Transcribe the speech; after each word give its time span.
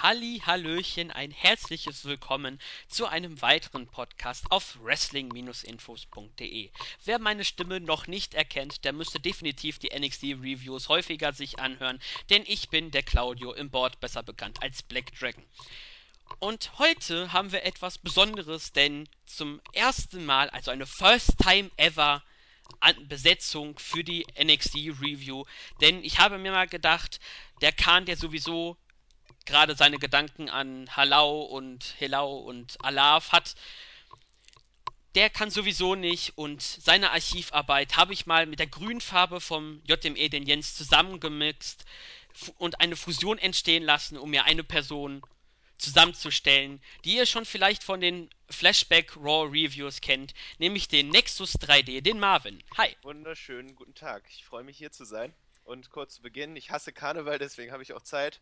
Halli, 0.00 0.40
Hallöchen, 0.46 1.10
ein 1.10 1.32
herzliches 1.32 2.04
Willkommen 2.04 2.60
zu 2.86 3.06
einem 3.06 3.42
weiteren 3.42 3.88
Podcast 3.88 4.44
auf 4.48 4.78
wrestling-infos.de. 4.80 6.70
Wer 7.04 7.18
meine 7.18 7.44
Stimme 7.44 7.80
noch 7.80 8.06
nicht 8.06 8.34
erkennt, 8.34 8.84
der 8.84 8.92
müsste 8.92 9.18
definitiv 9.18 9.80
die 9.80 9.90
NXT 9.90 10.22
Reviews 10.40 10.88
häufiger 10.88 11.32
sich 11.32 11.58
anhören, 11.58 11.98
denn 12.30 12.44
ich 12.46 12.68
bin 12.68 12.92
der 12.92 13.02
Claudio 13.02 13.52
im 13.54 13.70
Board, 13.70 13.98
besser 13.98 14.22
bekannt 14.22 14.62
als 14.62 14.84
Black 14.84 15.18
Dragon. 15.18 15.44
Und 16.38 16.78
heute 16.78 17.32
haben 17.32 17.50
wir 17.50 17.64
etwas 17.64 17.98
Besonderes, 17.98 18.72
denn 18.72 19.08
zum 19.26 19.60
ersten 19.72 20.24
Mal, 20.24 20.48
also 20.50 20.70
eine 20.70 20.86
First 20.86 21.38
Time 21.38 21.72
Ever 21.76 22.22
Besetzung 23.08 23.76
für 23.80 24.04
die 24.04 24.24
NXT 24.40 24.76
Review, 25.00 25.44
denn 25.80 26.04
ich 26.04 26.20
habe 26.20 26.38
mir 26.38 26.52
mal 26.52 26.68
gedacht, 26.68 27.18
der 27.62 27.72
Kahn, 27.72 28.04
der 28.04 28.16
sowieso 28.16 28.76
gerade 29.48 29.74
seine 29.74 29.98
Gedanken 29.98 30.48
an 30.50 30.94
Halau 30.94 31.40
und 31.40 31.94
Helau 31.98 32.36
und 32.36 32.76
Alaf 32.84 33.32
hat, 33.32 33.54
der 35.14 35.30
kann 35.30 35.50
sowieso 35.50 35.94
nicht 35.94 36.36
und 36.36 36.62
seine 36.62 37.10
Archivarbeit 37.10 37.96
habe 37.96 38.12
ich 38.12 38.26
mal 38.26 38.44
mit 38.46 38.58
der 38.58 38.66
Grünfarbe 38.66 39.40
vom 39.40 39.82
JME 39.84 40.28
den 40.28 40.44
Jens 40.44 40.76
zusammengemixt 40.76 41.86
und 42.58 42.80
eine 42.80 42.94
Fusion 42.94 43.38
entstehen 43.38 43.82
lassen, 43.82 44.18
um 44.18 44.30
mir 44.30 44.44
eine 44.44 44.62
Person 44.62 45.22
zusammenzustellen, 45.78 46.82
die 47.04 47.16
ihr 47.16 47.24
schon 47.24 47.46
vielleicht 47.46 47.82
von 47.82 48.00
den 48.00 48.28
Flashback 48.50 49.16
Raw 49.16 49.48
Reviews 49.48 50.02
kennt, 50.02 50.34
nämlich 50.58 50.88
den 50.88 51.08
Nexus 51.08 51.54
3D, 51.54 52.02
den 52.02 52.20
Marvin. 52.20 52.62
Hi. 52.76 52.94
Wunderschönen 53.02 53.74
guten 53.76 53.94
Tag. 53.94 54.24
Ich 54.28 54.44
freue 54.44 54.64
mich 54.64 54.76
hier 54.76 54.92
zu 54.92 55.04
sein. 55.04 55.32
Und 55.64 55.90
kurz 55.90 56.16
zu 56.16 56.22
Beginn, 56.22 56.56
ich 56.56 56.70
hasse 56.70 56.92
Karneval, 56.92 57.38
deswegen 57.38 57.72
habe 57.72 57.82
ich 57.82 57.92
auch 57.92 58.02
Zeit. 58.02 58.40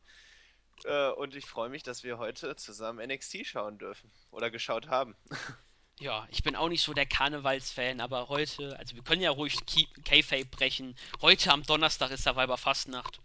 Äh, 0.84 1.10
und 1.10 1.34
ich 1.34 1.46
freue 1.46 1.68
mich, 1.68 1.82
dass 1.82 2.02
wir 2.04 2.18
heute 2.18 2.56
zusammen 2.56 3.06
NXT 3.06 3.46
schauen 3.46 3.78
dürfen. 3.78 4.10
Oder 4.30 4.50
geschaut 4.50 4.88
haben. 4.88 5.16
Ja, 5.98 6.28
ich 6.30 6.42
bin 6.42 6.56
auch 6.56 6.68
nicht 6.68 6.82
so 6.82 6.92
der 6.92 7.06
Karnevalsfan, 7.06 8.02
aber 8.02 8.28
heute, 8.28 8.78
also 8.78 8.94
wir 8.94 9.02
können 9.02 9.22
ja 9.22 9.30
ruhig 9.30 9.56
K-Fape 10.04 10.44
brechen. 10.44 10.94
Heute 11.22 11.50
am 11.50 11.62
Donnerstag 11.62 12.10
ist 12.10 12.24
Survivor 12.24 12.58
Fastnacht. 12.58 13.18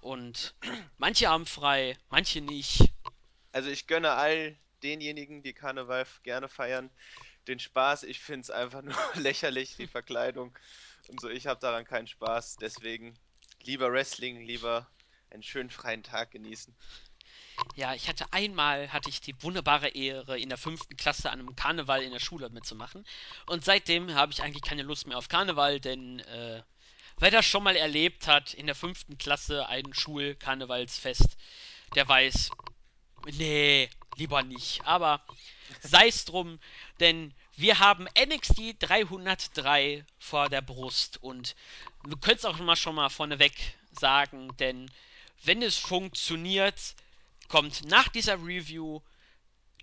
Und 0.00 0.54
manche 0.98 1.28
haben 1.28 1.44
frei, 1.44 1.98
manche 2.08 2.40
nicht. 2.40 2.88
Also 3.50 3.68
ich 3.68 3.88
gönne 3.88 4.12
all 4.12 4.56
denjenigen, 4.84 5.42
die 5.42 5.52
Karneval 5.52 6.06
gerne 6.22 6.48
feiern, 6.48 6.88
den 7.48 7.58
Spaß. 7.58 8.04
Ich 8.04 8.20
finde 8.20 8.42
es 8.42 8.50
einfach 8.50 8.82
nur 8.84 8.94
lächerlich, 9.14 9.74
die 9.76 9.88
Verkleidung. 9.88 10.56
Und 11.08 11.20
so, 11.20 11.28
ich 11.28 11.48
habe 11.48 11.58
daran 11.58 11.84
keinen 11.84 12.06
Spaß. 12.06 12.58
Deswegen 12.58 13.18
lieber 13.62 13.90
Wrestling, 13.92 14.40
lieber 14.42 14.88
einen 15.30 15.42
schönen 15.42 15.70
freien 15.70 16.02
Tag 16.02 16.30
genießen. 16.30 16.74
Ja, 17.74 17.94
ich 17.94 18.08
hatte 18.08 18.32
einmal 18.32 18.92
hatte 18.92 19.08
ich 19.08 19.20
die 19.20 19.40
wunderbare 19.42 19.88
Ehre, 19.88 20.38
in 20.38 20.48
der 20.48 20.58
fünften 20.58 20.96
Klasse 20.96 21.30
an 21.30 21.40
einem 21.40 21.56
Karneval 21.56 22.02
in 22.02 22.12
der 22.12 22.20
Schule 22.20 22.50
mitzumachen. 22.50 23.04
Und 23.46 23.64
seitdem 23.64 24.14
habe 24.14 24.32
ich 24.32 24.42
eigentlich 24.42 24.62
keine 24.62 24.82
Lust 24.82 25.06
mehr 25.06 25.18
auf 25.18 25.28
Karneval, 25.28 25.80
denn 25.80 26.20
äh, 26.20 26.62
wer 27.18 27.30
das 27.30 27.46
schon 27.46 27.64
mal 27.64 27.76
erlebt 27.76 28.26
hat, 28.26 28.54
in 28.54 28.66
der 28.66 28.74
fünften 28.74 29.18
Klasse 29.18 29.68
ein 29.68 29.92
Schulkarnevalsfest, 29.92 31.36
der 31.94 32.08
weiß, 32.08 32.50
nee, 33.32 33.90
lieber 34.16 34.42
nicht. 34.42 34.84
Aber 34.84 35.24
sei 35.80 36.08
es 36.08 36.24
drum, 36.24 36.60
denn 37.00 37.34
wir 37.56 37.80
haben 37.80 38.06
NXT 38.16 38.76
303 38.78 40.04
vor 40.18 40.48
der 40.48 40.62
Brust 40.62 41.20
und 41.22 41.56
wir 42.04 42.16
können 42.18 42.36
es 42.36 42.44
auch 42.44 42.58
mal 42.58 42.76
schon 42.76 42.94
mal 42.94 43.08
vorneweg 43.08 43.54
sagen, 43.90 44.56
denn 44.58 44.88
wenn 45.44 45.62
es 45.62 45.76
funktioniert, 45.76 46.78
kommt 47.48 47.84
nach 47.86 48.08
dieser 48.08 48.34
Review 48.34 49.00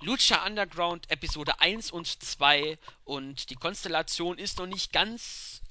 Lucha 0.02 0.45
Underground 0.45 1.09
Episode 1.09 1.59
1 1.62 1.92
und 1.92 2.08
2 2.08 2.78
und 3.06 3.50
die 3.50 3.56
Konstellation 3.56 4.38
ist 4.38 4.59
noch 4.59 4.68
nicht 4.68 4.91
ganz 4.91 5.62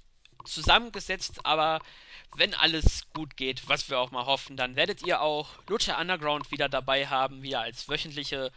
zusammengesetzt, 0.44 1.44
aber 1.44 1.80
wenn 2.36 2.54
alles 2.54 3.02
gut 3.12 3.36
geht, 3.36 3.68
was 3.68 3.88
wir 3.88 3.98
auch 3.98 4.10
mal 4.10 4.26
hoffen, 4.26 4.56
dann 4.56 4.76
werdet 4.76 5.02
ihr 5.06 5.20
auch 5.20 5.50
Lucha 5.68 6.00
Underground 6.00 6.50
wieder 6.50 6.68
dabei 6.68 7.06
haben, 7.06 7.42
wieder 7.42 7.60
als 7.60 7.88
wöchentliche 7.88 8.50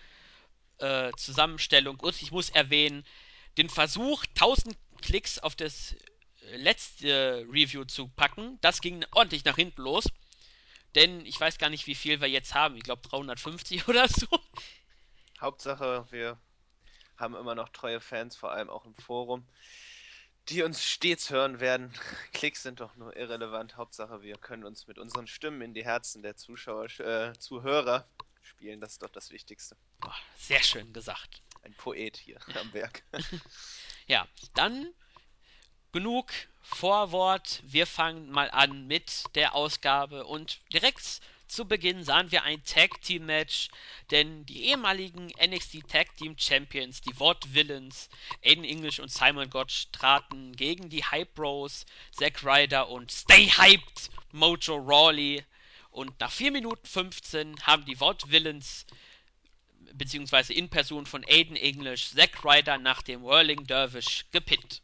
äh, 0.79 1.11
Zusammenstellung. 1.17 1.99
Und 1.99 2.21
ich 2.21 2.31
muss 2.31 2.49
erwähnen, 2.49 3.05
den 3.57 3.69
Versuch, 3.69 4.23
1000 4.35 4.75
Klicks 5.01 5.39
auf 5.39 5.55
das 5.55 5.95
letzte 6.53 7.45
Review 7.49 7.83
zu 7.85 8.07
packen, 8.07 8.57
das 8.61 8.81
ging 8.81 9.05
ordentlich 9.11 9.45
nach 9.45 9.55
hinten 9.55 9.81
los. 9.81 10.05
Denn 10.97 11.27
ich 11.27 11.39
weiß 11.39 11.59
gar 11.59 11.69
nicht, 11.69 11.85
wie 11.85 11.93
viel 11.93 12.21
wir 12.21 12.27
jetzt 12.27 12.55
haben. 12.55 12.75
Ich 12.75 12.81
glaube 12.81 13.07
350 13.07 13.87
oder 13.87 14.07
so. 14.07 14.25
Hauptsache, 15.39 16.07
wir 16.09 16.39
haben 17.17 17.35
immer 17.35 17.53
noch 17.53 17.69
treue 17.69 18.01
Fans, 18.01 18.35
vor 18.35 18.51
allem 18.51 18.71
auch 18.71 18.83
im 18.83 18.95
Forum, 18.95 19.47
die 20.49 20.63
uns 20.63 20.83
stets 20.83 21.29
hören 21.29 21.59
werden. 21.59 21.93
Klicks 22.33 22.63
sind 22.63 22.79
doch 22.79 22.95
nur 22.95 23.15
irrelevant. 23.15 23.77
Hauptsache, 23.77 24.23
wir 24.23 24.37
können 24.37 24.63
uns 24.63 24.87
mit 24.87 24.97
unseren 24.97 25.27
Stimmen 25.27 25.61
in 25.61 25.75
die 25.75 25.85
Herzen 25.85 26.23
der 26.23 26.35
Zuschauer, 26.35 26.85
äh, 26.99 27.33
Zuhörer 27.37 28.09
spielen. 28.41 28.81
Das 28.81 28.93
ist 28.93 29.03
doch 29.03 29.11
das 29.11 29.29
Wichtigste. 29.29 29.77
Boah, 29.99 30.15
sehr 30.35 30.63
schön 30.63 30.93
gesagt. 30.93 31.43
Ein 31.61 31.75
Poet 31.75 32.17
hier 32.17 32.39
am 32.59 32.73
Werk. 32.73 33.03
ja, 34.07 34.27
dann 34.55 34.91
genug 35.91 36.31
Vorwort. 36.61 37.61
Wir 37.65 37.87
fangen 37.87 38.29
mal 38.29 38.51
an 38.51 38.87
mit 38.87 39.23
der 39.35 39.55
Ausgabe 39.55 40.25
und 40.25 40.59
direkt 40.73 41.21
zu 41.47 41.65
Beginn 41.65 42.03
sahen 42.03 42.29
wir 42.31 42.43
ein 42.43 42.63
Tag 42.65 43.01
Team 43.01 43.25
Match, 43.25 43.69
denn 44.11 44.45
die 44.45 44.65
ehemaligen 44.65 45.27
NXT 45.41 45.87
Tag 45.87 46.15
Team 46.17 46.35
Champions, 46.37 46.99
die 46.99 47.17
Wort 47.19 47.53
Villains, 47.53 48.09
Aiden 48.43 48.65
English 48.65 48.99
und 48.99 49.09
Simon 49.09 49.49
Gotch 49.49 49.87
traten 49.93 50.53
gegen 50.57 50.89
die 50.89 51.05
Hype 51.05 51.33
Bros, 51.35 51.85
Zack 52.11 52.43
Ryder 52.43 52.89
und 52.89 53.11
Stay 53.11 53.47
Hyped 53.47 54.09
Mojo 54.33 54.75
Rawley. 54.75 55.45
Und 55.89 56.19
nach 56.19 56.31
4 56.31 56.51
Minuten 56.51 56.85
15 56.85 57.65
haben 57.65 57.85
die 57.85 57.99
Wort 58.01 58.29
Villains 58.29 58.85
beziehungsweise 59.93 60.53
in 60.53 60.69
Person 60.69 61.05
von 61.05 61.23
Aiden 61.23 61.55
English 61.55 62.11
Zack 62.11 62.43
Ryder 62.43 62.77
nach 62.77 63.01
dem 63.01 63.23
Whirling 63.23 63.65
Dervish 63.65 64.25
gepinnt 64.31 64.81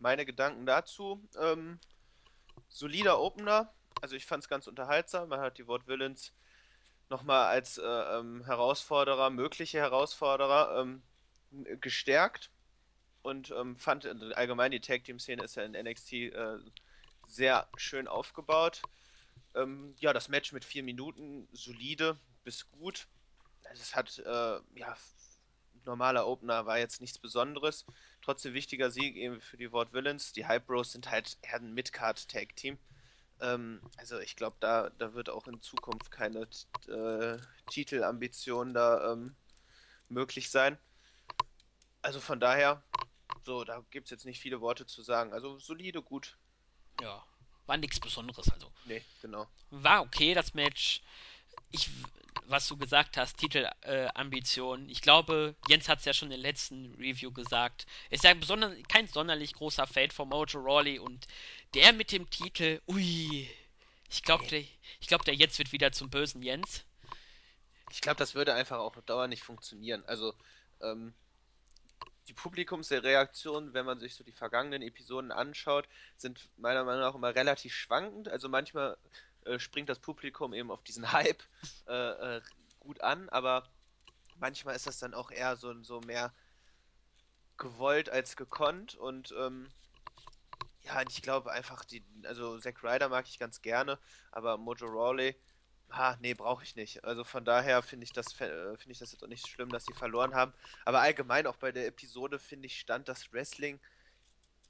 meine 0.00 0.26
Gedanken 0.26 0.66
dazu. 0.66 1.22
Ähm, 1.38 1.78
solider 2.68 3.20
Opener, 3.20 3.72
also 4.00 4.16
ich 4.16 4.26
fand 4.26 4.42
es 4.42 4.48
ganz 4.48 4.66
unterhaltsam. 4.66 5.28
Man 5.28 5.40
hat 5.40 5.58
die 5.58 5.66
Wort 5.66 5.86
Villains 5.86 6.32
nochmal 7.08 7.46
als 7.48 7.78
äh, 7.78 7.82
ähm, 7.82 8.44
Herausforderer, 8.44 9.30
mögliche 9.30 9.78
Herausforderer 9.78 10.80
ähm, 10.80 11.02
gestärkt 11.80 12.50
und 13.22 13.50
ähm, 13.50 13.76
fand 13.76 14.06
allgemein 14.36 14.70
die 14.70 14.80
Tag 14.80 15.04
Team 15.04 15.18
Szene 15.18 15.42
ist 15.42 15.56
ja 15.56 15.64
in 15.64 15.72
NXT 15.72 16.12
äh, 16.12 16.58
sehr 17.26 17.68
schön 17.76 18.08
aufgebaut. 18.08 18.82
Ähm, 19.54 19.94
ja, 19.98 20.12
das 20.12 20.28
Match 20.28 20.52
mit 20.52 20.64
vier 20.64 20.82
Minuten 20.82 21.48
solide 21.52 22.16
bis 22.44 22.70
gut. 22.70 23.08
Es 23.72 23.94
hat 23.94 24.18
äh, 24.20 24.60
ja 24.74 24.96
normaler 25.84 26.26
Opener 26.26 26.66
war 26.66 26.78
jetzt 26.78 27.00
nichts 27.00 27.18
Besonderes. 27.18 27.84
Trotzdem 28.30 28.54
wichtiger 28.54 28.92
Sieg 28.92 29.16
eben 29.16 29.40
für 29.40 29.56
die 29.56 29.72
Wort 29.72 29.92
Villains. 29.92 30.32
Die 30.32 30.46
Hype 30.46 30.64
Bros 30.66 30.92
sind 30.92 31.10
halt 31.10 31.36
eher 31.42 31.56
ein 31.56 31.74
Midcard-Tag-Team. 31.74 32.78
Ähm, 33.40 33.80
also 33.96 34.20
ich 34.20 34.36
glaube, 34.36 34.56
da, 34.60 34.90
da 34.90 35.14
wird 35.14 35.28
auch 35.28 35.48
in 35.48 35.60
Zukunft 35.60 36.12
keine 36.12 36.46
äh, 36.86 37.38
Titelambition 37.70 38.72
da 38.72 39.14
ähm, 39.14 39.34
möglich 40.08 40.48
sein. 40.48 40.78
Also 42.02 42.20
von 42.20 42.38
daher, 42.38 42.84
so, 43.42 43.64
da 43.64 43.84
gibt 43.90 44.04
es 44.04 44.10
jetzt 44.12 44.26
nicht 44.26 44.38
viele 44.38 44.60
Worte 44.60 44.86
zu 44.86 45.02
sagen. 45.02 45.32
Also 45.32 45.58
solide, 45.58 46.00
gut. 46.00 46.38
Ja, 47.00 47.24
war 47.66 47.78
nichts 47.78 47.98
Besonderes, 47.98 48.48
also. 48.52 48.70
Nee, 48.84 49.02
genau. 49.20 49.48
War 49.70 50.02
okay, 50.02 50.34
das 50.34 50.54
Match. 50.54 51.02
Ich 51.72 51.90
was 52.50 52.68
du 52.68 52.76
gesagt 52.76 53.16
hast, 53.16 53.38
Titelambitionen. 53.38 54.88
Äh, 54.88 54.92
ich 54.92 55.00
glaube, 55.00 55.54
Jens 55.68 55.88
hat 55.88 56.00
es 56.00 56.04
ja 56.04 56.12
schon 56.12 56.30
in 56.30 56.40
der 56.40 56.50
letzten 56.50 56.94
Review 56.96 57.32
gesagt. 57.32 57.86
Ist 58.10 58.24
ja 58.24 58.34
besonder, 58.34 58.74
kein 58.88 59.06
sonderlich 59.06 59.54
großer 59.54 59.86
Fan 59.86 60.10
von 60.10 60.28
Mojo 60.28 60.60
Rawley 60.60 60.98
und 60.98 61.26
der 61.74 61.92
mit 61.92 62.12
dem 62.12 62.28
Titel, 62.28 62.80
ui, 62.88 63.48
ich 64.10 64.22
glaube, 64.22 64.46
der, 64.48 64.64
glaub, 65.06 65.24
der 65.24 65.34
Jens 65.34 65.58
wird 65.58 65.72
wieder 65.72 65.92
zum 65.92 66.10
bösen 66.10 66.42
Jens. 66.42 66.84
Ich 67.92 68.00
glaube, 68.00 68.18
das 68.18 68.34
würde 68.34 68.54
einfach 68.54 68.78
auch 68.78 68.96
auf 68.96 69.04
Dauer 69.04 69.28
nicht 69.28 69.42
funktionieren. 69.42 70.04
Also, 70.06 70.34
ähm, 70.80 71.14
die 72.28 72.34
Publikumsreaktionen, 72.34 73.74
wenn 73.74 73.84
man 73.84 73.98
sich 73.98 74.14
so 74.14 74.22
die 74.22 74.32
vergangenen 74.32 74.82
Episoden 74.82 75.32
anschaut, 75.32 75.88
sind 76.16 76.48
meiner 76.58 76.84
Meinung 76.84 77.00
nach 77.00 77.14
immer 77.16 77.34
relativ 77.34 77.74
schwankend. 77.74 78.28
Also 78.28 78.48
manchmal 78.48 78.96
äh, 79.44 79.58
springt 79.58 79.88
das 79.88 79.98
Publikum 79.98 80.52
eben 80.52 80.70
auf 80.70 80.82
diesen 80.82 81.12
Hype 81.12 81.42
äh, 81.86 82.36
äh, 82.36 82.42
gut 82.78 83.00
an, 83.00 83.28
aber 83.28 83.68
manchmal 84.38 84.76
ist 84.76 84.86
das 84.86 84.98
dann 84.98 85.14
auch 85.14 85.30
eher 85.30 85.56
so, 85.56 85.82
so 85.82 86.00
mehr 86.00 86.32
gewollt 87.56 88.08
als 88.08 88.36
gekonnt 88.36 88.94
und 88.94 89.34
ähm, 89.38 89.68
ja, 90.82 91.02
ich 91.08 91.20
glaube 91.20 91.52
einfach, 91.52 91.84
die, 91.84 92.02
also 92.24 92.58
Zack 92.58 92.82
Ryder 92.82 93.10
mag 93.10 93.28
ich 93.28 93.38
ganz 93.38 93.60
gerne, 93.60 93.98
aber 94.32 94.56
Mojo 94.56 94.86
Rawley 94.86 95.36
Ah, 95.92 96.16
nee, 96.20 96.34
brauche 96.34 96.62
ich 96.62 96.76
nicht. 96.76 97.04
Also 97.04 97.24
von 97.24 97.44
daher 97.44 97.82
finde 97.82 98.04
ich 98.04 98.12
das, 98.12 98.40
äh, 98.40 98.76
finde 98.76 98.92
ich 98.92 98.98
das 98.98 99.10
jetzt 99.10 99.24
auch 99.24 99.28
nicht 99.28 99.48
schlimm, 99.48 99.70
dass 99.70 99.84
sie 99.84 99.92
verloren 99.92 100.34
haben. 100.34 100.54
Aber 100.84 101.00
allgemein 101.00 101.46
auch 101.46 101.56
bei 101.56 101.72
der 101.72 101.86
Episode, 101.86 102.38
finde 102.38 102.66
ich, 102.66 102.78
stand 102.78 103.08
das 103.08 103.32
Wrestling 103.32 103.80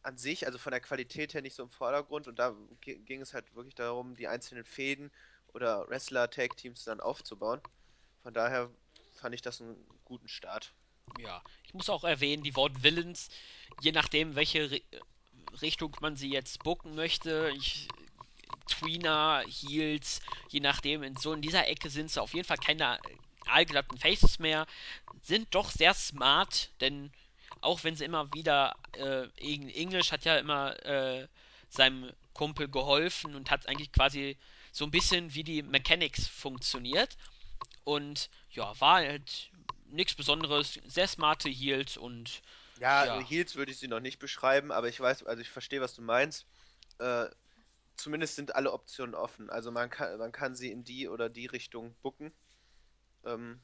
an 0.02 0.16
sich, 0.18 0.46
also 0.46 0.58
von 0.58 0.72
der 0.72 0.80
Qualität 0.80 1.34
her 1.34 1.42
nicht 1.42 1.54
so 1.56 1.62
im 1.62 1.70
Vordergrund. 1.70 2.28
Und 2.28 2.38
da 2.38 2.56
gi- 2.80 2.98
ging 3.00 3.20
es 3.22 3.34
halt 3.34 3.54
wirklich 3.54 3.74
darum, 3.74 4.16
die 4.16 4.28
einzelnen 4.28 4.64
Fäden 4.64 5.10
oder 5.48 5.88
Wrestler-Tag-Teams 5.88 6.84
dann 6.84 7.00
aufzubauen. 7.00 7.60
Von 8.22 8.34
daher 8.34 8.70
fand 9.16 9.34
ich 9.34 9.42
das 9.42 9.60
einen 9.60 9.76
guten 10.04 10.28
Start. 10.28 10.74
Ja, 11.16 11.42
ich 11.64 11.74
muss 11.74 11.90
auch 11.90 12.04
erwähnen, 12.04 12.42
die 12.42 12.56
Wort 12.56 12.82
Villains, 12.82 13.28
je 13.76 13.92
nachdem, 13.92 14.34
welche 14.36 14.70
Ri 14.70 14.84
Richtung 15.62 15.96
man 16.00 16.16
sie 16.16 16.30
jetzt 16.30 16.62
booken 16.62 16.94
möchte, 16.94 17.50
ich, 17.54 17.94
Tweener, 18.66 19.42
Heels, 19.46 20.20
je 20.48 20.60
nachdem, 20.60 21.02
in 21.02 21.16
so 21.16 21.32
in 21.32 21.42
dieser 21.42 21.68
Ecke 21.68 21.90
sind 21.90 22.10
sie 22.10 22.20
auf 22.22 22.34
jeden 22.34 22.46
Fall 22.46 22.58
keine 22.58 23.00
allglatten 23.46 23.98
Faces 23.98 24.38
mehr, 24.38 24.66
sind 25.22 25.54
doch 25.54 25.70
sehr 25.70 25.94
smart, 25.94 26.70
denn 26.80 27.12
auch 27.60 27.84
wenn 27.84 27.96
sie 27.96 28.04
immer 28.04 28.32
wieder, 28.32 28.74
äh, 28.92 29.28
English 29.38 30.12
hat 30.12 30.24
ja 30.24 30.36
immer 30.38 30.82
äh, 30.84 31.28
seinem 31.68 32.12
Kumpel 32.34 32.68
geholfen 32.68 33.34
und 33.34 33.50
hat 33.50 33.68
eigentlich 33.68 33.92
quasi 33.92 34.38
so 34.72 34.84
ein 34.84 34.90
bisschen 34.90 35.34
wie 35.34 35.44
die 35.44 35.62
Mechanics 35.62 36.26
funktioniert. 36.28 37.16
Und 37.84 38.30
ja, 38.50 38.78
war 38.80 38.96
halt 38.96 39.50
nichts 39.86 40.14
Besonderes, 40.14 40.80
sehr 40.84 41.08
smarte 41.08 41.48
Heels 41.48 41.96
und 41.96 42.42
Ja, 42.76 43.04
ja, 43.04 43.20
Heels 43.20 43.56
würde 43.56 43.72
ich 43.72 43.78
sie 43.78 43.88
noch 43.88 44.00
nicht 44.00 44.18
beschreiben, 44.18 44.72
aber 44.72 44.88
ich 44.88 44.98
weiß, 45.00 45.24
also 45.24 45.40
ich 45.42 45.50
verstehe, 45.50 45.80
was 45.80 45.94
du 45.94 46.02
meinst. 46.02 46.46
Äh, 46.98 47.28
zumindest 47.96 48.36
sind 48.36 48.54
alle 48.54 48.72
Optionen 48.72 49.14
offen. 49.14 49.50
Also 49.50 49.70
man 49.72 49.90
kann, 49.90 50.18
man 50.18 50.32
kann 50.32 50.54
sie 50.56 50.70
in 50.72 50.84
die 50.84 51.08
oder 51.08 51.28
die 51.30 51.46
Richtung 51.46 51.96
booken. 52.02 52.32
Ähm, 53.24 53.60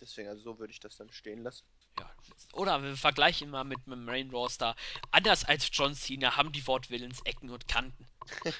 deswegen, 0.00 0.28
also 0.28 0.42
so 0.42 0.58
würde 0.58 0.72
ich 0.72 0.80
das 0.80 0.96
dann 0.96 1.10
stehen 1.12 1.42
lassen. 1.42 1.66
Ja. 2.00 2.10
Oder 2.52 2.82
wir 2.82 2.96
vergleichen 2.96 3.50
mal 3.50 3.64
mit 3.64 3.86
dem 3.86 4.04
Main 4.04 4.30
Roster. 4.30 4.74
Anders 5.10 5.44
als 5.44 5.68
John 5.72 5.94
Cena 5.94 6.36
haben 6.36 6.50
die 6.50 6.66
Wort 6.66 6.90
Villains 6.90 7.20
Ecken 7.24 7.50
und 7.50 7.68
Kanten. 7.68 8.06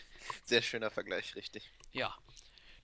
Sehr 0.44 0.62
schöner 0.62 0.90
Vergleich, 0.90 1.34
richtig. 1.34 1.68
Ja. 1.92 2.14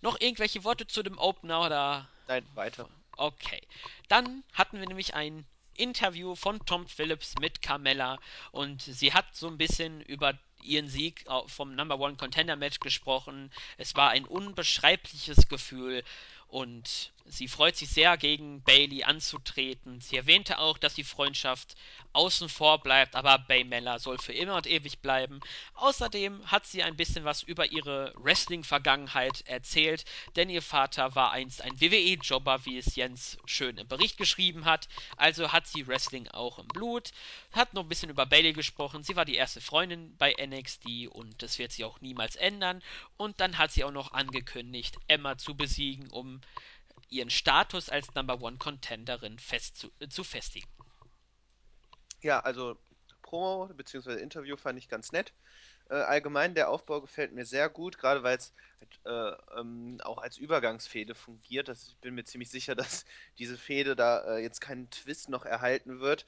Noch 0.01 0.21
irgendwelche 0.21 0.65
Worte 0.65 0.87
zu 0.87 1.03
dem 1.03 1.19
Opener 1.19 1.61
oder 1.61 2.09
Nein, 2.27 2.47
weiter. 2.55 2.89
Okay. 3.17 3.63
Dann 4.09 4.43
hatten 4.53 4.81
wir 4.81 4.89
nämlich 4.89 5.15
ein 5.15 5.47
Interview 5.77 6.35
von 6.35 6.65
Tom 6.67 6.87
Phillips 6.87 7.35
mit 7.41 7.63
Carmella 7.63 8.19
und 8.53 8.83
sie 8.83 9.13
hat 9.13 9.35
so 9.35 9.49
ein 9.49 9.59
bisschen 9.59 10.01
über 10.03 10.39
ihren 10.63 10.89
Sieg 10.89 11.25
vom 11.47 11.75
Number 11.75 11.99
One 11.99 12.17
Contender 12.17 12.57
Match 12.57 12.81
gesprochen. 12.81 13.53
Es 13.77 13.95
war 13.95 14.11
ein 14.11 14.25
unbeschreibliches 14.25 15.49
Gefühl 15.49 16.03
und 16.49 17.13
sie 17.27 17.49
freut 17.49 17.77
sich 17.77 17.89
sehr, 17.89 18.17
gegen 18.17 18.63
Bailey 18.63 19.05
anzutreten. 19.05 20.01
Sie 20.01 20.17
erwähnte 20.17 20.59
auch, 20.59 20.79
dass 20.79 20.95
die 20.95 21.05
Freundschaft 21.05 21.75
außen 22.13 22.49
vor 22.49 22.81
bleibt, 22.81 23.17
aber 23.17 23.39
Baymella 23.39 23.99
soll 23.99 24.19
für 24.19 24.33
immer 24.33 24.57
und 24.57 24.67
ewig 24.67 24.99
bleiben. 25.01 25.41
Außerdem 25.75 26.51
hat 26.51 26.67
sie 26.67 26.83
ein 26.83 26.97
bisschen 26.97 27.25
was 27.25 27.43
über 27.43 27.73
ihre 27.73 28.13
Wrestling-Vergangenheit 28.17 29.43
erzählt, 29.47 30.05
denn 30.37 30.51
ihr 30.51 30.63
Vater 30.63 31.15
war 31.15 31.33
einst 31.33 31.63
ein 31.63 31.81
WWE-Jobber, 31.81 32.65
wie 32.67 32.79
es 32.79 32.95
Jens 32.95 33.39
schön 33.47 33.79
im 33.79 33.89
Bericht 33.89 34.17
geschrieben 34.17 34.65
hat. 34.65 34.89
Also 35.17 35.51
hat 35.53 35.67
sie 35.67 35.87
Wrestling 35.87 36.29
auch 36.29 36.59
im 36.59 36.69
Blut. 36.69 37.11
Hat 37.53 37.75
noch 37.75 37.83
ein 37.83 37.89
bisschen 37.89 38.11
über 38.11 38.27
Bailey 38.27 38.53
gesprochen. 38.53 39.03
Sie 39.03 39.17
war 39.17 39.25
die 39.25 39.37
erste 39.37 39.61
Freundin 39.61 40.15
bei 40.19 40.35
NXT 40.39 41.09
und 41.11 41.43
das 41.43 41.59
wird 41.59 41.73
sich 41.73 41.85
auch 41.85 42.01
niemals 42.01 42.37
ändern. 42.37 42.83
Und 43.17 43.41
dann 43.41 43.59
hat 43.59 43.73
sie 43.73 43.83
auch 43.85 43.91
noch 43.91 44.13
angekündigt, 44.13 44.97
Emma 45.09 45.39
zu 45.39 45.57
besiegen, 45.57 46.11
um 46.11 46.41
ihren 47.11 47.31
Status 47.31 47.89
als 47.89 48.15
Number 48.15 48.41
One 48.41 48.59
Contenderin 48.59 49.39
fest 49.39 49.77
zu, 49.77 49.91
äh, 49.99 50.09
zu 50.09 50.25
festigen. 50.25 50.69
Ja, 52.21 52.41
also 52.41 52.79
Promo 53.23 53.67
bzw. 53.75 54.21
Interview 54.21 54.57
fand 54.57 54.79
ich 54.79 54.89
ganz 54.89 55.13
nett. 55.13 55.33
Äh, 55.91 55.95
allgemein 55.95 56.55
der 56.55 56.71
Aufbau 56.71 57.03
gefällt 57.03 57.33
mir 57.33 57.45
sehr 57.45 57.69
gut, 57.69 57.99
gerade 57.99 58.23
weil 58.23 58.39
es 58.39 58.55
halt, 58.81 59.01
äh, 59.05 59.61
ähm, 59.61 60.01
auch 60.03 60.19
als 60.19 60.39
Übergangsfehde 60.39 61.15
fungiert. 61.15 61.69
Das, 61.69 61.89
ich 61.89 61.99
bin 61.99 62.15
mir 62.15 62.25
ziemlich 62.25 62.51
sicher, 62.51 62.75
dass 62.75 63.05
diese 63.39 63.59
Fehde 63.59 63.97
da 63.97 64.37
äh, 64.37 64.43
jetzt 64.43 64.61
keinen 64.61 64.89
Twist 64.91 65.29
noch 65.29 65.45
erhalten 65.45 66.01
wird. 66.01 66.25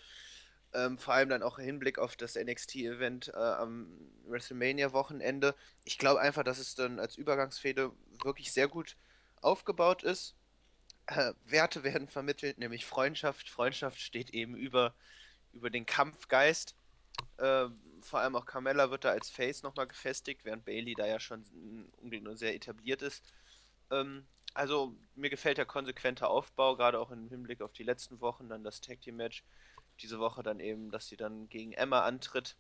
Ähm, 0.75 0.99
vor 0.99 1.15
allem 1.15 1.31
dann 1.31 1.43
auch 1.43 1.59
im 1.59 1.65
Hinblick 1.65 1.99
auf 1.99 2.17
das 2.17 2.35
NXT-Event 2.35 3.29
äh, 3.29 3.37
am 3.37 3.89
WrestleMania-Wochenende. 4.27 5.55
Ich 5.85 5.97
glaube 5.97 6.21
einfach, 6.21 6.45
dass 6.45 6.59
es 6.59 6.75
dann 6.75 6.99
als 6.99 7.17
Übergangsfehde 7.17 7.93
wirklich 8.23 8.53
sehr 8.53 8.69
gut 8.69 8.97
aufgebaut 9.41 10.03
ist. 10.03 10.35
Äh, 11.07 11.33
Werte 11.47 11.85
werden 11.85 12.09
vermittelt, 12.09 12.59
nämlich 12.59 12.85
Freundschaft. 12.85 13.49
Freundschaft 13.49 14.01
steht 14.01 14.31
eben 14.31 14.57
über, 14.57 14.95
über 15.53 15.71
den 15.71 15.87
Kampfgeist. 15.87 16.75
Äh, 17.39 17.67
vor 18.03 18.21
allem 18.21 18.37
auch 18.37 18.47
Carmella 18.47 18.91
wird 18.91 19.05
da 19.05 19.11
als 19.11 19.31
Face 19.31 19.63
nochmal 19.63 19.87
gefestigt, 19.87 20.45
während 20.45 20.65
Bailey 20.65 20.95
da 20.95 21.07
ja 21.07 21.21
schon 21.21 21.45
sehr 22.35 22.55
etabliert 22.55 23.03
ist. 23.03 23.23
Ähm, 23.91 24.27
also 24.55 24.95
mir 25.15 25.31
gefällt 25.31 25.59
der 25.59 25.67
konsequente 25.67 26.29
Aufbau, 26.29 26.77
gerade 26.77 26.99
auch 26.99 27.11
im 27.11 27.29
Hinblick 27.29 27.61
auf 27.61 27.73
die 27.73 27.83
letzten 27.83 28.21
Wochen, 28.21 28.49
dann 28.49 28.65
das 28.65 28.81
Tag 28.81 29.01
Team 29.03 29.17
Match. 29.17 29.45
Diese 30.01 30.19
Woche 30.19 30.43
dann 30.43 30.61
eben, 30.61 30.91
dass 30.91 31.09
sie 31.09 31.17
dann 31.17 31.49
gegen 31.49 31.73
Emma 31.73 32.05
antritt. 32.05 32.57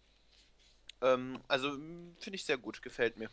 Ähm, 1.01 1.41
also 1.49 1.73
finde 1.73 2.35
ich 2.35 2.45
sehr 2.45 2.59
gut, 2.59 2.83
gefällt 2.83 3.17
mir. 3.17 3.31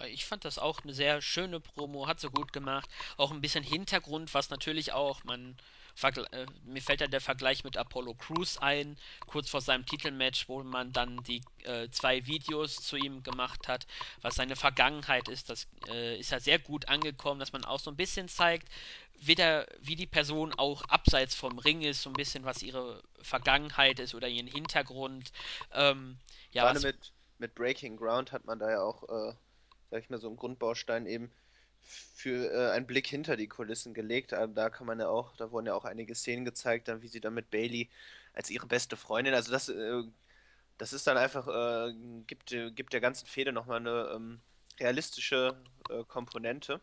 Ja, 0.00 0.06
ich 0.06 0.24
fand 0.24 0.44
das 0.44 0.58
auch 0.58 0.82
eine 0.82 0.92
sehr 0.92 1.20
schöne 1.20 1.60
Promo, 1.60 2.06
hat 2.06 2.20
sie 2.20 2.30
gut 2.30 2.52
gemacht. 2.52 2.88
Auch 3.16 3.30
ein 3.30 3.40
bisschen 3.40 3.64
Hintergrund, 3.64 4.34
was 4.34 4.50
natürlich 4.50 4.92
auch, 4.92 5.24
man, 5.24 5.56
äh, 6.02 6.46
mir 6.64 6.82
fällt 6.82 7.00
da 7.00 7.06
der 7.06 7.20
Vergleich 7.20 7.64
mit 7.64 7.76
Apollo 7.76 8.14
Crews 8.14 8.58
ein, 8.58 8.96
kurz 9.26 9.50
vor 9.50 9.60
seinem 9.60 9.86
Titelmatch, 9.86 10.48
wo 10.48 10.62
man 10.62 10.92
dann 10.92 11.22
die 11.24 11.42
äh, 11.64 11.88
zwei 11.90 12.26
Videos 12.26 12.76
zu 12.76 12.96
ihm 12.96 13.22
gemacht 13.22 13.68
hat, 13.68 13.86
was 14.22 14.34
seine 14.36 14.56
Vergangenheit 14.56 15.28
ist. 15.28 15.50
Das 15.50 15.66
äh, 15.88 16.18
ist 16.18 16.30
ja 16.30 16.40
sehr 16.40 16.58
gut 16.58 16.88
angekommen, 16.88 17.40
dass 17.40 17.52
man 17.52 17.64
auch 17.64 17.80
so 17.80 17.90
ein 17.90 17.96
bisschen 17.96 18.28
zeigt, 18.28 18.68
wie, 19.24 19.34
der, 19.34 19.66
wie 19.80 19.96
die 19.96 20.06
Person 20.06 20.52
auch 20.54 20.82
abseits 20.88 21.34
vom 21.34 21.58
Ring 21.58 21.82
ist, 21.82 22.02
so 22.02 22.10
ein 22.10 22.14
bisschen, 22.14 22.44
was 22.44 22.62
ihre 22.62 23.02
Vergangenheit 23.20 24.00
ist 24.00 24.14
oder 24.14 24.28
ihren 24.28 24.48
Hintergrund. 24.48 25.32
Ähm, 25.72 26.18
ja, 26.50 26.64
Gerade 26.64 26.76
was 26.76 26.82
mit, 26.82 27.12
mit 27.38 27.54
Breaking 27.54 27.96
Ground 27.96 28.32
hat 28.32 28.44
man 28.44 28.58
da 28.58 28.70
ja 28.70 28.82
auch, 28.82 29.02
äh, 29.08 29.34
sag 29.92 30.02
ich 30.02 30.10
mal, 30.10 30.18
so 30.18 30.28
einen 30.28 30.38
Grundbaustein 30.38 31.06
eben 31.06 31.30
für 31.82 32.50
äh, 32.50 32.70
einen 32.70 32.86
Blick 32.86 33.06
hinter 33.06 33.36
die 33.36 33.46
Kulissen 33.46 33.92
gelegt. 33.92 34.32
Ähm, 34.32 34.54
da 34.54 34.70
kann 34.70 34.86
man 34.86 34.98
ja 34.98 35.08
auch, 35.08 35.36
da 35.36 35.50
wurden 35.50 35.66
ja 35.66 35.74
auch 35.74 35.84
einige 35.84 36.14
Szenen 36.14 36.46
gezeigt, 36.46 36.88
dann 36.88 37.02
wie 37.02 37.08
sie 37.08 37.20
dann 37.20 37.34
mit 37.34 37.50
Bailey 37.50 37.90
als 38.32 38.48
ihre 38.48 38.66
beste 38.66 38.96
Freundin, 38.96 39.34
also 39.34 39.52
das, 39.52 39.68
äh, 39.68 40.02
das 40.78 40.94
ist 40.94 41.06
dann 41.06 41.18
einfach, 41.18 41.46
äh, 41.46 41.92
gibt, 42.26 42.56
gibt 42.74 42.94
der 42.94 43.02
ganzen 43.02 43.26
Fehde 43.26 43.52
nochmal 43.52 43.80
eine 43.80 44.12
ähm, 44.14 44.40
realistische 44.80 45.54
äh, 45.90 46.02
Komponente. 46.04 46.80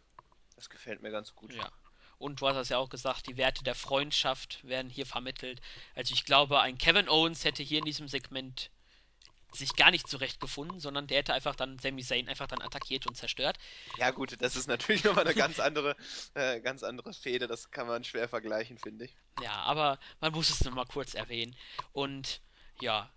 Das 0.56 0.70
gefällt 0.70 1.02
mir 1.02 1.10
ganz 1.10 1.34
gut. 1.34 1.52
Ja. 1.52 1.72
Und 2.20 2.42
du 2.42 2.48
hast 2.48 2.58
es 2.58 2.70
ja 2.70 2.78
auch 2.78 2.90
gesagt, 2.90 3.26
die 3.26 3.38
Werte 3.38 3.64
der 3.64 3.74
Freundschaft 3.74 4.64
werden 4.68 4.92
hier 4.92 5.08
vermittelt. 5.08 5.62
Also 5.96 6.14
ich 6.14 6.26
glaube, 6.26 6.60
ein 6.62 6.78
Kevin 6.78 7.10
Owens 7.10 7.44
hätte 7.44 7.64
hier 7.64 7.80
in 7.80 7.86
diesem 7.86 8.08
Segment 8.08 8.70
sich 9.52 9.76
gar 9.76 9.92
nicht 9.92 10.08
zurechtgefunden, 10.08 10.80
sondern 10.80 11.08
der 11.08 11.20
hätte 11.20 11.34
einfach 11.34 11.56
dann 11.56 11.80
Sami 11.80 12.04
Zayn 12.04 12.28
einfach 12.28 12.48
dann 12.48 12.62
attackiert 12.62 13.08
und 13.08 13.16
zerstört. 13.16 13.58
Ja 13.98 14.12
gut, 14.12 14.36
das 14.42 14.56
ist 14.56 14.68
natürlich 14.68 15.04
nochmal 15.04 15.26
eine 15.26 15.36
ganz 15.36 15.60
andere, 15.60 15.96
äh, 16.34 16.60
ganz 16.62 16.84
andere 16.84 17.14
Fehde, 17.14 17.48
das 17.48 17.72
kann 17.72 17.88
man 17.88 18.04
schwer 18.04 18.30
vergleichen, 18.30 18.78
finde 18.78 19.06
ich. 19.06 19.16
Ja, 19.42 19.54
aber 19.54 20.00
man 20.20 20.32
muss 20.34 20.50
es 20.50 20.64
nochmal 20.64 20.86
kurz 20.86 21.14
erwähnen. 21.14 21.56
Und 21.94 22.42
ja, 22.82 23.12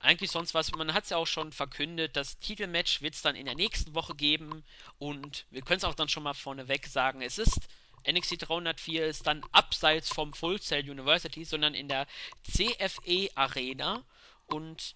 eigentlich 0.00 0.30
sonst 0.30 0.54
was. 0.54 0.70
Man 0.72 0.92
hat 0.92 1.04
es 1.04 1.10
ja 1.10 1.16
auch 1.16 1.26
schon 1.26 1.52
verkündet, 1.52 2.16
das 2.16 2.38
Titelmatch 2.38 3.00
wird 3.00 3.14
es 3.14 3.22
dann 3.22 3.36
in 3.36 3.46
der 3.46 3.54
nächsten 3.54 3.94
Woche 3.94 4.14
geben. 4.14 4.64
Und 4.98 5.46
wir 5.50 5.62
können 5.62 5.78
es 5.78 5.84
auch 5.84 5.94
dann 5.94 6.08
schon 6.08 6.22
mal 6.22 6.34
vorneweg 6.34 6.86
sagen, 6.86 7.22
es 7.22 7.38
ist 7.38 7.68
NXT 8.06 8.48
304 8.48 9.06
ist 9.06 9.26
dann 9.26 9.42
abseits 9.52 10.10
vom 10.10 10.34
Full 10.34 10.60
Sail 10.60 10.88
University, 10.88 11.44
sondern 11.44 11.74
in 11.74 11.88
der 11.88 12.06
CFE 12.42 13.30
Arena. 13.34 14.04
Und 14.46 14.94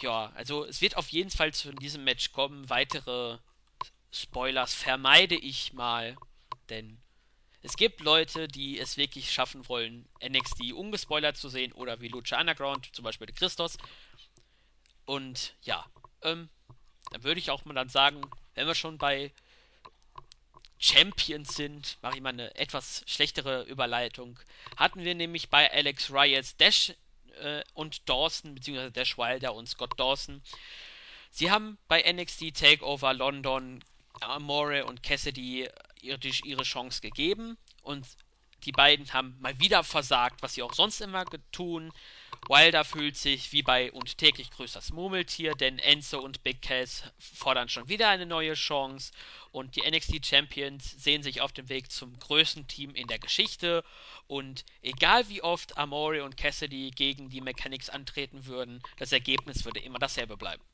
ja, 0.00 0.32
also 0.34 0.64
es 0.64 0.80
wird 0.80 0.96
auf 0.96 1.08
jeden 1.10 1.30
Fall 1.30 1.52
zu 1.52 1.72
diesem 1.72 2.04
Match 2.04 2.32
kommen. 2.32 2.68
Weitere 2.70 3.38
Spoilers 4.10 4.74
vermeide 4.74 5.36
ich 5.36 5.72
mal, 5.72 6.16
denn 6.68 6.98
es 7.62 7.76
gibt 7.76 8.00
Leute, 8.00 8.48
die 8.48 8.78
es 8.78 8.96
wirklich 8.96 9.30
schaffen 9.30 9.68
wollen, 9.68 10.08
NXT 10.26 10.72
ungespoilert 10.72 11.36
zu 11.36 11.48
sehen 11.48 11.72
oder 11.72 12.00
wie 12.00 12.08
Lucha 12.08 12.40
Underground, 12.40 12.88
zum 12.92 13.04
Beispiel 13.04 13.28
Christos. 13.28 13.78
Und 15.04 15.54
ja, 15.62 15.84
ähm, 16.22 16.48
dann 17.10 17.22
würde 17.22 17.38
ich 17.38 17.50
auch 17.50 17.64
mal 17.64 17.74
dann 17.74 17.88
sagen, 17.88 18.22
wenn 18.54 18.66
wir 18.66 18.74
schon 18.74 18.98
bei 18.98 19.32
Champions 20.78 21.54
sind, 21.54 21.98
mache 22.02 22.16
ich 22.16 22.20
mal 22.20 22.30
eine 22.30 22.54
etwas 22.56 23.04
schlechtere 23.06 23.62
Überleitung. 23.64 24.38
Hatten 24.76 25.04
wir 25.04 25.14
nämlich 25.14 25.48
bei 25.48 25.70
Alex 25.70 26.10
Riots 26.10 26.56
Dash 26.56 26.92
äh, 27.42 27.62
und 27.74 28.08
Dawson, 28.08 28.54
beziehungsweise 28.54 28.92
Dash 28.92 29.18
Wilder 29.18 29.54
und 29.54 29.68
Scott 29.68 29.98
Dawson. 29.98 30.42
Sie 31.30 31.50
haben 31.50 31.78
bei 31.88 32.02
NXT 32.10 32.54
Takeover 32.54 33.14
London 33.14 33.82
Amore 34.20 34.84
und 34.84 35.02
Cassidy 35.02 35.68
ihre, 36.00 36.18
ihre 36.44 36.62
Chance 36.62 37.00
gegeben 37.00 37.56
und 37.82 38.06
die 38.64 38.72
beiden 38.72 39.12
haben 39.12 39.36
mal 39.40 39.58
wieder 39.58 39.82
versagt, 39.82 40.42
was 40.42 40.54
sie 40.54 40.62
auch 40.62 40.74
sonst 40.74 41.00
immer 41.00 41.24
tun. 41.50 41.92
Wilder 42.48 42.84
fühlt 42.84 43.16
sich 43.16 43.52
wie 43.52 43.62
bei 43.62 43.92
und 43.92 44.18
täglich 44.18 44.50
grüßt 44.50 44.74
das 44.76 44.92
Murmeltier, 44.92 45.54
denn 45.54 45.78
Enzo 45.78 46.20
und 46.20 46.42
Big 46.42 46.60
Cass 46.60 47.04
fordern 47.18 47.68
schon 47.68 47.88
wieder 47.88 48.08
eine 48.08 48.26
neue 48.26 48.54
Chance 48.54 49.12
und 49.52 49.76
die 49.76 49.88
NXT 49.88 50.26
Champions 50.26 50.90
sehen 50.90 51.22
sich 51.22 51.40
auf 51.40 51.52
dem 51.52 51.68
Weg 51.68 51.90
zum 51.90 52.18
größten 52.18 52.66
Team 52.66 52.94
in 52.94 53.08
der 53.08 53.18
Geschichte 53.20 53.84
und 54.26 54.64
egal 54.82 55.28
wie 55.28 55.42
oft 55.42 55.76
Amore 55.78 56.24
und 56.24 56.36
Cassidy 56.36 56.90
gegen 56.90 57.30
die 57.30 57.40
Mechanics 57.40 57.88
antreten 57.88 58.46
würden, 58.46 58.82
das 58.98 59.12
Ergebnis 59.12 59.64
würde 59.64 59.80
immer 59.80 59.98
dasselbe 60.00 60.36
bleiben. 60.36 60.64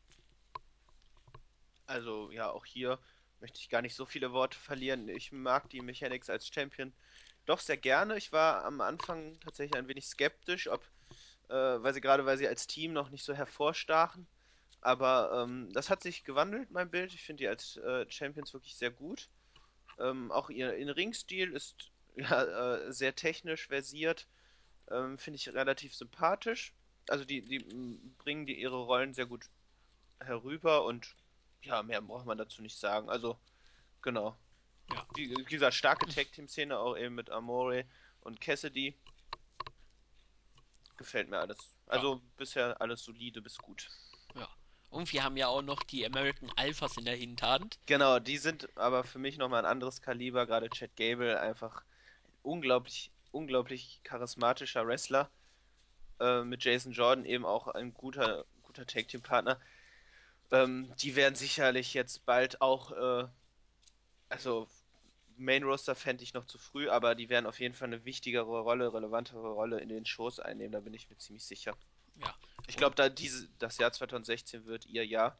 Also 1.86 2.30
ja, 2.30 2.50
auch 2.50 2.64
hier 2.66 2.98
möchte 3.40 3.60
ich 3.60 3.68
gar 3.68 3.82
nicht 3.82 3.94
so 3.94 4.06
viele 4.06 4.32
Worte 4.32 4.58
verlieren. 4.58 5.08
Ich 5.08 5.32
mag 5.32 5.68
die 5.70 5.80
Mechanics 5.82 6.30
als 6.30 6.46
Champion 6.48 6.92
doch 7.46 7.60
sehr 7.60 7.76
gerne. 7.76 8.16
Ich 8.18 8.32
war 8.32 8.64
am 8.64 8.80
Anfang 8.80 9.40
tatsächlich 9.40 9.76
ein 9.76 9.88
wenig 9.88 10.06
skeptisch, 10.06 10.68
ob, 10.68 10.84
äh, 11.48 11.54
weil 11.54 11.94
sie 11.94 12.00
gerade, 12.00 12.26
weil 12.26 12.38
sie 12.38 12.48
als 12.48 12.66
Team 12.66 12.92
noch 12.92 13.10
nicht 13.10 13.24
so 13.24 13.34
hervorstachen. 13.34 14.26
Aber 14.80 15.42
ähm, 15.42 15.70
das 15.72 15.90
hat 15.90 16.02
sich 16.02 16.24
gewandelt, 16.24 16.70
mein 16.70 16.90
Bild. 16.90 17.12
Ich 17.12 17.22
finde 17.22 17.42
die 17.42 17.48
als 17.48 17.76
äh, 17.78 18.06
Champions 18.08 18.54
wirklich 18.54 18.76
sehr 18.76 18.90
gut. 18.90 19.28
Ähm, 19.98 20.30
auch 20.30 20.50
ihr 20.50 20.74
In-Ring-Stil 20.74 21.52
ist 21.52 21.90
ja, 22.16 22.76
äh, 22.76 22.92
sehr 22.92 23.14
technisch 23.14 23.66
versiert. 23.66 24.26
Ähm, 24.90 25.18
finde 25.18 25.36
ich 25.36 25.48
relativ 25.48 25.94
sympathisch. 25.94 26.72
Also 27.08 27.24
die, 27.24 27.42
die 27.42 27.58
bringen 28.18 28.46
die 28.46 28.60
ihre 28.60 28.76
Rollen 28.76 29.14
sehr 29.14 29.26
gut 29.26 29.46
herüber 30.20 30.84
und 30.84 31.14
ja, 31.62 31.82
mehr 31.82 32.00
braucht 32.00 32.26
man 32.26 32.38
dazu 32.38 32.62
nicht 32.62 32.78
sagen. 32.78 33.08
Also, 33.08 33.38
genau. 34.02 34.36
Ja. 34.92 35.06
Wie, 35.14 35.30
wie 35.30 35.44
gesagt, 35.44 35.74
starke 35.74 36.06
Tag-Team-Szene 36.06 36.78
auch 36.78 36.96
eben 36.96 37.14
mit 37.14 37.30
Amore 37.30 37.84
und 38.20 38.40
Cassidy. 38.40 38.94
Gefällt 40.98 41.30
mir 41.30 41.38
alles. 41.38 41.70
Also 41.86 42.16
Ja. 42.16 42.20
bisher 42.36 42.80
alles 42.80 43.02
solide 43.02 43.40
bis 43.40 43.56
gut. 43.56 43.88
Ja. 44.34 44.48
Und 44.90 45.12
wir 45.12 45.22
haben 45.24 45.36
ja 45.36 45.48
auch 45.48 45.62
noch 45.62 45.82
die 45.82 46.04
American 46.04 46.50
Alphas 46.56 46.96
in 46.96 47.04
der 47.04 47.16
Hinterhand. 47.16 47.78
Genau, 47.86 48.18
die 48.18 48.36
sind 48.36 48.76
aber 48.76 49.04
für 49.04 49.18
mich 49.18 49.38
nochmal 49.38 49.64
ein 49.64 49.70
anderes 49.70 50.02
Kaliber. 50.02 50.46
Gerade 50.46 50.68
Chad 50.70 50.94
Gable, 50.96 51.40
einfach 51.40 51.84
unglaublich, 52.42 53.10
unglaublich 53.30 54.00
charismatischer 54.02 54.86
Wrestler. 54.86 55.30
Äh, 56.20 56.42
mit 56.42 56.64
Jason 56.64 56.92
Jordan 56.92 57.24
eben 57.24 57.46
auch 57.46 57.68
ein 57.68 57.94
guter, 57.94 58.44
guter 58.62 58.86
Tag-Team-Partner. 58.86 59.60
Ähm, 60.50 60.92
die 60.98 61.14
werden 61.14 61.36
sicherlich 61.36 61.94
jetzt 61.94 62.26
bald 62.26 62.60
auch, 62.60 62.90
äh, 62.90 63.28
also 64.30 64.66
Main 65.38 65.62
Roster 65.62 65.94
fände 65.94 66.24
ich 66.24 66.34
noch 66.34 66.46
zu 66.46 66.58
früh, 66.58 66.88
aber 66.88 67.14
die 67.14 67.28
werden 67.28 67.46
auf 67.46 67.60
jeden 67.60 67.74
Fall 67.74 67.88
eine 67.88 68.04
wichtigere 68.04 68.60
Rolle, 68.60 68.92
relevantere 68.92 69.48
Rolle 69.48 69.80
in 69.80 69.88
den 69.88 70.04
Shows 70.04 70.40
einnehmen, 70.40 70.72
da 70.72 70.80
bin 70.80 70.94
ich 70.94 71.08
mir 71.08 71.16
ziemlich 71.18 71.44
sicher. 71.44 71.76
Ja. 72.16 72.34
Ich 72.66 72.76
glaube, 72.76 72.96
da 72.96 73.08
diese, 73.08 73.48
das 73.58 73.78
Jahr 73.78 73.92
2016 73.92 74.66
wird 74.66 74.86
ihr 74.86 75.06
Jahr. 75.06 75.38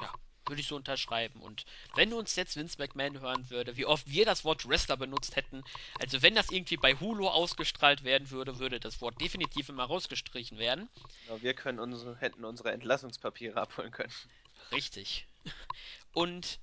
ja, 0.00 0.12
würde 0.46 0.60
ich 0.60 0.68
so 0.68 0.76
unterschreiben. 0.76 1.40
Und 1.40 1.64
wenn 1.94 2.12
uns 2.12 2.36
jetzt 2.36 2.56
Vince 2.56 2.76
McMahon 2.78 3.20
hören 3.20 3.48
würde, 3.50 3.76
wie 3.76 3.86
oft 3.86 4.06
wir 4.10 4.24
das 4.24 4.44
Wort 4.44 4.68
Wrestler 4.68 4.96
benutzt 4.96 5.36
hätten, 5.36 5.62
also 5.98 6.22
wenn 6.22 6.34
das 6.34 6.50
irgendwie 6.50 6.76
bei 6.76 6.94
Hulu 6.94 7.28
ausgestrahlt 7.28 8.04
werden 8.04 8.30
würde, 8.30 8.58
würde 8.58 8.80
das 8.80 9.00
Wort 9.00 9.20
definitiv 9.20 9.68
immer 9.68 9.84
rausgestrichen 9.84 10.58
werden. 10.58 10.88
Genau, 11.26 11.42
wir 11.42 11.54
können 11.54 11.78
unsere, 11.78 12.16
hätten 12.16 12.44
unsere 12.44 12.72
Entlassungspapiere 12.72 13.60
abholen 13.60 13.92
können. 13.92 14.12
Richtig. 14.72 15.26
Und 16.12 16.58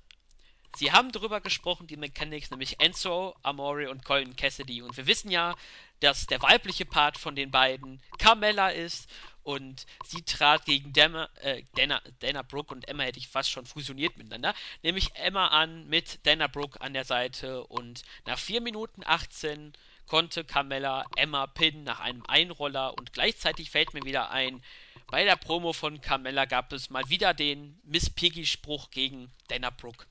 Sie 0.76 0.92
haben 0.92 1.12
darüber 1.12 1.42
gesprochen, 1.42 1.88
die 1.88 1.98
Mechanics, 1.98 2.52
nämlich 2.52 2.80
Enzo, 2.80 3.36
Amore 3.44 3.90
und 3.90 4.06
Colin 4.06 4.36
Cassidy. 4.36 4.82
Und 4.82 4.96
wir 4.98 5.08
wissen 5.08 5.32
ja, 5.32 5.56
dass 6.00 6.28
der 6.28 6.42
weibliche 6.42 6.86
Part 6.86 7.18
von 7.18 7.36
den 7.36 7.52
beiden 7.52 8.02
Carmella 8.18 8.70
ist. 8.70 9.10
Und 9.44 9.86
sie 10.06 10.22
trat 10.22 10.66
gegen 10.66 10.94
Dana, 10.94 11.28
äh, 11.42 11.64
Dana, 11.76 12.02
Dana 12.20 12.44
Brooke 12.44 12.74
und 12.74 12.88
Emma 12.88 13.04
hätte 13.04 13.20
ich 13.20 13.28
fast 13.28 13.50
schon 13.50 13.66
fusioniert 13.66 14.16
miteinander. 14.18 14.54
Nämlich 14.84 15.16
Emma 15.16 15.48
an 15.48 15.88
mit 15.88 16.26
Dana 16.26 16.48
Brooke 16.48 16.80
an 16.82 16.94
der 16.94 17.06
Seite. 17.06 17.64
Und 17.66 18.04
nach 18.26 18.38
4 18.38 18.62
Minuten 18.62 19.02
18 19.06 19.74
konnte 20.06 20.44
Carmella 20.44 21.06
Emma 21.16 21.48
pinnen 21.48 21.84
nach 21.84 22.00
einem 22.00 22.24
Einroller. 22.28 22.98
Und 22.98 23.14
gleichzeitig 23.14 23.72
fällt 23.72 23.94
mir 23.94 24.04
wieder 24.04 24.30
ein, 24.30 24.62
bei 25.08 25.24
der 25.24 25.36
Promo 25.36 25.74
von 25.74 26.02
Carmella 26.02 26.46
gab 26.46 26.72
es 26.72 26.92
mal 26.92 27.10
wieder 27.10 27.34
den 27.34 27.80
Miss 27.84 28.12
Piggy-Spruch 28.12 28.92
gegen 28.92 29.32
Dana 29.48 29.72
Brooke. 29.72 30.06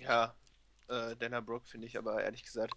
Ja, 0.00 0.34
äh, 0.88 1.16
Dana 1.16 1.40
Brooke 1.40 1.66
finde 1.66 1.86
ich 1.86 1.96
aber 1.98 2.22
ehrlich 2.22 2.42
gesagt, 2.42 2.74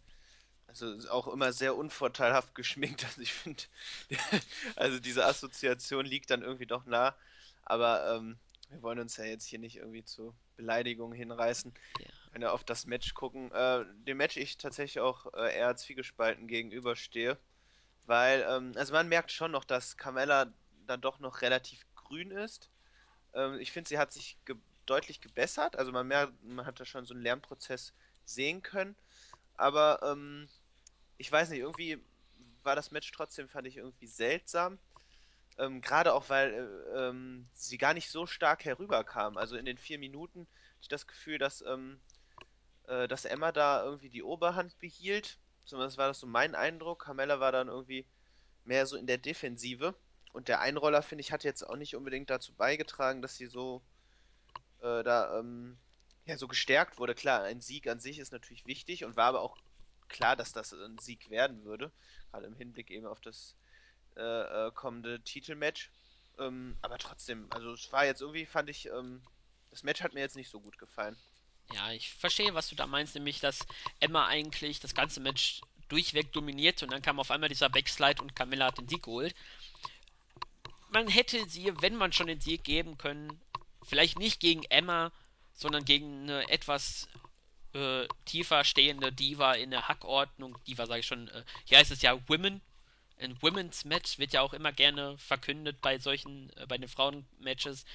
also 0.68 0.92
ist 0.94 1.10
auch 1.10 1.28
immer 1.28 1.54
sehr 1.54 1.76
unvorteilhaft 1.76 2.56
geschminkt. 2.56 3.06
Also 3.06 3.22
ich 3.22 3.34
finde, 3.34 3.64
also 4.76 5.00
diese 5.00 5.26
Assoziation 5.26 6.06
liegt 6.06 6.30
dann 6.30 6.42
irgendwie 6.42 6.66
doch 6.66 6.86
nah. 6.86 7.16
Aber 7.64 8.16
ähm, 8.16 8.38
wir 8.70 8.82
wollen 8.82 9.00
uns 9.00 9.18
ja 9.18 9.26
jetzt 9.26 9.46
hier 9.46 9.60
nicht 9.60 9.78
irgendwie 9.78 10.04
zu 10.04 10.34
Beleidigungen 10.58 11.18
hinreißen. 11.18 11.74
Ja. 12.00 12.08
Wenn 12.32 12.42
wir 12.42 12.54
auf 12.54 12.64
das 12.64 12.86
Match 12.86 13.14
gucken, 13.14 13.52
äh, 13.52 13.86
dem 14.08 14.18
Match 14.18 14.38
ich 14.38 14.58
tatsächlich 14.58 15.00
auch 15.00 15.32
äh, 15.34 15.56
eher 15.56 15.76
zwiegespalten 15.76 16.48
gegenüberstehe. 16.48 17.38
Weil, 18.06 18.46
ähm, 18.50 18.74
also 18.76 18.94
man 18.94 19.08
merkt 19.08 19.32
schon 19.32 19.52
noch, 19.52 19.64
dass 19.64 19.98
Carmella 19.98 20.52
dann 20.88 21.02
doch 21.02 21.20
noch 21.20 21.42
relativ 21.42 21.86
grün 21.96 22.32
ist. 22.32 22.70
Ähm, 23.34 23.60
ich 23.60 23.72
finde, 23.72 23.88
sie 23.88 23.98
hat 23.98 24.12
sich 24.12 24.38
deutlich 24.86 25.22
gebessert. 25.22 25.78
Also 25.78 25.92
man, 25.92 26.08
merkt, 26.08 26.44
man 26.44 26.66
hat 26.66 26.80
da 26.80 26.86
schon 26.86 27.06
so 27.06 27.14
einen 27.14 27.24
Lernprozess 27.24 27.94
sehen 28.26 28.62
können. 28.62 28.96
Aber 29.56 30.00
ähm, 30.04 30.48
ich 31.18 31.32
weiß 31.32 31.50
nicht, 31.50 31.60
irgendwie 31.60 32.04
war 32.64 32.76
das 32.76 32.92
Match 32.92 33.12
trotzdem, 33.12 33.48
fand 33.48 33.68
ich 33.68 33.78
irgendwie 33.78 34.08
seltsam. 34.08 34.80
Ähm, 35.58 35.82
gerade 35.82 36.14
auch, 36.14 36.30
weil 36.30 36.54
äh, 36.54 37.10
ähm, 37.10 37.48
sie 37.54 37.78
gar 37.78 37.94
nicht 37.94 38.10
so 38.10 38.26
stark 38.26 38.66
herüberkam. 38.66 39.38
Also 39.38 39.56
in 39.56 39.66
den 39.66 39.78
vier 39.78 40.00
Minuten 40.00 40.42
hatte 40.42 40.82
ich 40.82 40.88
das 40.88 41.08
Gefühl, 41.08 41.38
dass, 41.38 41.62
ähm, 41.62 42.00
äh, 42.88 43.08
dass 43.08 43.26
Emma 43.26 43.52
da 43.52 43.84
irgendwie 43.84 44.10
die 44.10 44.24
Oberhand 44.24 44.78
behielt. 44.80 45.38
Zumindest 45.66 45.98
war 45.98 46.08
das 46.08 46.20
so 46.20 46.28
mein 46.28 46.56
Eindruck. 46.56 47.06
Carmella 47.06 47.40
war 47.40 47.52
dann 47.52 47.68
irgendwie 47.68 48.06
mehr 48.66 48.86
so 48.86 48.98
in 48.98 49.08
der 49.08 49.18
Defensive. 49.18 49.94
Und 50.32 50.48
der 50.48 50.62
Einroller, 50.62 51.04
finde 51.04 51.22
ich, 51.22 51.32
hat 51.32 51.44
jetzt 51.44 51.62
auch 51.64 51.76
nicht 51.76 51.96
unbedingt 51.96 52.30
dazu 52.30 52.54
beigetragen, 52.56 53.22
dass 53.22 53.38
sie 53.38 53.46
so 53.46 53.84
äh, 54.84 55.04
da 55.04 55.40
ähm, 55.40 55.78
ja, 56.26 56.38
so 56.38 56.48
gestärkt 56.48 57.00
wurde. 57.00 57.16
Klar, 57.16 57.44
ein 57.44 57.62
Sieg 57.62 57.88
an 57.88 58.00
sich 58.00 58.20
ist 58.20 58.32
natürlich 58.32 58.66
wichtig 58.66 59.04
und 59.04 59.16
war 59.16 59.28
aber 59.28 59.42
auch 59.42 59.58
klar, 60.10 60.36
dass 60.36 60.54
das 60.54 60.74
ein 60.74 61.00
Sieg 61.00 61.30
werden 61.30 61.64
würde. 61.64 61.92
Gerade 62.32 62.48
im 62.48 62.56
Hinblick 62.56 62.92
eben 62.92 63.08
auf 63.08 63.22
das 63.22 63.56
äh, 64.16 64.68
äh, 64.68 64.72
kommende 64.72 65.22
Titelmatch. 65.22 65.90
Ähm, 66.40 66.78
aber 66.82 66.98
trotzdem, 66.98 67.48
also 67.52 67.74
es 67.74 67.92
war 67.92 68.06
jetzt 68.06 68.22
irgendwie, 68.22 68.46
fand 68.46 68.70
ich, 68.70 68.88
ähm, 68.88 69.22
das 69.72 69.84
Match 69.84 70.02
hat 70.02 70.14
mir 70.14 70.22
jetzt 70.22 70.36
nicht 70.36 70.50
so 70.50 70.60
gut 70.60 70.78
gefallen. 70.78 71.18
Ja, 71.74 71.92
ich 71.92 72.14
verstehe, 72.14 72.54
was 72.54 72.68
du 72.68 72.76
da 72.76 72.88
meinst, 72.88 73.16
nämlich 73.16 73.40
dass 73.40 73.66
Emma 74.00 74.28
eigentlich 74.28 74.80
das 74.80 74.94
ganze 74.94 75.20
Match 75.20 75.62
durchweg 75.88 76.32
dominiert 76.34 76.84
und 76.84 76.92
dann 76.92 77.02
kam 77.02 77.20
auf 77.20 77.32
einmal 77.32 77.50
dieser 77.50 77.70
Backslide 77.70 78.22
und 78.22 78.36
Camilla 78.36 78.68
hat 78.68 78.78
den 78.78 78.88
Sieg 78.88 79.04
geholt. 79.04 79.36
Man 80.90 81.08
hätte 81.08 81.50
sie, 81.50 81.72
wenn 81.82 81.96
man 81.96 82.12
schon 82.12 82.28
den 82.28 82.42
Sieg 82.42 82.64
geben 82.64 82.98
können, 82.98 83.40
vielleicht 83.84 84.20
nicht 84.20 84.40
gegen 84.40 84.64
Emma, 84.64 85.12
sondern 85.54 85.86
gegen 85.86 86.24
eine 86.24 86.50
etwas 86.50 87.08
äh, 87.74 88.08
tiefer 88.26 88.64
stehende 88.64 89.12
Diva 89.12 89.54
in 89.54 89.72
der 89.72 89.88
Hackordnung. 89.88 90.58
Diva 90.68 90.86
sage 90.86 91.02
ich 91.02 91.08
schon, 91.08 91.28
äh, 91.30 91.44
hier 91.66 91.78
heißt 91.78 91.92
es 91.92 92.02
ja 92.02 92.18
Women. 92.28 92.62
Ein 93.20 93.42
Women's 93.42 93.86
Match 93.86 94.20
wird 94.20 94.34
ja 94.34 94.42
auch 94.42 94.54
immer 94.54 94.72
gerne 94.72 95.18
verkündet 95.18 95.82
bei 95.82 96.00
solchen, 96.00 96.52
äh, 96.58 96.66
bei 96.68 96.78
den 96.78 96.90
Frauenmatches. 96.90 97.86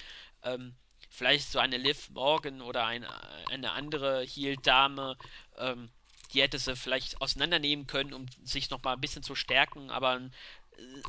Ähm, 0.42 0.74
vielleicht 1.10 1.50
so 1.50 1.58
eine 1.58 1.76
Liv 1.76 2.10
Morgan 2.10 2.60
oder 2.60 2.86
eine, 2.86 3.08
eine 3.48 3.72
andere 3.72 4.22
Heel-Dame, 4.22 5.16
ähm, 5.56 5.90
die 6.32 6.42
hätte 6.42 6.58
sie 6.58 6.76
vielleicht 6.76 7.20
auseinandernehmen 7.20 7.86
können, 7.86 8.12
um 8.12 8.26
sich 8.42 8.70
nochmal 8.70 8.94
ein 8.94 9.00
bisschen 9.00 9.22
zu 9.22 9.34
stärken, 9.34 9.90
aber 9.90 10.10
ein 10.10 10.26
äh, 10.26 10.32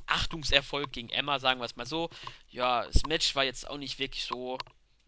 Achtungserfolg 0.08 0.92
gegen 0.92 1.10
Emma, 1.10 1.40
sagen 1.40 1.60
wir 1.60 1.66
es 1.66 1.76
mal 1.76 1.86
so. 1.86 2.10
Ja, 2.50 2.86
das 2.86 3.04
Match 3.04 3.36
war 3.36 3.44
jetzt 3.44 3.68
auch 3.68 3.78
nicht 3.78 4.00
wirklich 4.00 4.24
so 4.24 4.58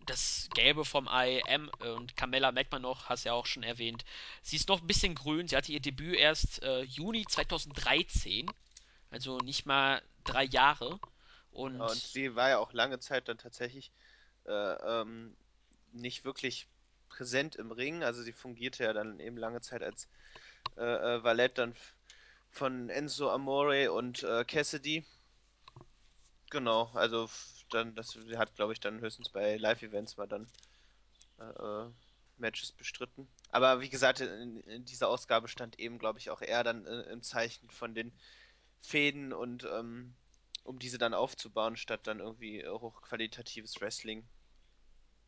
das 0.06 0.50
Gelbe 0.54 0.86
vom 0.86 1.08
Ei. 1.08 1.42
M 1.48 1.70
und 1.80 2.16
Carmella 2.18 2.52
merkt 2.52 2.72
man 2.72 2.82
noch, 2.82 3.10
hast 3.10 3.24
ja 3.24 3.34
auch 3.34 3.46
schon 3.46 3.64
erwähnt. 3.64 4.04
Sie 4.42 4.56
ist 4.56 4.70
noch 4.70 4.82
ein 4.82 4.88
bisschen 4.88 5.16
grün. 5.16 5.48
Sie 5.48 5.56
hatte 5.56 5.72
ihr 5.72 5.80
Debüt 5.80 6.16
erst 6.16 6.64
äh, 6.64 6.82
Juni 6.82 7.26
2013, 7.28 8.48
also 9.10 9.38
nicht 9.40 9.66
mal 9.66 10.02
drei 10.24 10.44
Jahre. 10.44 11.00
Ja, 11.02 11.10
und 11.52 11.82
Und 11.82 11.96
sie 11.96 12.36
war 12.36 12.50
ja 12.50 12.58
auch 12.58 12.74
lange 12.74 13.00
Zeit 13.00 13.28
dann 13.28 13.38
tatsächlich 13.38 13.92
äh, 14.46 14.52
ähm, 14.52 15.36
nicht 15.92 16.24
wirklich 16.26 16.68
präsent 17.10 17.56
im 17.56 17.72
Ring. 17.72 18.04
Also 18.04 18.24
sie 18.24 18.34
fungierte 18.34 18.84
ja 18.84 18.94
dann 18.94 19.20
eben 19.20 19.38
lange 19.38 19.62
Zeit 19.62 19.84
als 19.84 20.08
äh, 20.78 20.84
äh, 20.84 21.24
Valette 21.24 21.56
dann 21.56 21.76
von 22.52 22.90
Enzo 22.90 23.32
Amore 23.32 23.92
und 23.92 24.24
äh, 24.24 24.46
Cassidy. 24.46 25.06
Genau, 26.50 26.92
also 26.94 27.30
dann, 27.70 27.96
das 27.96 28.18
hat, 28.36 28.56
glaube 28.56 28.74
ich, 28.74 28.80
dann 28.80 29.00
höchstens 29.00 29.30
bei 29.30 29.58
Live-Events 29.58 30.18
mal 30.18 30.28
dann 30.28 30.48
äh, 31.40 31.44
äh, 31.44 31.90
Matches 32.38 32.74
bestritten. 32.74 33.28
Aber 33.50 33.80
wie 33.82 33.90
gesagt, 33.90 34.20
in, 34.20 34.60
in 34.62 34.86
dieser 34.86 35.08
Ausgabe 35.08 35.48
stand 35.48 35.80
eben, 35.80 35.98
glaube 35.98 36.20
ich, 36.20 36.30
auch 36.30 36.42
eher 36.42 36.64
dann 36.64 36.86
äh, 36.86 37.04
im 37.04 37.24
Zeichen 37.24 37.70
von 37.70 37.96
den 37.96 38.12
Fäden 38.82 39.32
und 39.32 39.64
ähm, 39.64 40.14
um 40.64 40.78
diese 40.78 40.98
dann 40.98 41.14
aufzubauen, 41.14 41.78
statt 41.78 42.02
dann 42.04 42.20
irgendwie 42.20 42.68
hochqualitatives 42.68 43.80
Wrestling, 43.80 44.28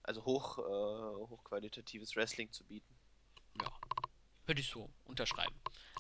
also 0.04 0.26
hoch, 0.26 0.60
äh, 0.60 1.28
hochqualitatives 1.28 2.16
Wrestling 2.16 2.52
zu 2.52 2.66
bieten. 2.66 2.93
Würde 4.46 4.62
ich 4.62 4.70
so 4.70 4.90
unterschreiben. 5.06 5.56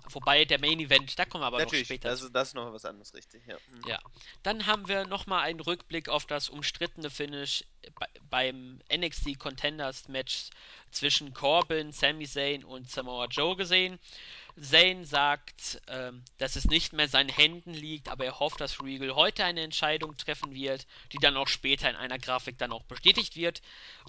Vorbei 0.09 0.43
der 0.43 0.59
Main 0.59 0.79
Event, 0.79 1.17
da 1.17 1.23
kommen 1.23 1.43
wir 1.43 1.47
aber 1.47 1.59
Natürlich, 1.59 1.83
noch 1.83 1.95
später 1.95 2.09
das, 2.09 2.19
zu. 2.19 2.29
das 2.29 2.49
ist 2.49 2.53
noch 2.55 2.73
was 2.73 2.83
anderes, 2.83 3.13
richtig, 3.13 3.45
ja. 3.47 3.55
Hm. 3.55 3.81
Ja, 3.87 3.99
dann 4.43 4.65
haben 4.65 4.89
wir 4.89 5.05
nochmal 5.05 5.43
einen 5.43 5.61
Rückblick 5.61 6.09
auf 6.09 6.25
das 6.25 6.49
umstrittene 6.49 7.09
Finish 7.09 7.63
bei, 7.95 8.07
beim 8.29 8.81
NXT 8.93 9.39
Contenders 9.39 10.09
Match 10.09 10.49
zwischen 10.91 11.33
Corbin, 11.33 11.93
Sami 11.93 12.25
Zayn 12.27 12.65
und 12.65 12.89
Samoa 12.89 13.27
Joe 13.27 13.55
gesehen. 13.55 13.97
Zayn 14.59 15.03
sagt, 15.05 15.81
ähm, 15.87 16.23
dass 16.37 16.55
es 16.55 16.65
nicht 16.65 16.93
mehr 16.93 17.05
in 17.05 17.11
seinen 17.11 17.29
Händen 17.29 17.73
liegt, 17.73 18.07
aber 18.07 18.25
er 18.25 18.39
hofft, 18.39 18.61
dass 18.61 18.81
Regal 18.83 19.15
heute 19.15 19.43
eine 19.43 19.61
Entscheidung 19.61 20.15
treffen 20.15 20.53
wird, 20.53 20.85
die 21.11 21.17
dann 21.17 21.37
auch 21.37 21.47
später 21.47 21.89
in 21.89 21.95
einer 21.95 22.19
Grafik 22.19 22.57
dann 22.57 22.71
auch 22.71 22.83
bestätigt 22.83 23.35
wird. 23.35 23.61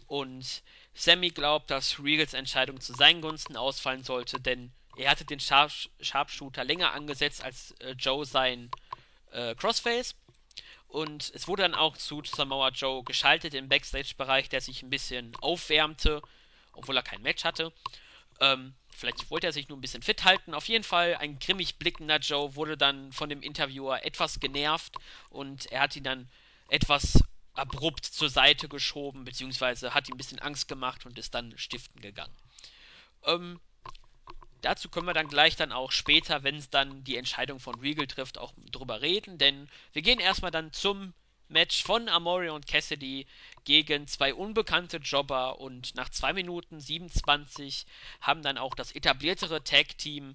Und 0.07 0.63
Sammy 0.93 1.31
glaubt, 1.31 1.71
dass 1.71 1.99
Regals 1.99 2.35
Entscheidung 2.35 2.81
zu 2.81 2.93
seinen 2.93 3.23
Gunsten 3.23 3.57
ausfallen 3.57 4.05
sollte, 4.05 4.39
denn 4.41 4.73
er 4.97 5.11
hatte 5.11 5.25
den 5.25 5.41
Sharp 5.41 5.73
Sharpshooter 6.01 6.65
länger 6.65 6.93
angesetzt 6.93 7.43
als 7.43 7.73
äh, 7.81 7.93
Joe 7.93 8.27
sein 8.27 8.71
äh, 9.31 9.55
Crossface. 9.55 10.15
Und 10.89 11.33
es 11.35 11.49
wurde 11.49 11.63
dann 11.63 11.75
auch 11.75 11.97
zu 11.97 12.23
Samoa 12.25 12.69
Joe 12.69 13.03
geschaltet 13.03 13.55
im 13.55 13.69
Backstage-Bereich, 13.69 14.49
der 14.49 14.61
sich 14.61 14.83
ein 14.83 14.91
bisschen 14.91 15.35
aufwärmte, 15.41 16.23
obwohl 16.73 16.97
er 16.97 17.03
kein 17.03 17.23
Match 17.23 17.43
hatte. 17.45 17.73
Ähm, 18.41 18.75
vielleicht 18.95 19.31
wollte 19.31 19.47
er 19.47 19.53
sich 19.53 19.69
nur 19.69 19.79
ein 19.79 19.81
bisschen 19.81 20.03
fit 20.03 20.25
halten. 20.25 20.55
Auf 20.55 20.69
jeden 20.69 20.85
Fall, 20.85 21.17
ein 21.17 21.39
grimmig 21.39 21.77
blickender 21.77 22.19
Joe 22.19 22.55
wurde 22.55 22.77
dann 22.77 23.13
von 23.13 23.29
dem 23.29 23.43
Interviewer 23.43 24.05
etwas 24.05 24.41
genervt 24.41 24.97
und 25.31 25.67
er 25.73 25.83
hat 25.83 25.97
ihn 25.97 26.05
dann 26.05 26.29
etwas 26.69 27.23
abrupt 27.55 28.05
zur 28.05 28.29
Seite 28.29 28.69
geschoben, 28.69 29.25
beziehungsweise 29.25 29.95
hat 29.95 30.09
ihm 30.09 30.15
ein 30.15 30.19
bisschen 30.19 30.41
Angst 30.41 30.69
gemacht 30.69 31.07
und 31.07 31.19
ist 31.19 31.35
dann 31.35 31.57
stiften 31.57 32.01
gegangen. 32.01 32.35
Ähm, 33.25 33.61
dazu 34.61 34.89
können 34.89 35.07
wir 35.07 35.15
dann 35.15 35.29
gleich 35.29 35.57
dann 35.57 35.73
auch 35.73 35.93
später, 35.93 36.43
wenn 36.43 36.57
es 36.57 36.71
dann 36.71 37.05
die 37.05 37.17
Entscheidung 37.17 37.61
von 37.61 37.79
Regal 37.81 38.07
trifft, 38.07 38.39
auch 38.39 38.53
drüber 38.73 39.03
reden, 39.03 39.39
denn 39.39 39.69
wir 39.93 40.03
gehen 40.03 40.21
erstmal 40.21 40.51
dann 40.51 40.73
zum 40.73 41.15
Match 41.55 41.85
von 41.85 42.09
Amore 42.09 42.53
und 42.53 42.67
Cassidy 42.67 43.29
gegen 43.63 44.09
zwei 44.09 44.35
unbekannte 44.35 44.97
Jobber 44.97 45.61
und 45.61 45.95
nach 45.95 46.09
2 46.09 46.33
Minuten 46.33 46.81
27 46.81 47.87
haben 48.21 48.43
dann 48.43 48.59
auch 48.59 48.75
das 48.75 48.91
etabliertere 48.91 49.63
Tag-Team 49.63 50.35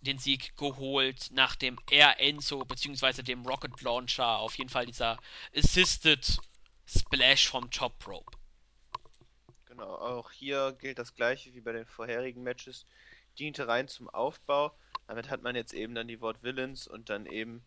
den 0.00 0.18
Sieg 0.18 0.56
geholt, 0.56 1.28
nachdem 1.32 1.78
er 1.90 2.18
Enzo 2.18 2.64
bzw. 2.64 3.22
dem 3.22 3.44
Rocket 3.44 3.78
Launcher 3.82 4.38
auf 4.38 4.56
jeden 4.56 4.70
Fall 4.70 4.86
dieser 4.86 5.18
Assisted 5.54 6.38
Splash 6.86 7.46
vom 7.48 7.70
Top 7.70 8.06
Rope. 8.06 8.34
Genau, 9.66 9.96
auch 9.96 10.30
hier 10.30 10.74
gilt 10.80 10.98
das 10.98 11.14
gleiche 11.14 11.52
wie 11.52 11.60
bei 11.60 11.72
den 11.72 11.84
vorherigen 11.84 12.42
Matches. 12.42 12.86
Diente 13.38 13.68
rein 13.68 13.86
zum 13.86 14.08
Aufbau. 14.08 14.72
Damit 15.08 15.28
hat 15.28 15.42
man 15.42 15.56
jetzt 15.56 15.74
eben 15.74 15.94
dann 15.94 16.08
die 16.08 16.22
Wort 16.22 16.42
Villains 16.42 16.86
und 16.88 17.10
dann 17.10 17.26
eben 17.26 17.62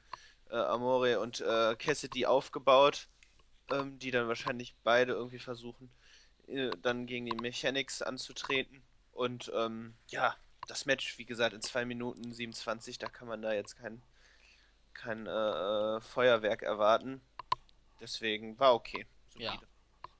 äh, 0.51 0.55
Amore 0.55 1.19
und 1.19 1.41
äh, 1.41 1.75
Cassidy 1.75 2.25
aufgebaut, 2.25 3.07
ähm, 3.71 3.97
die 3.99 4.11
dann 4.11 4.27
wahrscheinlich 4.27 4.75
beide 4.83 5.13
irgendwie 5.13 5.39
versuchen, 5.39 5.89
äh, 6.47 6.71
dann 6.81 7.05
gegen 7.05 7.25
die 7.25 7.35
Mechanics 7.35 8.01
anzutreten. 8.01 8.81
Und 9.13 9.51
ähm, 9.55 9.93
ja, 10.07 10.35
das 10.67 10.85
Match, 10.85 11.17
wie 11.17 11.25
gesagt, 11.25 11.53
in 11.53 11.61
2 11.61 11.85
Minuten 11.85 12.31
27, 12.31 12.97
da 12.97 13.07
kann 13.07 13.27
man 13.27 13.41
da 13.41 13.53
jetzt 13.53 13.77
kein, 13.77 14.01
kein 14.93 15.27
äh, 15.27 15.31
äh, 15.31 16.01
Feuerwerk 16.01 16.61
erwarten. 16.61 17.21
Deswegen 17.99 18.59
war 18.59 18.73
okay. 18.73 19.05
Ja. 19.37 19.59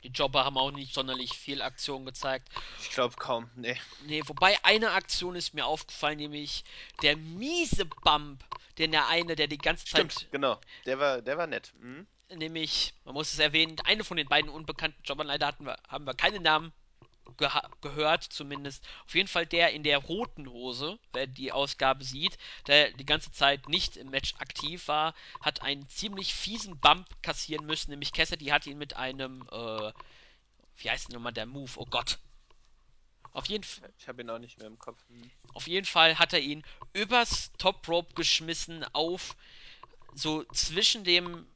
Die 0.04 0.10
Jobber 0.10 0.46
haben 0.46 0.58
auch 0.58 0.72
nicht 0.72 0.94
sonderlich 0.94 1.34
viel 1.34 1.62
Aktion 1.62 2.06
gezeigt. 2.06 2.50
Ich 2.80 2.90
glaube 2.90 3.16
kaum, 3.18 3.50
nee. 3.56 3.80
Nee, 4.06 4.24
wobei 4.26 4.58
eine 4.64 4.92
Aktion 4.92 5.36
ist 5.36 5.54
mir 5.54 5.66
aufgefallen, 5.66 6.18
nämlich 6.18 6.64
der 7.02 7.18
miese 7.18 7.86
Bump, 7.86 8.44
den 8.78 8.92
der 8.92 9.08
eine, 9.08 9.36
der 9.36 9.48
die 9.48 9.58
ganze 9.58 9.86
Zeit 9.86 10.12
Stimmt, 10.12 10.32
genau. 10.32 10.60
Der 10.86 11.00
war, 11.00 11.22
der 11.22 11.38
war 11.38 11.48
nett. 11.48 11.74
Mhm. 11.80 12.08
nämlich, 12.34 12.94
man 13.06 13.14
muss 13.14 13.34
es 13.34 13.40
erwähnen, 13.40 13.76
eine 13.84 14.04
von 14.04 14.18
den 14.18 14.28
beiden 14.28 14.50
unbekannten 14.50 15.02
Jobbern, 15.04 15.28
leider 15.28 15.48
hatten 15.48 15.66
wir, 15.66 15.78
haben 15.88 16.06
wir 16.06 16.14
keine 16.14 16.40
Namen 16.40 16.74
gehört, 17.82 18.24
zumindest. 18.24 18.84
Auf 19.06 19.16
jeden 19.16 19.28
Fall 19.28 19.46
der 19.46 19.72
in 19.74 19.84
der 19.84 19.98
roten 20.00 20.48
Hose, 20.50 21.00
wer 21.14 21.28
die 21.28 21.52
Ausgabe 21.52 22.04
sieht, 22.04 22.38
der 22.68 22.92
die 22.92 23.06
ganze 23.06 23.32
Zeit 23.32 23.68
nicht 23.68 23.98
im 23.98 24.10
Match 24.10 24.36
aktiv 24.40 24.88
war, 24.88 25.14
hat 25.42 25.62
einen 25.62 25.88
ziemlich 25.88 26.34
fiesen 26.34 26.80
Bump 26.80 27.08
kassieren 27.24 27.66
müssen, 27.66 27.92
nämlich 27.92 28.14
Cassidy 28.14 28.46
hat 28.48 28.66
ihn 28.68 28.78
mit 28.78 28.96
einem, 28.96 29.48
äh, 29.52 29.92
wie 30.78 30.90
heißt 30.90 31.08
denn 31.08 31.16
nochmal 31.16 31.34
der 31.34 31.46
Move? 31.46 31.72
Oh 31.78 31.86
Gott. 31.86 32.20
Auf 33.34 33.48
jeden, 33.48 33.66
Ich 33.98 34.08
habe 34.08 34.22
ihn 34.22 34.30
auch 34.30 34.40
nicht 34.40 34.58
mehr 34.58 34.68
im 34.68 34.78
Kopf. 34.78 35.02
Mhm. 35.10 35.32
auf 35.54 35.68
jeden 35.68 35.86
Fall 35.86 36.20
hat 36.20 36.34
er 36.34 36.42
ihn 36.42 36.64
übers 36.94 37.52
Top 37.58 37.88
Rope 37.88 38.14
geschmissen 38.14 38.84
auf 38.94 39.36
so 40.14 40.44
zwischen 40.52 41.04
dem 41.04 41.48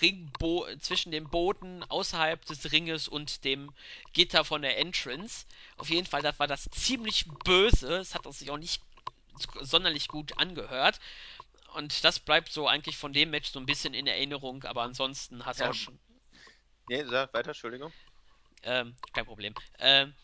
Ringbo 0.00 0.66
zwischen 0.78 1.12
dem 1.12 1.30
Boden 1.30 1.82
außerhalb 1.84 2.44
des 2.44 2.72
Ringes 2.72 3.08
und 3.08 3.44
dem 3.44 3.74
Gitter 4.12 4.44
von 4.44 4.62
der 4.62 4.78
Entrance. 4.78 5.46
Auf 5.76 5.90
jeden 5.90 6.06
Fall, 6.06 6.22
das 6.22 6.38
war 6.38 6.46
das 6.46 6.64
ziemlich 6.70 7.24
böse. 7.44 7.96
Es 7.96 8.14
hat 8.14 8.32
sich 8.34 8.50
auch 8.50 8.58
nicht 8.58 8.82
sonderlich 9.60 10.08
gut 10.10 10.38
angehört. 10.38 11.00
Und 11.74 12.04
das 12.04 12.20
bleibt 12.20 12.52
so 12.52 12.68
eigentlich 12.68 12.96
von 12.96 13.12
dem 13.12 13.30
Match 13.30 13.50
so 13.50 13.58
ein 13.58 13.66
bisschen 13.66 13.94
in 13.94 14.06
Erinnerung, 14.06 14.64
aber 14.64 14.82
ansonsten 14.82 15.44
hast 15.44 15.60
du 15.60 15.64
Ja. 15.64 15.70
auch 15.70 15.74
schon. 15.74 15.98
Nee, 16.86 17.04
sag 17.04 17.32
weiter, 17.34 17.48
Entschuldigung. 17.50 17.92
Ähm, 18.62 18.96
kein 19.12 19.26
Problem. 19.26 19.54
Ähm, 19.78 20.14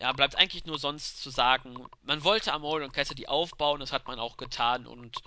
ja, 0.00 0.12
bleibt 0.12 0.36
eigentlich 0.36 0.64
nur 0.64 0.78
sonst 0.78 1.22
zu 1.22 1.28
sagen, 1.28 1.86
man 2.02 2.24
wollte 2.24 2.52
Amore 2.52 2.84
und 2.84 2.92
Cassidy 2.92 3.26
aufbauen, 3.26 3.80
das 3.80 3.92
hat 3.92 4.06
man 4.06 4.18
auch 4.18 4.38
getan 4.38 4.86
und 4.86 5.18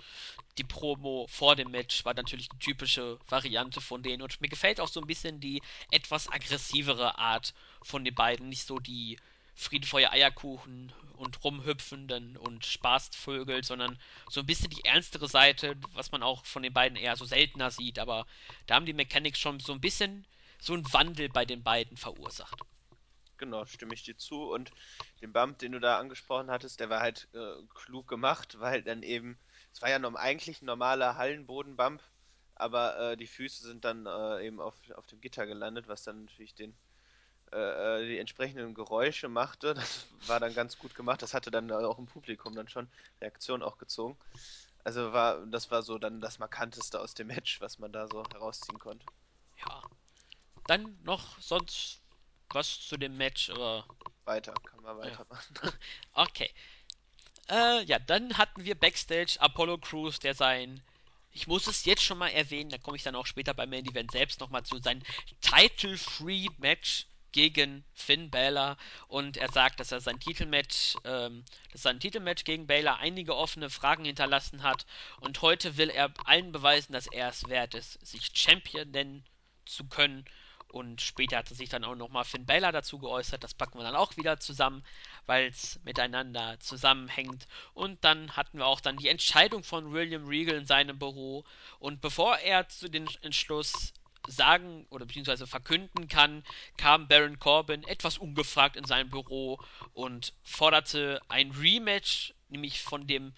die 0.58 0.64
Promo 0.64 1.26
vor 1.28 1.54
dem 1.54 1.70
Match 1.70 2.04
war 2.04 2.14
natürlich 2.14 2.48
die 2.48 2.58
typische 2.58 3.18
Variante 3.28 3.80
von 3.80 4.02
denen 4.02 4.22
und 4.22 4.40
mir 4.40 4.48
gefällt 4.48 4.80
auch 4.80 4.88
so 4.88 5.00
ein 5.00 5.06
bisschen 5.06 5.38
die 5.38 5.62
etwas 5.92 6.30
aggressivere 6.30 7.18
Art 7.18 7.54
von 7.82 8.04
den 8.04 8.14
beiden, 8.14 8.48
nicht 8.48 8.66
so 8.66 8.80
die 8.80 9.16
Friede, 9.54 9.86
Feuer, 9.86 10.10
Eierkuchen 10.10 10.92
und 11.16 11.44
rumhüpfenden 11.44 12.36
und 12.36 12.66
Spaßvögel, 12.66 13.62
sondern 13.62 13.96
so 14.28 14.40
ein 14.40 14.46
bisschen 14.46 14.70
die 14.70 14.84
ernstere 14.84 15.28
Seite, 15.28 15.76
was 15.92 16.10
man 16.10 16.24
auch 16.24 16.44
von 16.44 16.64
den 16.64 16.72
beiden 16.72 16.96
eher 16.98 17.16
so 17.16 17.24
seltener 17.24 17.70
sieht, 17.70 18.00
aber 18.00 18.26
da 18.66 18.74
haben 18.74 18.86
die 18.86 18.92
Mechanics 18.92 19.38
schon 19.38 19.60
so 19.60 19.72
ein 19.72 19.80
bisschen 19.80 20.26
so 20.60 20.72
einen 20.72 20.92
Wandel 20.92 21.28
bei 21.28 21.44
den 21.44 21.62
beiden 21.62 21.96
verursacht. 21.96 22.58
Genau, 23.36 23.64
stimme 23.66 23.94
ich 23.94 24.02
dir 24.02 24.16
zu. 24.16 24.50
Und 24.50 24.70
den 25.20 25.32
Bump, 25.32 25.58
den 25.58 25.72
du 25.72 25.80
da 25.80 25.98
angesprochen 25.98 26.50
hattest, 26.50 26.80
der 26.80 26.90
war 26.90 27.00
halt 27.00 27.28
äh, 27.34 27.54
klug 27.74 28.08
gemacht, 28.08 28.60
weil 28.60 28.82
dann 28.82 29.02
eben, 29.02 29.38
es 29.72 29.82
war 29.82 29.90
ja 29.90 29.98
noch, 29.98 30.14
eigentlich 30.14 30.62
ein 30.62 30.66
normaler 30.66 31.16
Hallenboden-Bump, 31.16 32.02
aber 32.54 32.98
äh, 32.98 33.16
die 33.16 33.26
Füße 33.26 33.64
sind 33.64 33.84
dann 33.84 34.06
äh, 34.06 34.46
eben 34.46 34.60
auf, 34.60 34.74
auf 34.94 35.06
dem 35.06 35.20
Gitter 35.20 35.46
gelandet, 35.46 35.88
was 35.88 36.04
dann 36.04 36.24
natürlich 36.24 36.54
den, 36.54 36.74
äh, 37.52 38.02
äh, 38.02 38.08
die 38.08 38.18
entsprechenden 38.18 38.74
Geräusche 38.74 39.28
machte. 39.28 39.74
Das 39.74 40.06
war 40.26 40.40
dann 40.40 40.54
ganz 40.54 40.78
gut 40.78 40.94
gemacht. 40.94 41.22
Das 41.22 41.34
hatte 41.34 41.50
dann 41.50 41.70
auch 41.70 41.98
im 41.98 42.06
Publikum 42.06 42.54
dann 42.54 42.68
schon 42.68 42.88
Reaktion 43.20 43.62
auch 43.62 43.78
gezogen. 43.78 44.16
Also 44.84 45.12
war, 45.12 45.44
das 45.46 45.70
war 45.70 45.82
so 45.82 45.98
dann 45.98 46.20
das 46.20 46.38
Markanteste 46.38 47.00
aus 47.00 47.14
dem 47.14 47.28
Match, 47.28 47.60
was 47.60 47.78
man 47.78 47.90
da 47.92 48.06
so 48.06 48.22
herausziehen 48.32 48.78
konnte. 48.78 49.06
Ja. 49.58 49.82
Dann 50.66 50.98
noch 51.02 51.38
sonst 51.40 52.03
was 52.54 52.86
zu 52.86 52.96
dem 52.96 53.16
Match, 53.16 53.50
aber 53.50 53.86
Weiter, 54.24 54.54
kann 54.64 54.82
man 54.82 54.98
weitermachen. 54.98 55.54
okay. 56.12 56.50
Äh, 57.50 57.84
ja, 57.84 57.98
dann 57.98 58.38
hatten 58.38 58.64
wir 58.64 58.74
Backstage 58.74 59.36
Apollo 59.38 59.78
Crews, 59.78 60.18
der 60.18 60.34
sein, 60.34 60.82
ich 61.30 61.46
muss 61.46 61.66
es 61.66 61.84
jetzt 61.84 62.02
schon 62.02 62.18
mal 62.18 62.28
erwähnen, 62.28 62.70
da 62.70 62.78
komme 62.78 62.96
ich 62.96 63.02
dann 63.02 63.16
auch 63.16 63.26
später 63.26 63.52
beim 63.52 63.70
Main 63.70 63.86
Event 63.86 64.12
selbst 64.12 64.40
nochmal 64.40 64.62
zu, 64.62 64.78
sein 64.78 65.02
Title-Free-Match 65.42 67.06
gegen 67.32 67.84
Finn 67.92 68.30
Balor 68.30 68.76
und 69.08 69.36
er 69.36 69.50
sagt, 69.50 69.80
dass 69.80 69.90
er 69.90 70.00
sein 70.00 70.20
Titelmatch, 70.20 70.94
ähm, 71.04 71.44
dass 71.72 71.82
sein 71.82 71.98
Titelmatch 71.98 72.44
gegen 72.44 72.68
Balor 72.68 72.98
einige 72.98 73.34
offene 73.34 73.68
Fragen 73.68 74.04
hinterlassen 74.04 74.62
hat 74.62 74.86
und 75.20 75.42
heute 75.42 75.76
will 75.76 75.90
er 75.90 76.14
allen 76.24 76.52
beweisen, 76.52 76.92
dass 76.92 77.08
er 77.08 77.28
es 77.28 77.48
wert 77.48 77.74
ist, 77.74 77.94
sich 78.06 78.30
Champion 78.32 78.90
nennen 78.92 79.24
zu 79.66 79.84
können 79.84 80.24
und 80.74 81.00
später 81.00 81.36
hat 81.36 81.50
er 81.50 81.56
sich 81.56 81.68
dann 81.68 81.84
auch 81.84 81.94
nochmal 81.94 82.24
Finn 82.24 82.46
Balor 82.46 82.72
dazu 82.72 82.98
geäußert, 82.98 83.44
das 83.44 83.54
packen 83.54 83.78
wir 83.78 83.84
dann 83.84 83.94
auch 83.94 84.16
wieder 84.16 84.40
zusammen, 84.40 84.84
weil 85.24 85.46
es 85.46 85.78
miteinander 85.84 86.58
zusammenhängt. 86.58 87.46
Und 87.74 88.04
dann 88.04 88.36
hatten 88.36 88.58
wir 88.58 88.66
auch 88.66 88.80
dann 88.80 88.96
die 88.96 89.06
Entscheidung 89.06 89.62
von 89.62 89.92
William 89.92 90.26
Regal 90.26 90.56
in 90.56 90.66
seinem 90.66 90.98
Büro. 90.98 91.44
Und 91.78 92.00
bevor 92.00 92.38
er 92.38 92.68
zu 92.68 92.90
den 92.90 93.08
Entschluss 93.22 93.92
sagen 94.26 94.84
oder 94.90 95.06
beziehungsweise 95.06 95.46
verkünden 95.46 96.08
kann, 96.08 96.42
kam 96.76 97.06
Baron 97.06 97.38
Corbin 97.38 97.84
etwas 97.84 98.18
ungefragt 98.18 98.74
in 98.74 98.84
sein 98.84 99.10
Büro 99.10 99.60
und 99.92 100.32
forderte 100.42 101.22
ein 101.28 101.52
Rematch, 101.52 102.34
nämlich 102.48 102.82
von 102.82 103.06
dem 103.06 103.32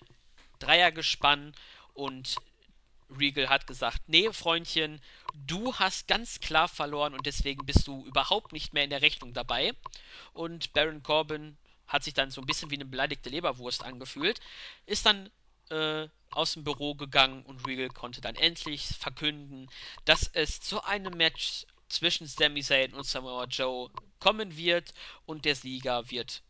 Dreiergespann. 0.58 1.52
Und 1.92 2.36
Regal 3.10 3.48
hat 3.48 3.66
gesagt, 3.66 4.02
nee, 4.08 4.32
Freundchen, 4.32 5.00
du 5.34 5.74
hast 5.74 6.08
ganz 6.08 6.40
klar 6.40 6.68
verloren 6.68 7.14
und 7.14 7.26
deswegen 7.26 7.64
bist 7.64 7.86
du 7.86 8.04
überhaupt 8.04 8.52
nicht 8.52 8.72
mehr 8.72 8.84
in 8.84 8.90
der 8.90 9.02
Rechnung 9.02 9.32
dabei. 9.32 9.74
Und 10.32 10.72
Baron 10.72 11.02
Corbin 11.02 11.56
hat 11.86 12.04
sich 12.04 12.14
dann 12.14 12.30
so 12.30 12.40
ein 12.40 12.46
bisschen 12.46 12.70
wie 12.70 12.74
eine 12.74 12.84
beleidigte 12.84 13.30
Leberwurst 13.30 13.84
angefühlt, 13.84 14.40
ist 14.86 15.06
dann 15.06 15.30
äh, 15.70 16.08
aus 16.32 16.54
dem 16.54 16.64
Büro 16.64 16.94
gegangen 16.94 17.44
und 17.44 17.66
Regal 17.66 17.88
konnte 17.90 18.20
dann 18.20 18.34
endlich 18.34 18.86
verkünden, 18.86 19.68
dass 20.04 20.28
es 20.32 20.60
zu 20.60 20.82
einem 20.82 21.16
Match 21.16 21.66
zwischen 21.88 22.26
Sami 22.26 22.62
Zayn 22.62 22.92
und 22.94 23.04
Samoa 23.04 23.44
Joe 23.44 23.90
kommen 24.18 24.56
wird 24.56 24.92
und 25.24 25.44
der 25.44 25.54
Sieger 25.54 26.10
wird 26.10 26.42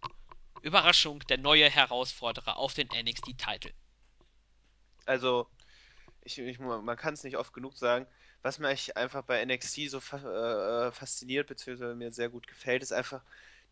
Überraschung 0.62 1.21
der 1.29 1.38
neue 1.38 1.69
Herausforderer 1.69 2.57
auf 2.57 2.75
den 2.75 2.88
NXT-Titel. 2.88 3.73
Also, 5.05 5.47
ich, 6.26 6.38
ich, 6.38 6.58
man 6.58 6.96
kann 6.96 7.14
es 7.14 7.24
nicht 7.24 7.36
oft 7.36 7.52
genug 7.52 7.76
sagen. 7.76 8.06
Was 8.42 8.58
mich 8.58 8.96
einfach 8.96 9.22
bei 9.22 9.44
NXT 9.44 9.90
so 9.90 10.00
fa 10.00 10.88
äh, 10.88 10.92
fasziniert, 10.92 11.46
beziehungsweise 11.48 11.94
mir 11.94 12.12
sehr 12.12 12.28
gut 12.28 12.46
gefällt, 12.46 12.82
ist 12.82 12.92
einfach 12.92 13.22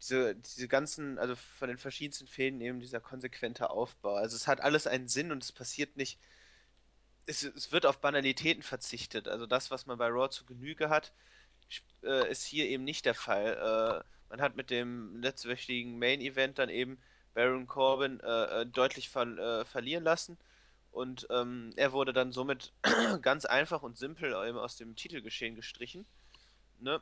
diese, 0.00 0.34
diese 0.36 0.68
ganzen, 0.68 1.18
also 1.18 1.34
von 1.58 1.68
den 1.68 1.78
verschiedensten 1.78 2.26
Fäden 2.26 2.60
eben 2.60 2.80
dieser 2.80 3.00
konsequente 3.00 3.70
Aufbau. 3.70 4.14
Also 4.14 4.36
es 4.36 4.46
hat 4.46 4.60
alles 4.60 4.86
einen 4.86 5.08
Sinn 5.08 5.32
und 5.32 5.42
es 5.42 5.52
passiert 5.52 5.96
nicht, 5.96 6.18
es, 7.26 7.42
es 7.42 7.72
wird 7.72 7.86
auf 7.86 8.00
Banalitäten 8.00 8.62
verzichtet. 8.62 9.28
Also 9.28 9.46
das, 9.46 9.70
was 9.70 9.86
man 9.86 9.98
bei 9.98 10.08
Raw 10.08 10.30
zu 10.30 10.44
Genüge 10.46 10.88
hat, 10.90 11.12
äh, 12.02 12.30
ist 12.30 12.44
hier 12.44 12.66
eben 12.66 12.84
nicht 12.84 13.04
der 13.04 13.14
Fall. 13.14 14.04
Äh, 14.04 14.04
man 14.30 14.40
hat 14.40 14.56
mit 14.56 14.70
dem 14.70 15.20
letztwöchigen 15.22 15.98
Main 15.98 16.20
Event 16.20 16.58
dann 16.58 16.68
eben 16.68 16.98
Baron 17.34 17.66
Corbin 17.66 18.20
äh, 18.20 18.62
äh 18.62 18.66
deutlich 18.66 19.08
ver 19.08 19.26
äh, 19.38 19.64
verlieren 19.64 20.04
lassen 20.04 20.38
und 20.94 21.26
ähm, 21.30 21.72
er 21.74 21.90
wurde 21.92 22.12
dann 22.12 22.30
somit 22.30 22.72
ganz 23.20 23.44
einfach 23.46 23.82
und 23.82 23.98
simpel 23.98 24.32
aus 24.32 24.76
dem 24.76 24.94
Titelgeschehen 24.94 25.56
gestrichen. 25.56 26.06
Ne? 26.78 27.00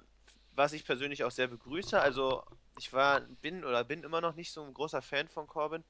Was 0.54 0.72
ich 0.72 0.86
persönlich 0.86 1.24
auch 1.24 1.30
sehr 1.30 1.46
begrüße. 1.46 2.00
Also 2.00 2.42
ich 2.78 2.94
war, 2.94 3.20
bin 3.20 3.64
oder 3.64 3.84
bin 3.84 4.02
immer 4.02 4.22
noch 4.22 4.34
nicht 4.34 4.50
so 4.50 4.62
ein 4.62 4.72
großer 4.72 5.02
Fan 5.02 5.28
von 5.28 5.46
Corbin. 5.46 5.84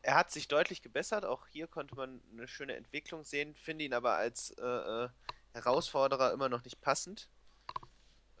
Er 0.00 0.14
hat 0.14 0.30
sich 0.30 0.48
deutlich 0.48 0.80
gebessert. 0.80 1.26
Auch 1.26 1.46
hier 1.48 1.66
konnte 1.66 1.94
man 1.94 2.22
eine 2.32 2.48
schöne 2.48 2.74
Entwicklung 2.74 3.22
sehen. 3.22 3.54
Finde 3.54 3.84
ihn 3.84 3.92
aber 3.92 4.14
als 4.14 4.52
äh, 4.52 4.64
äh 4.64 5.08
Herausforderer 5.52 6.32
immer 6.32 6.48
noch 6.48 6.64
nicht 6.64 6.80
passend. 6.80 7.28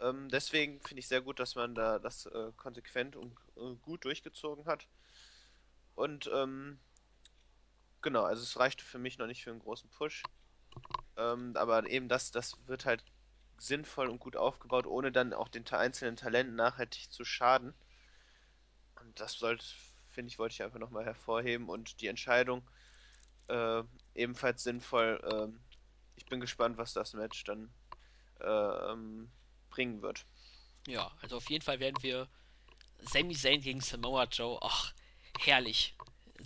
Ähm, 0.00 0.30
deswegen 0.30 0.80
finde 0.80 1.00
ich 1.00 1.08
sehr 1.08 1.20
gut, 1.20 1.38
dass 1.38 1.54
man 1.54 1.74
da 1.74 1.98
das 1.98 2.24
äh, 2.26 2.52
konsequent 2.56 3.14
und 3.14 3.34
äh, 3.56 3.74
gut 3.82 4.06
durchgezogen 4.06 4.64
hat. 4.64 4.86
Und 5.96 6.30
ähm, 6.32 6.78
Genau, 8.02 8.22
also 8.22 8.42
es 8.42 8.58
reichte 8.58 8.84
für 8.84 8.98
mich 8.98 9.18
noch 9.18 9.26
nicht 9.26 9.42
für 9.42 9.50
einen 9.50 9.60
großen 9.60 9.90
Push. 9.90 10.22
Ähm, 11.16 11.54
aber 11.56 11.88
eben 11.88 12.08
das, 12.08 12.30
das 12.30 12.56
wird 12.66 12.86
halt 12.86 13.04
sinnvoll 13.58 14.08
und 14.08 14.20
gut 14.20 14.36
aufgebaut, 14.36 14.86
ohne 14.86 15.12
dann 15.12 15.34
auch 15.34 15.48
den 15.48 15.68
einzelnen 15.68 16.16
Talenten 16.16 16.56
nachhaltig 16.56 17.10
zu 17.10 17.24
schaden. 17.24 17.74
Und 19.00 19.20
das 19.20 19.34
sollte, 19.34 19.64
finde 20.08 20.30
ich, 20.30 20.38
wollte 20.38 20.54
ich 20.54 20.62
einfach 20.62 20.78
nochmal 20.78 21.04
hervorheben. 21.04 21.68
Und 21.68 22.00
die 22.00 22.06
Entscheidung 22.06 22.62
äh, 23.48 23.82
ebenfalls 24.14 24.62
sinnvoll. 24.62 25.20
Ähm, 25.30 25.60
ich 26.16 26.26
bin 26.26 26.40
gespannt, 26.40 26.78
was 26.78 26.92
das 26.92 27.12
Match 27.12 27.44
dann 27.44 27.70
äh, 28.40 28.92
ähm, 28.92 29.30
bringen 29.68 30.02
wird. 30.02 30.24
Ja, 30.86 31.10
also 31.20 31.36
auf 31.36 31.50
jeden 31.50 31.64
Fall 31.64 31.80
werden 31.80 32.02
wir 32.02 32.28
Sami 32.98 33.34
Zayn 33.34 33.60
gegen 33.60 33.80
Samoa 33.80 34.24
Joe. 34.24 34.58
Ach, 34.62 34.92
herrlich. 35.38 35.94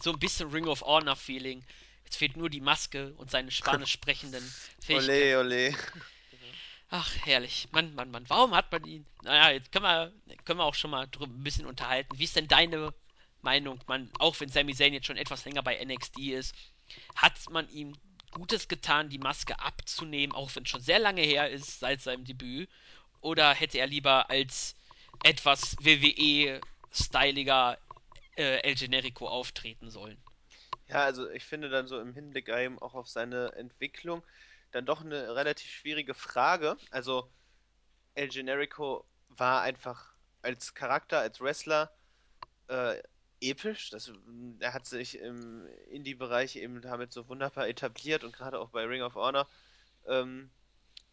So 0.02 0.12
ein 0.12 0.18
bisschen 0.18 0.50
Ring 0.50 0.66
of 0.66 0.82
Honor 0.82 1.16
Feeling. 1.16 1.64
Jetzt 2.04 2.16
fehlt 2.16 2.36
nur 2.36 2.50
die 2.50 2.60
Maske 2.60 3.14
und 3.14 3.30
seine 3.30 3.50
spanisch 3.50 3.92
sprechenden 3.94 4.42
Fähigkeiten. 4.80 5.36
Ole, 5.36 5.38
ole. 5.38 5.76
Ach, 6.90 7.10
herrlich. 7.24 7.68
Mann, 7.72 7.94
Mann, 7.94 8.10
Mann. 8.10 8.24
Warum 8.28 8.54
hat 8.54 8.70
man 8.70 8.84
ihn? 8.84 9.04
Naja, 9.22 9.50
jetzt 9.50 9.72
können 9.72 9.84
wir, 9.84 10.12
können 10.44 10.60
wir 10.60 10.64
auch 10.64 10.74
schon 10.74 10.90
mal 10.92 11.06
drüber 11.06 11.26
ein 11.26 11.42
bisschen 11.42 11.66
unterhalten. 11.66 12.18
Wie 12.18 12.24
ist 12.24 12.36
denn 12.36 12.46
deine 12.46 12.94
Meinung, 13.42 13.80
man, 13.86 14.10
auch 14.18 14.38
wenn 14.40 14.48
Sami 14.48 14.74
Zayn 14.74 14.94
jetzt 14.94 15.06
schon 15.06 15.16
etwas 15.16 15.44
länger 15.44 15.62
bei 15.62 15.82
NXT 15.84 16.18
ist, 16.18 16.54
hat 17.16 17.34
man 17.50 17.68
ihm 17.70 17.96
Gutes 18.30 18.68
getan, 18.68 19.08
die 19.08 19.18
Maske 19.18 19.58
abzunehmen, 19.60 20.34
auch 20.34 20.54
wenn 20.54 20.64
es 20.64 20.68
schon 20.68 20.80
sehr 20.80 20.98
lange 20.98 21.22
her 21.22 21.50
ist, 21.50 21.80
seit 21.80 22.00
seinem 22.02 22.24
Debüt? 22.24 22.68
Oder 23.20 23.54
hätte 23.54 23.78
er 23.78 23.86
lieber 23.86 24.28
als 24.30 24.76
etwas 25.22 25.76
WWE-styliger 25.80 27.78
äh, 28.36 28.60
El 28.60 28.74
Generico 28.74 29.28
auftreten 29.28 29.90
sollen? 29.90 30.22
Ja, 30.88 31.04
also 31.04 31.30
ich 31.30 31.44
finde 31.44 31.70
dann 31.70 31.86
so 31.86 31.98
im 32.00 32.14
Hinblick 32.14 32.48
eben 32.48 32.78
auch 32.78 32.94
auf 32.94 33.08
seine 33.08 33.52
Entwicklung 33.52 34.22
dann 34.74 34.86
doch 34.86 35.02
eine 35.02 35.36
relativ 35.36 35.70
schwierige 35.70 36.14
Frage. 36.14 36.76
Also 36.90 37.30
El 38.14 38.28
Generico 38.28 39.04
war 39.28 39.62
einfach 39.62 40.12
als 40.42 40.74
Charakter, 40.74 41.20
als 41.20 41.40
Wrestler 41.40 41.92
äh, 42.68 43.00
episch. 43.40 43.90
Das, 43.90 44.12
er 44.58 44.74
hat 44.74 44.86
sich 44.86 45.18
im 45.18 45.66
Indie-Bereich 45.90 46.56
eben 46.56 46.82
damit 46.82 47.12
so 47.12 47.28
wunderbar 47.28 47.68
etabliert 47.68 48.24
und 48.24 48.32
gerade 48.32 48.58
auch 48.58 48.70
bei 48.70 48.84
Ring 48.84 49.02
of 49.02 49.14
Honor. 49.14 49.48
Ähm, 50.06 50.50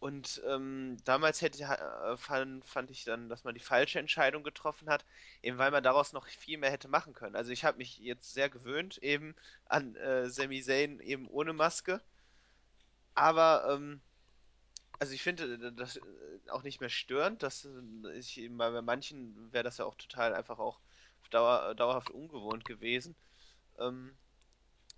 und 0.01 0.41
ähm, 0.47 0.97
damals 1.05 1.43
hätte, 1.43 1.61
äh, 1.63 2.17
fand, 2.17 2.65
fand 2.65 2.89
ich 2.89 3.03
dann, 3.03 3.29
dass 3.29 3.43
man 3.43 3.53
die 3.53 3.59
falsche 3.61 3.99
Entscheidung 3.99 4.41
getroffen 4.41 4.89
hat, 4.89 5.05
eben 5.43 5.59
weil 5.59 5.69
man 5.69 5.83
daraus 5.83 6.11
noch 6.11 6.25
viel 6.27 6.57
mehr 6.57 6.71
hätte 6.71 6.87
machen 6.87 7.13
können. 7.13 7.35
Also 7.35 7.51
ich 7.51 7.63
habe 7.63 7.77
mich 7.77 7.99
jetzt 7.99 8.33
sehr 8.33 8.49
gewöhnt 8.49 8.97
eben 8.97 9.35
an 9.65 9.95
äh, 9.95 10.27
Sami 10.27 10.63
Zayn 10.63 11.01
eben 11.01 11.27
ohne 11.27 11.53
Maske. 11.53 12.01
Aber 13.13 13.67
ähm, 13.69 14.01
also 14.97 15.13
ich 15.13 15.21
finde 15.21 15.71
das 15.71 15.97
äh, 15.97 16.01
auch 16.49 16.63
nicht 16.63 16.81
mehr 16.81 16.89
störend, 16.89 17.43
dass 17.43 17.65
äh, 17.65 18.17
ich 18.17 18.39
eben 18.39 18.57
bei 18.57 18.81
manchen 18.81 19.53
wäre 19.53 19.63
das 19.63 19.77
ja 19.77 19.85
auch 19.85 19.95
total 19.95 20.33
einfach 20.33 20.57
auch 20.57 20.79
Dauer, 21.29 21.75
dauerhaft 21.75 22.09
ungewohnt 22.09 22.65
gewesen. 22.65 23.15
Ähm, 23.79 24.17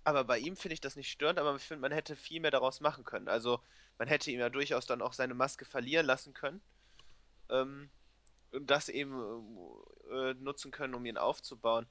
aber 0.04 0.24
bei 0.24 0.38
ihm 0.38 0.56
finde 0.56 0.74
ich 0.74 0.80
das 0.80 0.96
nicht 0.96 1.10
störend, 1.10 1.38
aber 1.38 1.56
ich 1.56 1.62
finde, 1.62 1.80
man 1.80 1.92
hätte 1.92 2.14
viel 2.14 2.40
mehr 2.40 2.50
daraus 2.50 2.80
machen 2.80 3.04
können. 3.04 3.28
Also 3.28 3.60
man 3.98 4.06
hätte 4.06 4.30
ihm 4.30 4.40
ja 4.40 4.50
durchaus 4.50 4.86
dann 4.86 5.02
auch 5.02 5.14
seine 5.14 5.34
Maske 5.34 5.64
verlieren 5.64 6.06
lassen 6.06 6.34
können. 6.34 6.60
Ähm, 7.48 7.90
und 8.52 8.70
das 8.70 8.88
eben 8.88 9.14
äh, 10.10 10.34
nutzen 10.34 10.70
können, 10.70 10.94
um 10.94 11.04
ihn 11.06 11.16
aufzubauen. 11.16 11.86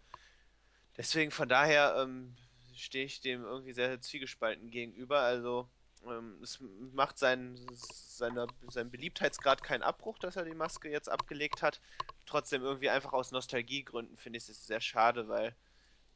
Deswegen 0.95 1.32
von 1.32 1.49
daher 1.49 1.95
ähm, 1.97 2.36
stehe 2.76 3.06
ich 3.06 3.19
dem 3.21 3.43
irgendwie 3.43 3.73
sehr 3.73 3.99
zwiegespalten 3.99 4.69
gegenüber. 4.69 5.19
Also 5.19 5.67
ähm, 6.06 6.39
es 6.41 6.60
macht 6.93 7.17
seinen, 7.17 7.58
seiner, 7.76 8.47
seinen 8.69 8.91
Beliebtheitsgrad 8.91 9.63
keinen 9.63 9.84
Abbruch, 9.84 10.19
dass 10.19 10.36
er 10.36 10.45
die 10.45 10.54
Maske 10.54 10.89
jetzt 10.89 11.10
abgelegt 11.10 11.62
hat. 11.62 11.82
Trotzdem 12.26 12.62
irgendwie 12.62 12.89
einfach 12.89 13.13
aus 13.13 13.32
Nostalgiegründen 13.32 14.17
finde 14.17 14.38
ich 14.38 14.47
es 14.47 14.67
sehr 14.67 14.82
schade, 14.82 15.28
weil 15.28 15.56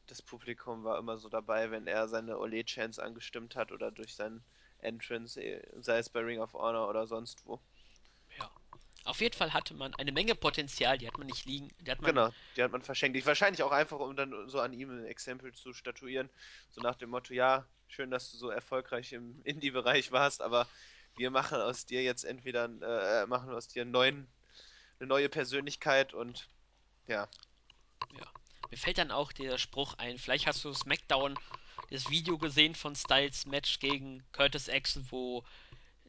das 0.08 0.22
Publikum 0.22 0.84
war 0.84 0.98
immer 0.98 1.17
so 1.17 1.30
dabei, 1.30 1.70
wenn 1.72 1.88
er 1.88 2.08
seine 2.08 2.38
Ole-Chance 2.39 3.04
angestimmt 3.04 3.56
hat 3.56 3.72
oder 3.72 3.91
durch 3.91 4.15
seinen 4.15 4.43
Entrance, 4.80 5.41
eh, 5.41 5.62
sei 5.82 6.00
es 6.00 6.10
bei 6.10 6.22
Ring 6.22 6.39
of 6.39 6.54
Honor 6.54 6.89
oder 6.89 7.08
sonst 7.08 7.46
wo. 7.46 7.60
Ja. 8.38 8.50
Auf 9.04 9.22
jeden 9.22 9.36
Fall 9.36 9.54
hatte 9.54 9.74
man 9.74 9.93
eine 9.96 10.12
Menge 10.12 10.36
Potenzial, 10.36 10.98
die 10.98 11.08
hat 11.08 11.17
man 11.17 11.28
nicht 11.28 11.46
liegen. 11.46 11.70
Die 11.80 11.89
hat 11.89 12.02
man. 12.02 12.13
Genau, 12.13 12.30
die 12.56 12.63
hat 12.63 12.72
man 12.72 12.82
verschenkt. 12.82 13.26
Wahrscheinlich 13.26 13.63
auch 13.63 13.72
einfach, 13.72 14.00
um 14.00 14.15
dann 14.15 14.50
so 14.50 14.60
an 14.60 14.74
ihm 14.74 14.89
ein 14.89 15.06
Exempel 15.06 15.54
zu 15.54 15.74
statuieren. 15.74 16.30
So 16.72 16.82
nach 16.82 16.96
dem 16.96 17.12
Motto, 17.12 17.34
ja, 17.34 17.65
schön, 17.88 18.12
dass 18.12 18.32
du 18.32 18.38
so 18.38 18.50
erfolgreich 18.50 19.13
im 19.13 19.41
Indie-Bereich 19.46 20.12
warst, 20.12 20.41
aber 20.41 20.67
wir 21.15 21.32
machen 21.32 21.60
aus 21.60 21.86
dir 21.86 22.04
jetzt 22.04 22.26
entweder 22.26 22.65
äh, 22.65 23.26
machen 23.28 23.50
aus 23.52 23.67
dir 23.67 23.84
einen 23.84 23.91
neuen, 23.91 24.28
eine 25.00 25.08
neue 25.08 25.30
Persönlichkeit 25.30 26.13
und 26.13 26.50
ja. 27.08 27.30
Ja. 28.12 28.26
Mir 28.69 28.77
fällt 28.77 28.97
dann 28.97 29.12
auch 29.12 29.32
der 29.32 29.58
Spruch 29.58 29.93
ein. 29.95 30.17
Vielleicht 30.17 30.47
hast 30.47 30.63
du 30.63 30.73
SmackDown 30.73 31.38
das 31.89 32.10
Video 32.10 32.38
gesehen 32.38 32.75
von 32.75 32.95
Styles 32.95 33.45
Match 33.45 33.80
gegen 33.80 34.23
Curtis 34.34 34.69
Axel, 34.69 35.03
wo 35.10 35.43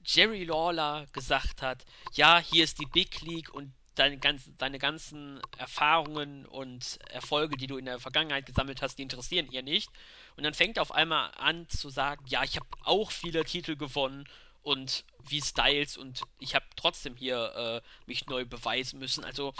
Jerry 0.05 0.45
Lawler 0.45 1.07
gesagt 1.13 1.63
hat, 1.63 1.85
ja, 2.15 2.39
hier 2.39 2.65
ist 2.65 2.81
die 2.81 2.87
Big 2.87 3.21
League 3.21 3.53
und 3.53 3.73
deine, 3.95 4.19
ganz, 4.19 4.51
deine 4.59 4.79
ganzen 4.79 5.41
Erfahrungen 5.57 6.47
und 6.47 6.99
Erfolge, 7.11 7.57
die 7.57 7.67
du 7.67 7.77
in 7.77 7.85
der 7.85 7.99
Vergangenheit 7.99 8.47
gesammelt 8.47 8.81
hast, 8.83 8.97
die 8.97 9.03
interessieren 9.03 9.51
ihr 9.51 9.63
nicht. 9.63 9.91
Und 10.37 10.45
dann 10.45 10.55
fängt 10.55 10.79
er 10.79 10.83
auf 10.83 10.93
einmal 10.93 11.33
an 11.37 11.69
zu 11.69 11.91
sagen, 11.91 12.25
ja, 12.29 12.43
ich 12.45 12.57
habe 12.57 12.67
auch 12.85 13.11
viele 13.11 13.45
Titel 13.45 13.77
gewonnen 13.77 14.29
und 14.63 15.05
wie 15.29 15.41
Styles 15.41 15.97
und 15.97 16.23
ich 16.39 16.55
habe 16.55 16.67
trotzdem 16.77 17.17
hier 17.17 17.83
äh, 17.85 17.89
mich 18.07 18.27
neu 18.27 18.45
beweisen 18.45 18.99
müssen. 18.99 19.25
Also 19.25 19.55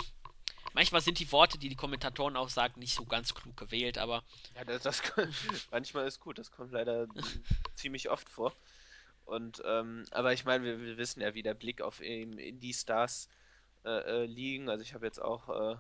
manchmal 0.79 1.01
sind 1.01 1.19
die 1.19 1.33
Worte, 1.33 1.59
die 1.59 1.69
die 1.69 1.75
Kommentatoren 1.75 2.37
auch 2.37 2.49
sagen, 2.49 2.79
nicht 2.79 2.95
so 2.95 3.05
ganz 3.05 3.35
klug 3.35 3.57
gewählt, 3.57 3.99
aber 3.99 4.23
Ja, 4.55 4.65
das, 4.65 4.83
das 4.83 5.03
manchmal 5.73 6.07
ist 6.07 6.21
gut, 6.21 6.39
das 6.39 6.53
kommt 6.53 6.71
leider 6.71 7.09
ziemlich 7.75 8.11
oft 8.11 8.29
vor. 8.29 8.55
Und, 9.25 9.61
ähm, 9.67 10.05
aber 10.13 10.33
ich 10.33 10.45
meine, 10.45 10.65
wir, 10.65 10.81
wir 10.81 10.97
wissen 10.97 11.21
ja, 11.21 11.35
wie 11.35 11.43
der 11.43 11.55
Blick 11.55 11.83
auf 11.83 12.01
eben 12.01 12.39
Indie-Stars 12.39 13.29
äh, 13.85 14.23
äh, 14.23 14.27
liegen. 14.27 14.69
Also 14.69 14.85
ich 14.85 14.95
habe 14.95 15.05
jetzt 15.05 15.21
auch 15.21 15.49
äh, 15.49 15.77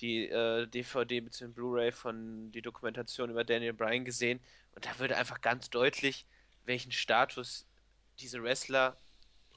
die 0.00 0.28
äh, 0.28 0.68
DVD 0.68 1.20
bzw. 1.20 1.48
Blu-ray 1.48 1.90
von 1.90 2.52
die 2.52 2.62
Dokumentation 2.62 3.28
über 3.28 3.42
Daniel 3.42 3.72
Bryan 3.72 4.04
gesehen 4.04 4.38
und 4.76 4.86
da 4.86 4.96
wird 5.00 5.12
einfach 5.12 5.40
ganz 5.40 5.68
deutlich, 5.68 6.26
welchen 6.64 6.92
Status 6.92 7.66
diese 8.20 8.40
Wrestler 8.40 8.96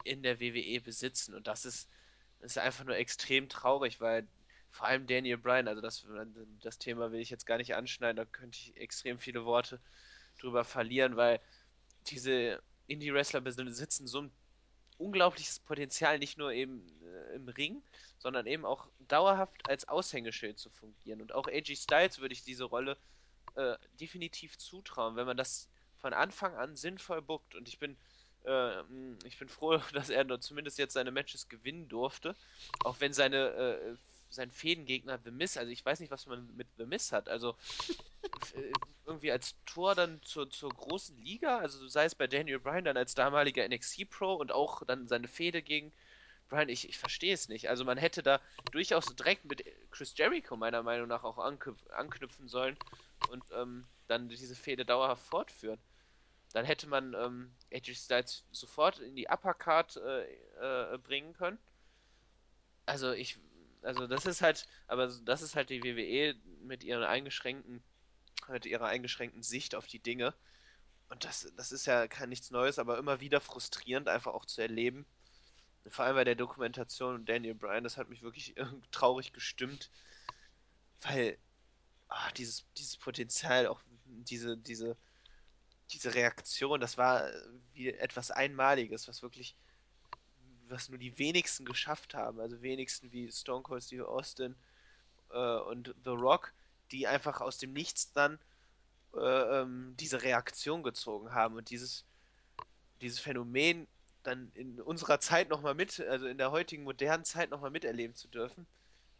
in 0.03 0.23
der 0.23 0.39
WWE 0.39 0.81
besitzen 0.81 1.35
und 1.35 1.45
das 1.45 1.65
ist, 1.65 1.87
das 2.41 2.53
ist 2.53 2.57
einfach 2.57 2.83
nur 2.83 2.97
extrem 2.97 3.47
traurig, 3.47 4.01
weil 4.01 4.27
vor 4.75 4.87
allem 4.87 5.07
Daniel 5.07 5.37
Bryan, 5.37 5.69
also 5.69 5.81
das, 5.81 6.05
das 6.61 6.77
Thema 6.77 7.11
will 7.13 7.21
ich 7.21 7.29
jetzt 7.29 7.45
gar 7.45 7.57
nicht 7.57 7.75
anschneiden, 7.75 8.17
da 8.17 8.25
könnte 8.25 8.59
ich 8.59 8.75
extrem 8.75 9.19
viele 9.19 9.45
Worte 9.45 9.79
drüber 10.37 10.65
verlieren, 10.65 11.15
weil 11.15 11.39
diese 12.07 12.61
Indie-Wrestler 12.87 13.39
besitzen 13.39 14.05
so 14.05 14.23
ein 14.23 14.31
unglaubliches 14.97 15.59
Potenzial, 15.59 16.19
nicht 16.19 16.37
nur 16.37 16.51
eben 16.51 16.85
äh, 17.03 17.35
im 17.35 17.47
Ring, 17.47 17.81
sondern 18.19 18.47
eben 18.47 18.65
auch 18.65 18.89
dauerhaft 19.07 19.69
als 19.69 19.87
Aushängeschild 19.87 20.59
zu 20.59 20.69
fungieren. 20.69 21.21
Und 21.21 21.33
auch 21.33 21.47
AJ 21.47 21.77
Styles 21.77 22.19
würde 22.19 22.33
ich 22.33 22.43
diese 22.43 22.65
Rolle 22.65 22.97
äh, 23.55 23.77
definitiv 23.99 24.57
zutrauen, 24.57 25.15
wenn 25.15 25.25
man 25.25 25.37
das 25.37 25.69
von 25.99 26.13
Anfang 26.13 26.53
an 26.55 26.75
sinnvoll 26.75 27.21
bookt. 27.21 27.55
Und 27.55 27.69
ich 27.69 27.79
bin, 27.79 27.95
äh, 28.43 28.81
ich 29.23 29.39
bin 29.39 29.47
froh, 29.47 29.77
dass 29.93 30.09
er 30.09 30.39
zumindest 30.41 30.77
jetzt 30.77 30.93
seine 30.93 31.11
Matches 31.11 31.47
gewinnen 31.47 31.87
durfte, 31.87 32.35
auch 32.83 32.99
wenn 32.99 33.13
seine 33.13 33.47
äh, 33.51 33.95
sein 34.35 34.51
Fädengegner 34.51 35.19
The 35.23 35.31
Miss, 35.31 35.57
also 35.57 35.71
ich 35.71 35.85
weiß 35.85 35.99
nicht, 35.99 36.11
was 36.11 36.27
man 36.27 36.55
mit 36.55 36.67
The 36.77 36.85
Miss 36.85 37.11
hat. 37.11 37.29
Also 37.29 37.55
äh, 38.55 38.71
irgendwie 39.05 39.31
als 39.31 39.55
Tor 39.65 39.95
dann 39.95 40.21
zur, 40.23 40.49
zur 40.49 40.69
großen 40.69 41.17
Liga, 41.21 41.59
also 41.59 41.87
sei 41.87 42.05
es 42.05 42.15
bei 42.15 42.27
Daniel 42.27 42.59
Bryan 42.59 42.85
dann 42.85 42.97
als 42.97 43.15
damaliger 43.15 43.67
NXT 43.67 44.09
Pro 44.09 44.35
und 44.35 44.51
auch 44.51 44.83
dann 44.85 45.07
seine 45.07 45.27
Fehde 45.27 45.61
gegen 45.61 45.91
Bryan, 46.49 46.69
ich, 46.69 46.87
ich 46.87 46.97
verstehe 46.97 47.33
es 47.33 47.49
nicht. 47.49 47.69
Also 47.69 47.85
man 47.85 47.97
hätte 47.97 48.21
da 48.21 48.39
durchaus 48.71 49.05
direkt 49.15 49.45
mit 49.45 49.63
Chris 49.91 50.15
Jericho 50.15 50.55
meiner 50.55 50.83
Meinung 50.83 51.07
nach 51.07 51.23
auch 51.23 51.37
anknüpfen 51.37 52.47
sollen 52.47 52.77
und 53.31 53.43
ähm, 53.53 53.85
dann 54.07 54.29
diese 54.29 54.55
Fehde 54.55 54.85
dauerhaft 54.85 55.25
fortführen. 55.25 55.79
Dann 56.53 56.65
hätte 56.65 56.87
man 56.87 57.13
ähm, 57.13 57.51
Styles 57.81 58.43
sofort 58.51 58.99
in 58.99 59.15
die 59.15 59.27
Uppercard 59.27 59.97
äh, 59.97 60.93
äh, 60.93 60.97
bringen 60.99 61.33
können. 61.33 61.57
Also 62.85 63.11
ich, 63.11 63.39
also 63.85 64.07
das 64.07 64.25
ist 64.25 64.41
halt, 64.41 64.67
aber 64.87 65.07
das 65.07 65.41
ist 65.41 65.55
halt 65.55 65.69
die 65.69 65.83
WWE 65.83 66.35
mit 66.61 66.83
ihren 66.83 67.03
eingeschränkten 67.03 67.83
mit 68.49 68.65
ihrer 68.65 68.87
eingeschränkten 68.87 69.43
Sicht 69.43 69.75
auf 69.75 69.87
die 69.87 69.99
Dinge. 69.99 70.33
Und 71.09 71.23
das, 71.23 71.51
das 71.55 71.71
ist 71.71 71.85
ja 71.85 72.07
kein 72.07 72.29
nichts 72.29 72.51
Neues, 72.51 72.79
aber 72.79 72.97
immer 72.97 73.19
wieder 73.19 73.39
frustrierend, 73.41 74.07
einfach 74.07 74.33
auch 74.33 74.45
zu 74.45 74.61
erleben. 74.61 75.05
Vor 75.87 76.05
allem 76.05 76.15
bei 76.15 76.23
der 76.23 76.35
Dokumentation 76.35 77.15
und 77.15 77.29
Daniel 77.29 77.53
Bryan, 77.53 77.83
das 77.83 77.97
hat 77.97 78.09
mich 78.09 78.23
wirklich 78.23 78.55
traurig 78.91 79.33
gestimmt, 79.33 79.91
weil 81.01 81.37
ach, 82.07 82.31
dieses, 82.33 82.65
dieses 82.77 82.97
Potenzial, 82.97 83.67
auch 83.67 83.81
diese, 84.05 84.57
diese, 84.57 84.97
diese 85.91 86.15
Reaktion, 86.15 86.79
das 86.79 86.97
war 86.97 87.29
wie 87.73 87.89
etwas 87.89 88.31
Einmaliges, 88.31 89.07
was 89.07 89.21
wirklich, 89.21 89.55
was 90.69 90.89
nur 90.89 90.97
die 90.97 91.17
wenigsten 91.17 91.65
geschafft 91.65 92.13
haben. 92.13 92.39
Also 92.39 92.61
wenigsten 92.61 93.11
wie 93.11 93.31
Stone 93.31 93.63
Cold 93.63 93.83
Steve 93.83 94.07
Austin 94.07 94.55
äh, 95.31 95.57
und 95.57 95.93
The 96.03 96.11
Rock, 96.11 96.53
die 96.91 97.07
einfach 97.07 97.41
aus 97.41 97.57
dem 97.57 97.73
Nichts 97.73 98.11
dann 98.13 98.39
äh, 99.15 99.61
ähm, 99.61 99.95
diese 99.99 100.21
Reaktion 100.21 100.83
gezogen 100.83 101.33
haben 101.33 101.55
und 101.55 101.69
dieses, 101.69 102.05
dieses 103.01 103.19
Phänomen 103.19 103.87
dann 104.23 104.51
in 104.55 104.81
unserer 104.81 105.19
Zeit 105.19 105.49
nochmal 105.49 105.75
mit, 105.75 105.99
also 105.99 106.27
in 106.27 106.37
der 106.37 106.51
heutigen 106.51 106.83
modernen 106.83 107.25
Zeit 107.25 107.49
nochmal 107.49 107.71
miterleben 107.71 108.15
zu 108.15 108.27
dürfen. 108.27 108.65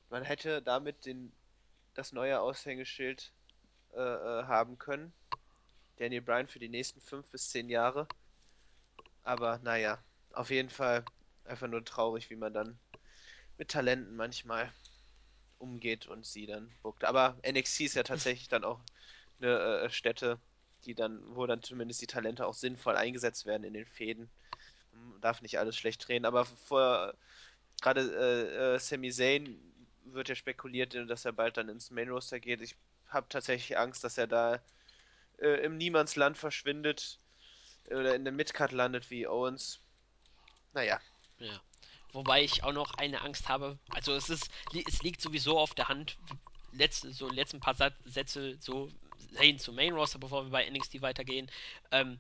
Man 0.10 0.24
hätte 0.24 0.62
damit 0.62 1.06
den, 1.06 1.32
das 1.94 2.12
neue 2.12 2.40
Aushängeschild 2.40 3.32
äh, 3.94 4.00
äh, 4.00 4.44
haben 4.44 4.78
können. 4.78 5.14
Daniel 5.98 6.22
Bryan 6.22 6.48
für 6.48 6.60
die 6.60 6.70
nächsten 6.70 7.02
fünf 7.02 7.26
bis 7.28 7.50
zehn 7.50 7.70
Jahre. 7.70 8.08
Aber 9.24 9.60
naja, 9.60 9.98
auf 10.34 10.50
jeden 10.50 10.70
Fall 10.70 11.06
einfach 11.46 11.68
nur 11.68 11.84
traurig, 11.84 12.30
wie 12.30 12.36
man 12.36 12.54
dann 12.54 12.80
mit 13.58 13.70
Talenten 13.70 14.16
manchmal 14.16 14.72
umgeht 15.58 16.08
und 16.08 16.26
sie 16.26 16.46
dann 16.46 16.72
buckt. 16.84 17.04
Aber 17.04 17.38
NXT 17.48 17.82
ist 17.82 17.96
ja 17.96 18.04
tatsächlich 18.04 18.48
dann 18.48 18.64
auch 18.64 18.82
eine 19.40 19.82
äh, 19.82 19.90
Stätte, 19.90 20.40
die 20.86 20.96
dann, 20.96 21.22
wo 21.36 21.46
dann 21.46 21.64
zumindest 21.64 22.02
die 22.02 22.08
Talente 22.08 22.46
auch 22.46 22.54
sinnvoll 22.54 22.96
eingesetzt 22.96 23.46
werden 23.46 23.64
in 23.64 23.74
den 23.74 23.86
Fäden. 23.86 24.30
Man 24.94 25.22
darf 25.22 25.42
nicht 25.42 25.60
alles 25.60 25.78
schlecht 25.78 26.08
drehen, 26.08 26.26
aber 26.26 26.46
vor 26.46 27.14
gerade 27.82 28.02
äh, 28.02 28.76
äh, 28.76 28.80
Sami 28.80 29.12
Zayn 29.12 29.60
wird 30.06 30.30
ja 30.30 30.36
spekuliert, 30.36 30.94
dass 30.94 31.26
er 31.26 31.34
bald 31.34 31.58
dann 31.58 31.70
ins 31.70 31.92
Main 31.92 32.10
Roster 32.10 32.40
geht. 32.40 32.62
Ich 32.62 32.76
habe 33.08 33.28
tatsächlich 33.30 33.78
Angst, 33.78 34.04
dass 34.04 34.18
er 34.18 34.28
da 34.28 34.62
äh, 35.40 35.64
im 35.66 35.78
Niemandsland 35.78 36.38
verschwindet 36.38 37.20
oder 37.90 38.16
in 38.16 38.24
der 38.24 38.34
Midcard 38.34 38.72
landet 38.72 39.10
wie 39.10 39.28
Owens. 39.28 39.80
Naja. 40.74 41.00
Ja. 41.40 41.62
Wobei 42.14 42.44
ich 42.44 42.64
auch 42.64 42.72
noch 42.72 42.94
eine 42.94 43.22
Angst 43.22 43.50
habe. 43.50 43.78
Also 43.90 44.14
es 44.14 44.30
ist, 44.30 44.50
es 44.88 45.04
liegt 45.04 45.22
sowieso 45.22 45.60
auf 45.60 45.74
der 45.74 45.90
Hand. 45.90 46.18
Letzte, 46.72 47.14
so 47.14 47.30
letzten 47.30 47.60
paar 47.60 47.76
Sätze 48.06 48.58
so 48.60 48.90
Zane 49.34 49.58
zum 49.58 49.76
Main 49.76 49.94
Roster, 49.94 50.20
bevor 50.20 50.46
wir 50.46 50.52
bei 50.52 50.70
NXT 50.70 51.02
weitergehen. 51.02 51.50
Ähm, 51.92 52.20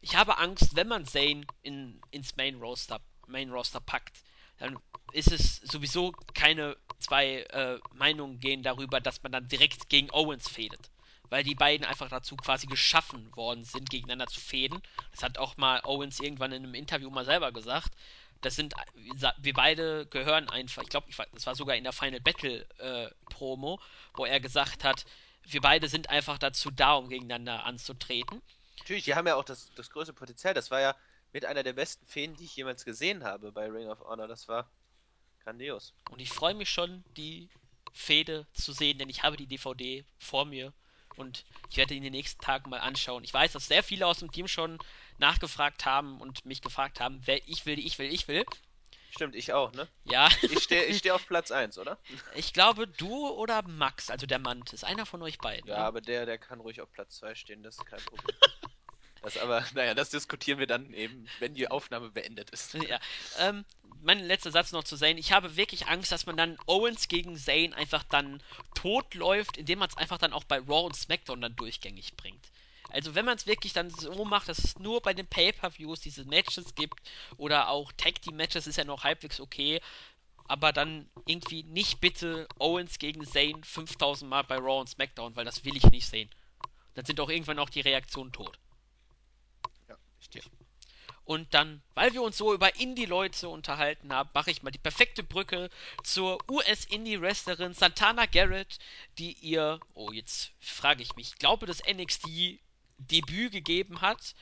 ich 0.00 0.16
habe 0.16 0.38
Angst, 0.38 0.76
wenn 0.76 0.88
man 0.88 1.06
Zane 1.06 1.46
in, 1.62 2.00
ins 2.10 2.36
Main 2.36 2.56
Roster, 2.56 3.00
Main 3.26 3.50
Roster 3.50 3.80
packt, 3.80 4.18
dann 4.58 4.78
ist 5.12 5.32
es 5.32 5.56
sowieso 5.56 6.12
keine 6.34 6.76
zwei 6.98 7.42
äh, 7.42 7.78
Meinungen 7.94 8.40
gehen 8.40 8.62
darüber, 8.62 9.00
dass 9.00 9.22
man 9.22 9.32
dann 9.32 9.48
direkt 9.48 9.88
gegen 9.88 10.10
Owens 10.12 10.48
fädet. 10.48 10.90
Weil 11.28 11.42
die 11.42 11.54
beiden 11.54 11.84
einfach 11.86 12.08
dazu 12.08 12.36
quasi 12.36 12.66
geschaffen 12.66 13.34
worden 13.34 13.64
sind, 13.64 13.90
gegeneinander 13.90 14.28
zu 14.28 14.40
fäden. 14.40 14.80
Das 15.10 15.22
hat 15.22 15.38
auch 15.38 15.56
mal 15.56 15.80
Owens 15.84 16.20
irgendwann 16.20 16.52
in 16.52 16.62
einem 16.62 16.74
Interview 16.74 17.10
mal 17.10 17.24
selber 17.24 17.50
gesagt. 17.52 17.92
Das 18.40 18.54
sind, 18.54 18.74
wir 19.38 19.52
beide 19.54 20.06
gehören 20.06 20.48
einfach, 20.48 20.82
ich 20.82 20.88
glaube, 20.88 21.08
das 21.32 21.46
war 21.46 21.54
sogar 21.54 21.76
in 21.76 21.84
der 21.84 21.92
Final 21.92 22.20
Battle 22.20 22.66
äh, 22.78 23.10
Promo, 23.30 23.80
wo 24.14 24.24
er 24.24 24.40
gesagt 24.40 24.84
hat, 24.84 25.04
wir 25.44 25.60
beide 25.60 25.88
sind 25.88 26.10
einfach 26.10 26.38
dazu 26.38 26.70
da, 26.70 26.94
um 26.94 27.08
gegeneinander 27.08 27.64
anzutreten. 27.64 28.42
Natürlich, 28.78 29.04
die 29.04 29.14
haben 29.14 29.26
ja 29.26 29.36
auch 29.36 29.44
das, 29.44 29.72
das 29.74 29.90
größte 29.90 30.12
Potenzial. 30.12 30.54
Das 30.54 30.70
war 30.70 30.80
ja 30.80 30.94
mit 31.32 31.44
einer 31.44 31.62
der 31.62 31.72
besten 31.72 32.06
Feen, 32.06 32.34
die 32.36 32.44
ich 32.44 32.56
jemals 32.56 32.84
gesehen 32.84 33.24
habe 33.24 33.52
bei 33.52 33.66
Ring 33.70 33.88
of 33.88 34.00
Honor. 34.00 34.28
Das 34.28 34.48
war 34.48 34.70
grandios. 35.44 35.94
Und 36.10 36.20
ich 36.20 36.30
freue 36.30 36.54
mich 36.54 36.70
schon, 36.70 37.04
die 37.16 37.48
Fehde 37.92 38.46
zu 38.52 38.72
sehen, 38.72 38.98
denn 38.98 39.08
ich 39.08 39.22
habe 39.22 39.36
die 39.36 39.46
DVD 39.46 40.04
vor 40.18 40.44
mir 40.44 40.72
und 41.16 41.44
ich 41.70 41.76
werde 41.76 41.94
in 41.94 42.02
den 42.02 42.12
nächsten 42.12 42.40
Tagen 42.42 42.70
mal 42.70 42.80
anschauen. 42.80 43.24
Ich 43.24 43.32
weiß, 43.32 43.52
dass 43.52 43.68
sehr 43.68 43.82
viele 43.82 44.06
aus 44.06 44.18
dem 44.18 44.30
Team 44.30 44.48
schon 44.48 44.78
nachgefragt 45.18 45.84
haben 45.84 46.20
und 46.20 46.44
mich 46.44 46.62
gefragt 46.62 47.00
haben, 47.00 47.20
wer 47.24 47.46
ich 47.48 47.66
will, 47.66 47.78
ich 47.78 47.98
will, 47.98 48.12
ich 48.12 48.28
will. 48.28 48.44
Stimmt, 49.10 49.34
ich 49.34 49.52
auch, 49.52 49.72
ne? 49.72 49.88
Ja. 50.04 50.28
Ich 50.42 50.62
stehe 50.62 50.84
ich 50.84 50.98
steh 50.98 51.10
auf 51.10 51.26
Platz 51.26 51.50
1, 51.50 51.78
oder? 51.78 51.98
Ich 52.34 52.52
glaube, 52.52 52.86
du 52.86 53.28
oder 53.28 53.62
Max, 53.62 54.10
also 54.10 54.26
der 54.26 54.38
Mantis, 54.38 54.84
einer 54.84 55.06
von 55.06 55.22
euch 55.22 55.38
beiden. 55.38 55.68
Ja, 55.70 55.78
ne? 55.78 55.84
aber 55.84 56.00
der, 56.02 56.26
der 56.26 56.36
kann 56.36 56.60
ruhig 56.60 56.82
auf 56.82 56.92
Platz 56.92 57.16
2 57.18 57.34
stehen, 57.34 57.62
das 57.62 57.78
ist 57.78 57.86
kein 57.86 58.00
Problem. 58.00 58.36
Das 59.22 59.38
aber, 59.38 59.64
naja, 59.74 59.94
das 59.94 60.10
diskutieren 60.10 60.60
wir 60.60 60.68
dann 60.68 60.92
eben, 60.92 61.26
wenn 61.40 61.52
die 61.52 61.68
Aufnahme 61.68 62.10
beendet 62.10 62.50
ist. 62.50 62.74
Ja, 62.74 63.00
ähm, 63.40 63.64
mein 64.02 64.20
letzter 64.20 64.52
Satz 64.52 64.70
noch 64.70 64.84
zu 64.84 64.96
Zane. 64.96 65.18
Ich 65.18 65.32
habe 65.32 65.56
wirklich 65.56 65.88
Angst, 65.88 66.12
dass 66.12 66.26
man 66.26 66.36
dann 66.36 66.56
Owens 66.66 67.08
gegen 67.08 67.36
Zane 67.36 67.74
einfach 67.74 68.04
dann 68.04 68.40
tot 68.76 69.14
läuft, 69.14 69.56
indem 69.56 69.80
man 69.80 69.88
es 69.88 69.96
einfach 69.96 70.18
dann 70.18 70.32
auch 70.32 70.44
bei 70.44 70.58
Raw 70.58 70.86
und 70.86 70.94
SmackDown 70.94 71.40
dann 71.40 71.56
durchgängig 71.56 72.16
bringt. 72.16 72.52
Also 72.90 73.14
wenn 73.14 73.24
man 73.24 73.36
es 73.36 73.46
wirklich 73.46 73.72
dann 73.72 73.90
so 73.90 74.24
macht, 74.24 74.48
dass 74.48 74.58
es 74.58 74.78
nur 74.78 75.00
bei 75.02 75.12
den 75.12 75.26
Pay-Per-Views 75.26 76.00
diese 76.00 76.24
Matches 76.24 76.74
gibt 76.74 77.00
oder 77.36 77.68
auch 77.68 77.92
Tag 77.92 78.22
Team 78.22 78.36
Matches 78.36 78.66
ist 78.66 78.76
ja 78.76 78.84
noch 78.84 79.04
halbwegs 79.04 79.40
okay, 79.40 79.80
aber 80.48 80.72
dann 80.72 81.08
irgendwie 81.26 81.64
nicht 81.64 82.00
bitte 82.00 82.46
Owens 82.58 82.98
gegen 82.98 83.26
Zane 83.26 83.62
5000 83.62 84.30
Mal 84.30 84.42
bei 84.42 84.56
Raw 84.56 84.80
und 84.80 84.88
SmackDown, 84.88 85.34
weil 85.34 85.44
das 85.44 85.64
will 85.64 85.76
ich 85.76 85.84
nicht 85.84 86.06
sehen. 86.06 86.30
Dann 86.94 87.04
sind 87.04 87.20
auch 87.20 87.28
irgendwann 87.28 87.58
auch 87.58 87.68
die 87.68 87.80
Reaktionen 87.80 88.32
tot. 88.32 88.58
Ja, 89.88 89.96
richtig. 90.18 90.44
Ja. 90.44 90.50
Und 91.24 91.52
dann, 91.54 91.82
weil 91.94 92.12
wir 92.12 92.22
uns 92.22 92.36
so 92.36 92.54
über 92.54 92.76
Indie-Leute 92.76 93.48
unterhalten 93.48 94.12
haben, 94.12 94.30
mache 94.32 94.52
ich 94.52 94.62
mal 94.62 94.70
die 94.70 94.78
perfekte 94.78 95.24
Brücke 95.24 95.70
zur 96.04 96.38
US-Indie-Wrestlerin 96.48 97.74
Santana 97.74 98.26
Garrett, 98.26 98.78
die 99.18 99.32
ihr, 99.32 99.80
oh, 99.94 100.12
jetzt 100.12 100.52
frage 100.60 101.02
ich 101.02 101.16
mich, 101.16 101.30
ich 101.32 101.38
glaube, 101.38 101.66
das 101.66 101.82
NXT 101.84 102.60
Debüt 102.98 103.52
gegeben 103.52 104.00
hat, 104.00 104.34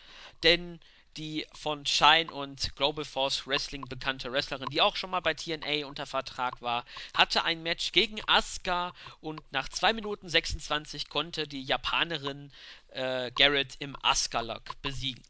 denn 0.43 0.81
die 1.17 1.47
von 1.53 1.87
Shine 1.87 2.33
und 2.33 2.75
Global 2.77 3.05
Force 3.05 3.47
Wrestling 3.47 3.85
bekannte 3.89 4.33
Wrestlerin, 4.33 4.69
die 4.71 4.81
auch 4.81 4.97
schon 4.97 5.11
mal 5.11 5.21
bei 5.21 5.35
TNA 5.35 5.87
unter 5.87 6.07
Vertrag 6.07 6.61
war, 6.61 6.85
hatte 7.15 7.45
ein 7.45 7.63
Match 7.63 7.93
gegen 7.93 8.21
Asuka 8.27 8.93
und 9.21 9.41
nach 9.53 9.69
2 9.69 9.93
Minuten 9.93 10.29
26 10.29 11.09
konnte 11.09 11.47
die 11.47 11.63
Japanerin 11.63 12.51
äh, 12.89 13.31
Garrett 13.33 13.77
im 13.79 13.97
Asuka-Lock 14.03 14.83
besiegen. 14.83 15.23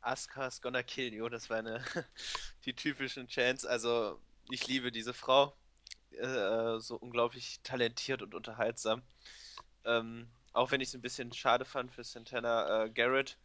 Asuka's 0.00 0.60
gonna 0.60 0.82
kill 0.82 1.12
you. 1.12 1.28
Das 1.28 1.50
war 1.50 1.58
eine, 1.58 1.84
die 2.64 2.74
typischen 2.74 3.28
Chants. 3.28 3.64
Also, 3.64 4.20
ich 4.50 4.66
liebe 4.66 4.92
diese 4.92 5.14
Frau. 5.14 5.56
Äh, 6.10 6.78
so 6.78 6.96
unglaublich 6.96 7.60
talentiert 7.62 8.22
und 8.22 8.34
unterhaltsam. 8.34 9.02
Ähm, 9.84 10.28
auch 10.52 10.70
wenn 10.70 10.80
ich 10.80 10.88
es 10.88 10.94
ein 10.94 11.02
bisschen 11.02 11.32
schade 11.32 11.64
fand 11.64 11.92
für 11.92 12.04
Santana 12.04 12.84
äh, 12.84 12.90
Garrett, 12.90 13.38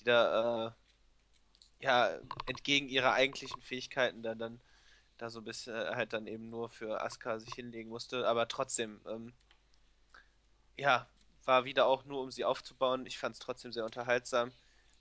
die 0.00 0.04
da 0.04 0.68
äh, 0.68 1.84
ja 1.84 2.18
entgegen 2.46 2.88
ihrer 2.88 3.12
eigentlichen 3.12 3.60
Fähigkeiten 3.62 4.22
dann, 4.22 4.38
dann 4.38 4.60
da 5.18 5.30
so 5.30 5.40
ein 5.40 5.44
bisschen 5.44 5.74
äh, 5.74 5.94
halt 5.94 6.12
dann 6.12 6.26
eben 6.26 6.50
nur 6.50 6.70
für 6.70 7.00
Asuka 7.02 7.38
sich 7.38 7.54
hinlegen 7.54 7.88
musste. 7.90 8.26
Aber 8.26 8.48
trotzdem, 8.48 9.00
ähm, 9.08 9.32
ja, 10.76 11.08
war 11.44 11.64
wieder 11.64 11.86
auch 11.86 12.04
nur, 12.04 12.22
um 12.22 12.30
sie 12.30 12.44
aufzubauen. 12.44 13.06
Ich 13.06 13.18
fand 13.18 13.34
es 13.34 13.40
trotzdem 13.40 13.72
sehr 13.72 13.84
unterhaltsam, 13.84 14.52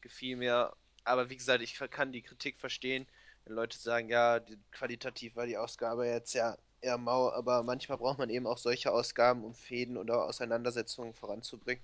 gefiel 0.01 0.37
mir. 0.37 0.73
Aber 1.03 1.29
wie 1.29 1.37
gesagt, 1.37 1.61
ich 1.63 1.75
kann 1.91 2.11
die 2.11 2.21
Kritik 2.21 2.59
verstehen, 2.59 3.07
wenn 3.45 3.55
Leute 3.55 3.77
sagen, 3.77 4.09
ja, 4.09 4.39
die, 4.39 4.57
qualitativ 4.71 5.35
war 5.35 5.45
die 5.45 5.57
Ausgabe 5.57 6.07
jetzt 6.07 6.33
ja 6.33 6.57
eher 6.83 6.97
mau, 6.97 7.31
aber 7.31 7.63
manchmal 7.63 7.97
braucht 7.97 8.19
man 8.19 8.29
eben 8.29 8.47
auch 8.47 8.57
solche 8.57 8.91
Ausgaben, 8.91 9.43
um 9.43 9.53
Fäden 9.53 9.97
oder 9.97 10.25
Auseinandersetzungen 10.25 11.13
voranzubringen. 11.13 11.83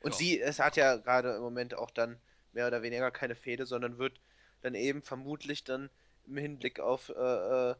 Und 0.00 0.12
Ja, 0.12 0.18
sie, 0.18 0.40
es 0.40 0.58
hat 0.58 0.76
ja 0.76 0.96
gerade 0.96 1.34
im 1.34 1.42
Moment 1.42 1.74
auch 1.74 1.90
dann 1.90 2.20
mehr 2.52 2.66
oder 2.66 2.82
weniger 2.82 3.10
keine 3.10 3.34
Fehde, 3.34 3.66
sondern 3.66 3.98
wird 3.98 4.20
dann 4.62 4.74
eben 4.74 5.02
vermutlich 5.02 5.64
dann 5.64 5.90
im 6.26 6.36
Hinblick 6.36 6.80
auf 6.80 7.08
äh, 7.10 7.12
äh, 7.70 7.74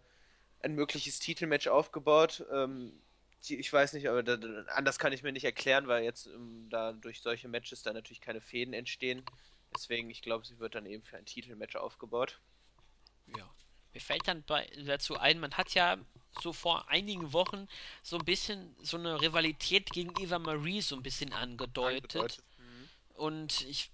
ein 0.60 0.74
mögliches 0.74 1.18
Titelmatch 1.20 1.68
aufgebaut. 1.68 2.44
Ähm, 2.52 3.00
die, 3.44 3.56
ich 3.56 3.72
weiß 3.72 3.92
nicht, 3.92 4.08
aber 4.08 4.22
da, 4.22 4.36
da, 4.36 4.64
anders 4.74 4.98
kann 4.98 5.12
ich 5.12 5.22
mir 5.22 5.32
nicht 5.32 5.44
erklären, 5.44 5.86
weil 5.86 6.02
jetzt 6.02 6.26
ähm, 6.26 6.66
da 6.70 6.92
durch 6.92 7.20
solche 7.20 7.48
Matches 7.48 7.82
dann 7.82 7.94
natürlich 7.94 8.20
keine 8.20 8.40
Fäden 8.40 8.74
entstehen. 8.74 9.24
Deswegen, 9.74 10.10
ich 10.10 10.22
glaube, 10.22 10.46
sie 10.46 10.58
wird 10.58 10.74
dann 10.74 10.86
eben 10.86 11.04
für 11.04 11.16
ein 11.18 11.26
Titelmatch 11.26 11.76
aufgebaut. 11.76 12.40
ja. 13.26 13.48
Mir 13.94 14.00
fällt 14.00 14.28
dann 14.28 14.42
bei, 14.44 14.68
dazu 14.86 15.16
ein, 15.16 15.40
man 15.40 15.54
hat 15.54 15.74
ja 15.74 15.96
so 16.40 16.52
vor 16.52 16.88
einigen 16.88 17.32
Wochen 17.32 17.68
so 18.02 18.16
ein 18.16 18.24
bisschen 18.24 18.74
so 18.82 18.96
eine 18.96 19.20
Rivalität 19.20 19.92
gegen 19.92 20.14
Eva 20.20 20.38
Marie 20.38 20.80
so 20.82 20.94
ein 20.94 21.02
bisschen 21.02 21.32
angedeutet. 21.32 22.14
Angedeutet. 22.14 22.44
Mhm. 22.58 22.88
Und 23.14 23.60
ich 23.62 23.90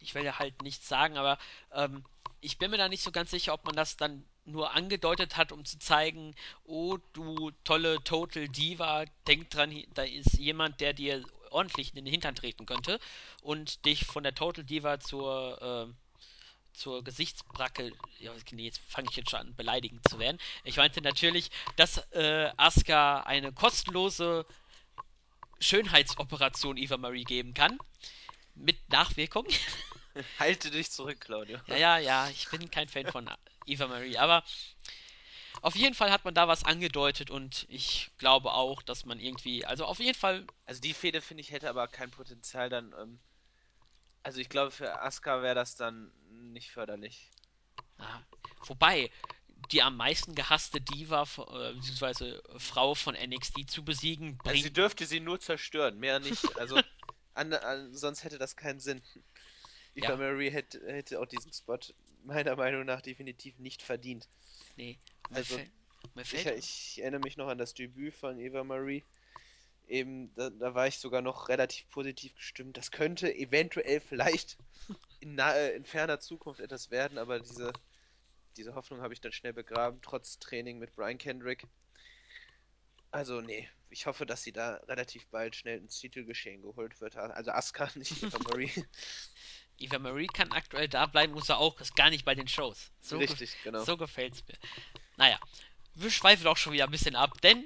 ich 0.00 0.14
will 0.14 0.24
ja 0.24 0.38
halt 0.38 0.62
nichts 0.62 0.88
sagen, 0.88 1.16
aber 1.16 1.38
ähm, 1.72 2.04
ich 2.40 2.58
bin 2.58 2.70
mir 2.70 2.78
da 2.78 2.88
nicht 2.88 3.02
so 3.02 3.10
ganz 3.10 3.30
sicher, 3.30 3.52
ob 3.52 3.64
man 3.64 3.74
das 3.74 3.96
dann 3.96 4.24
nur 4.44 4.72
angedeutet 4.74 5.36
hat, 5.36 5.52
um 5.52 5.64
zu 5.64 5.78
zeigen, 5.78 6.34
oh, 6.64 6.98
du 7.12 7.50
tolle 7.64 8.02
Total 8.04 8.48
Diva, 8.48 9.04
denk 9.26 9.50
dran, 9.50 9.82
da 9.94 10.04
ist 10.04 10.38
jemand, 10.38 10.80
der 10.80 10.92
dir 10.94 11.26
ordentlich 11.50 11.90
in 11.90 11.96
den 11.96 12.06
Hintern 12.06 12.34
treten 12.34 12.64
könnte 12.64 13.00
und 13.42 13.84
dich 13.84 14.06
von 14.06 14.22
der 14.22 14.34
Total 14.34 14.64
Diva 14.64 15.00
zur, 15.00 15.90
äh, 15.90 15.94
zur 16.78 17.04
Gesichtsbracke, 17.04 17.92
ja, 18.20 18.32
nee, 18.52 18.64
jetzt 18.64 18.80
fange 18.88 19.08
ich 19.10 19.16
jetzt 19.16 19.30
schon 19.30 19.40
an, 19.40 19.54
beleidigend 19.56 20.08
zu 20.08 20.18
werden. 20.18 20.38
Ich 20.64 20.76
meinte 20.76 21.02
natürlich, 21.02 21.50
dass 21.76 21.98
äh, 22.12 22.50
Asuka 22.56 23.20
eine 23.22 23.52
kostenlose 23.52 24.46
Schönheitsoperation 25.60 26.76
Eva 26.76 26.96
Marie 26.96 27.24
geben 27.24 27.54
kann, 27.54 27.78
mit 28.54 28.88
Nachwirkung. 28.88 29.46
Halte 30.38 30.70
dich 30.70 30.90
zurück, 30.90 31.20
Claudio. 31.20 31.58
Ja, 31.66 31.76
ja, 31.76 31.98
ja, 31.98 32.28
ich 32.30 32.48
bin 32.48 32.70
kein 32.70 32.88
Fan 32.88 33.06
von 33.06 33.30
Eva 33.66 33.86
Marie, 33.86 34.16
aber 34.16 34.44
auf 35.60 35.74
jeden 35.74 35.94
Fall 35.94 36.10
hat 36.10 36.24
man 36.24 36.34
da 36.34 36.46
was 36.48 36.64
angedeutet 36.64 37.30
und 37.30 37.66
ich 37.68 38.10
glaube 38.18 38.52
auch, 38.52 38.82
dass 38.82 39.04
man 39.04 39.18
irgendwie, 39.18 39.64
also 39.64 39.84
auf 39.84 39.98
jeden 39.98 40.18
Fall, 40.18 40.46
Also 40.66 40.80
die 40.80 40.94
Fehde, 40.94 41.20
finde 41.20 41.40
ich, 41.42 41.50
hätte 41.50 41.68
aber 41.68 41.88
kein 41.88 42.10
Potenzial 42.10 42.68
dann. 42.68 42.94
Ähm, 43.00 43.18
also 44.22 44.40
ich 44.40 44.48
glaube, 44.48 44.70
für 44.70 45.00
Asuka 45.02 45.42
wäre 45.42 45.54
das 45.54 45.76
dann 45.76 46.12
nicht 46.52 46.70
förderlich. 46.70 47.30
ah, 47.98 48.20
wobei 48.66 49.10
die 49.72 49.82
am 49.82 49.96
meisten 49.96 50.34
gehasste 50.34 50.80
Diva, 50.80 51.22
äh, 51.22 51.74
beziehungsweise 51.74 52.42
Frau 52.58 52.94
von 52.94 53.14
NXT 53.14 53.68
zu 53.70 53.84
besiegen, 53.84 54.38
Also 54.44 54.62
sie 54.62 54.72
dürfte 54.72 55.06
sie 55.06 55.20
nur 55.20 55.40
zerstören, 55.40 55.98
mehr 55.98 56.20
nicht. 56.20 56.42
Also 56.58 56.80
an, 57.34 57.52
an, 57.52 57.94
sonst 57.94 58.24
hätte 58.24 58.38
das 58.38 58.56
keinen 58.56 58.80
Sinn. 58.80 59.02
Eva 59.94 60.10
ja, 60.12 60.16
Marie 60.16 60.50
hätte, 60.50 60.80
hätte 60.86 61.20
auch 61.20 61.26
diesen 61.26 61.52
Spot 61.52 61.78
meiner 62.24 62.56
Meinung 62.56 62.84
nach 62.84 63.00
definitiv 63.02 63.58
nicht 63.58 63.82
verdient. 63.82 64.28
nee, 64.76 64.98
mir, 65.30 65.36
Also 65.36 65.56
fällt, 65.56 65.72
mir 66.14 66.24
ich, 66.30 66.42
fällt, 66.42 66.58
ich 66.58 66.98
erinnere 67.00 67.20
mich 67.20 67.36
noch 67.36 67.48
an 67.48 67.58
das 67.58 67.74
Debüt 67.74 68.14
von 68.14 68.38
Eva 68.38 68.64
Marie. 68.64 69.04
Eben, 69.88 70.34
da, 70.34 70.50
da 70.50 70.74
war 70.74 70.86
ich 70.86 70.98
sogar 70.98 71.22
noch 71.22 71.48
relativ 71.48 71.88
positiv 71.88 72.34
gestimmt. 72.34 72.76
Das 72.76 72.90
könnte 72.90 73.34
eventuell 73.34 74.00
vielleicht 74.00 74.58
in, 75.20 75.34
nahe, 75.34 75.70
in 75.70 75.84
ferner 75.84 76.20
Zukunft 76.20 76.60
etwas 76.60 76.90
werden, 76.90 77.18
aber 77.18 77.40
diese, 77.40 77.72
diese 78.56 78.74
Hoffnung 78.74 79.00
habe 79.00 79.14
ich 79.14 79.20
dann 79.20 79.32
schnell 79.32 79.54
begraben, 79.54 80.00
trotz 80.02 80.38
Training 80.38 80.78
mit 80.78 80.94
Brian 80.94 81.16
Kendrick. 81.18 81.66
Also, 83.10 83.40
nee, 83.40 83.68
ich 83.90 84.06
hoffe, 84.06 84.26
dass 84.26 84.42
sie 84.42 84.52
da 84.52 84.74
relativ 84.88 85.26
bald 85.28 85.56
schnell 85.56 85.78
ins 85.78 85.98
Titelgeschehen 85.98 86.62
geholt 86.62 87.00
wird. 87.00 87.16
Also 87.16 87.50
Asuka, 87.52 87.88
nicht 87.94 88.22
Eva 88.22 88.38
Marie. 88.38 88.70
Eva 89.78 89.98
Marie 89.98 90.26
kann 90.26 90.52
aktuell 90.52 90.88
da 90.88 91.06
bleiben, 91.06 91.32
muss 91.32 91.48
er 91.48 91.58
auch, 91.58 91.80
ist 91.80 91.94
gar 91.94 92.10
nicht 92.10 92.24
bei 92.24 92.34
den 92.34 92.48
Shows. 92.48 92.90
So, 93.00 93.16
Richtig, 93.16 93.56
genau. 93.62 93.84
so 93.84 93.96
gefällt's 93.96 94.42
mir. 94.48 94.58
Naja, 95.16 95.38
wir 95.94 96.10
schweifen 96.10 96.46
auch 96.48 96.56
schon 96.56 96.72
wieder 96.72 96.84
ein 96.84 96.90
bisschen 96.90 97.14
ab, 97.14 97.40
denn, 97.42 97.64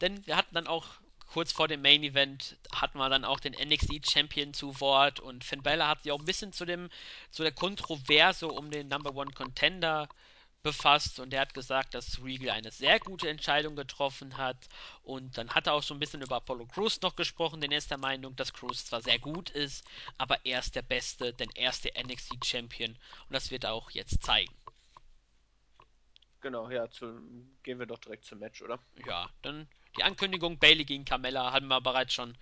denn 0.00 0.26
wir 0.26 0.36
hatten 0.36 0.54
dann 0.54 0.66
auch 0.66 0.99
kurz 1.32 1.52
vor 1.52 1.68
dem 1.68 1.80
Main 1.80 2.02
Event 2.02 2.56
hatten 2.74 2.98
wir 2.98 3.08
dann 3.08 3.24
auch 3.24 3.38
den 3.38 3.52
NXT 3.52 4.10
Champion 4.10 4.52
zu 4.52 4.80
Wort 4.80 5.20
und 5.20 5.44
Finn 5.44 5.62
Balor 5.62 5.86
hat 5.86 6.02
sich 6.02 6.10
auch 6.10 6.18
ein 6.18 6.24
bisschen 6.24 6.52
zu 6.52 6.64
dem 6.64 6.90
zu 7.30 7.42
der 7.42 7.52
Kontroverse 7.52 8.48
um 8.48 8.70
den 8.70 8.88
Number 8.88 9.14
One 9.14 9.30
Contender 9.30 10.08
befasst 10.62 11.20
und 11.20 11.32
er 11.32 11.42
hat 11.42 11.54
gesagt, 11.54 11.94
dass 11.94 12.22
Regal 12.22 12.50
eine 12.50 12.72
sehr 12.72 12.98
gute 12.98 13.28
Entscheidung 13.28 13.76
getroffen 13.76 14.36
hat 14.36 14.68
und 15.04 15.38
dann 15.38 15.50
hat 15.50 15.68
er 15.68 15.74
auch 15.74 15.82
so 15.84 15.94
ein 15.94 16.00
bisschen 16.00 16.20
über 16.20 16.36
Apollo 16.36 16.66
Crews 16.66 17.00
noch 17.00 17.14
gesprochen, 17.14 17.60
denn 17.60 17.70
er 17.70 17.78
ist 17.78 17.90
der 17.90 17.98
Meinung, 17.98 18.34
dass 18.36 18.52
Crews 18.52 18.84
zwar 18.84 19.00
sehr 19.00 19.18
gut 19.18 19.50
ist, 19.50 19.86
aber 20.18 20.44
er 20.44 20.58
ist 20.58 20.74
der 20.74 20.82
Beste, 20.82 21.32
denn 21.32 21.48
er 21.54 21.70
ist 21.70 21.84
der 21.84 21.92
NXT 22.02 22.44
Champion 22.44 22.90
und 22.90 23.32
das 23.32 23.50
wird 23.50 23.64
er 23.64 23.72
auch 23.72 23.90
jetzt 23.90 24.22
zeigen. 24.22 24.52
Genau, 26.40 26.68
ja, 26.70 26.90
zu, 26.90 27.20
gehen 27.62 27.78
wir 27.78 27.86
doch 27.86 27.98
direkt 27.98 28.24
zum 28.24 28.40
Match, 28.40 28.62
oder? 28.62 28.78
Ja, 29.06 29.30
dann 29.42 29.68
die 29.96 30.02
Ankündigung 30.02 30.58
Bailey 30.58 30.84
gegen 30.84 31.04
Carmella 31.04 31.52
haben 31.52 31.68
wir 31.68 31.80
bereits 31.80 32.14
schon 32.14 32.36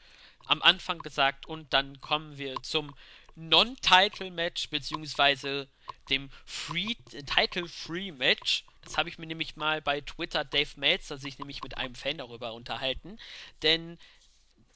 am 0.46 0.62
Anfang 0.62 1.02
gesagt 1.02 1.46
und 1.46 1.72
dann 1.72 2.00
kommen 2.00 2.38
wir 2.38 2.62
zum 2.62 2.94
Non-Title-Match 3.37 4.70
beziehungsweise 4.70 5.68
dem 6.11 6.30
Free 6.44 6.94
Title-Free-Match. 7.26 8.64
Das 8.82 8.96
habe 8.96 9.08
ich 9.08 9.18
mir 9.18 9.26
nämlich 9.26 9.56
mal 9.56 9.82
bei 9.82 10.00
Twitter 10.00 10.44
Dave 10.44 10.70
Meltzer 10.76 11.18
sich 11.18 11.38
nämlich 11.38 11.62
mit 11.62 11.76
einem 11.76 11.94
Fan 11.94 12.18
darüber 12.18 12.52
unterhalten, 12.54 13.18
denn 13.62 13.98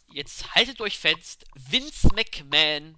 jetzt 0.06 0.54
haltet 0.54 0.80
euch 0.80 0.98
fest, 0.98 1.46
Vince 1.54 2.08
McMahon 2.14 2.96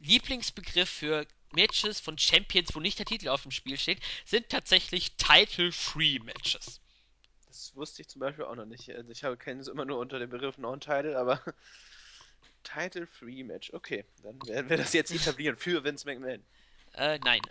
Lieblingsbegriff 0.00 0.90
für 0.90 1.26
Matches 1.52 2.00
von 2.00 2.18
Champions, 2.18 2.74
wo 2.74 2.80
nicht 2.80 2.98
der 2.98 3.06
Titel 3.06 3.28
auf 3.28 3.42
dem 3.42 3.50
Spiel 3.52 3.78
steht, 3.78 4.00
sind 4.24 4.48
tatsächlich 4.48 5.16
Title-Free-Matches. 5.16 6.81
Das 7.52 7.76
wusste 7.76 8.00
ich 8.00 8.08
zum 8.08 8.20
Beispiel 8.20 8.46
auch 8.46 8.54
noch 8.54 8.64
nicht. 8.64 8.88
Also 8.90 9.10
ich 9.10 9.24
habe 9.24 9.36
kenne 9.36 9.60
es 9.60 9.68
immer 9.68 9.84
nur 9.84 9.98
unter 9.98 10.18
dem 10.18 10.30
Begriff 10.30 10.56
Non-Title, 10.56 11.18
aber 11.18 11.38
Title-Free 12.64 13.44
Match. 13.44 13.74
Okay, 13.74 14.06
dann 14.22 14.40
werden 14.46 14.70
wir 14.70 14.78
das 14.78 14.94
jetzt 14.94 15.10
etablieren 15.10 15.58
für 15.58 15.84
Vince 15.84 16.06
McMahon. 16.06 16.42
Äh, 16.94 17.18
nein. 17.24 17.40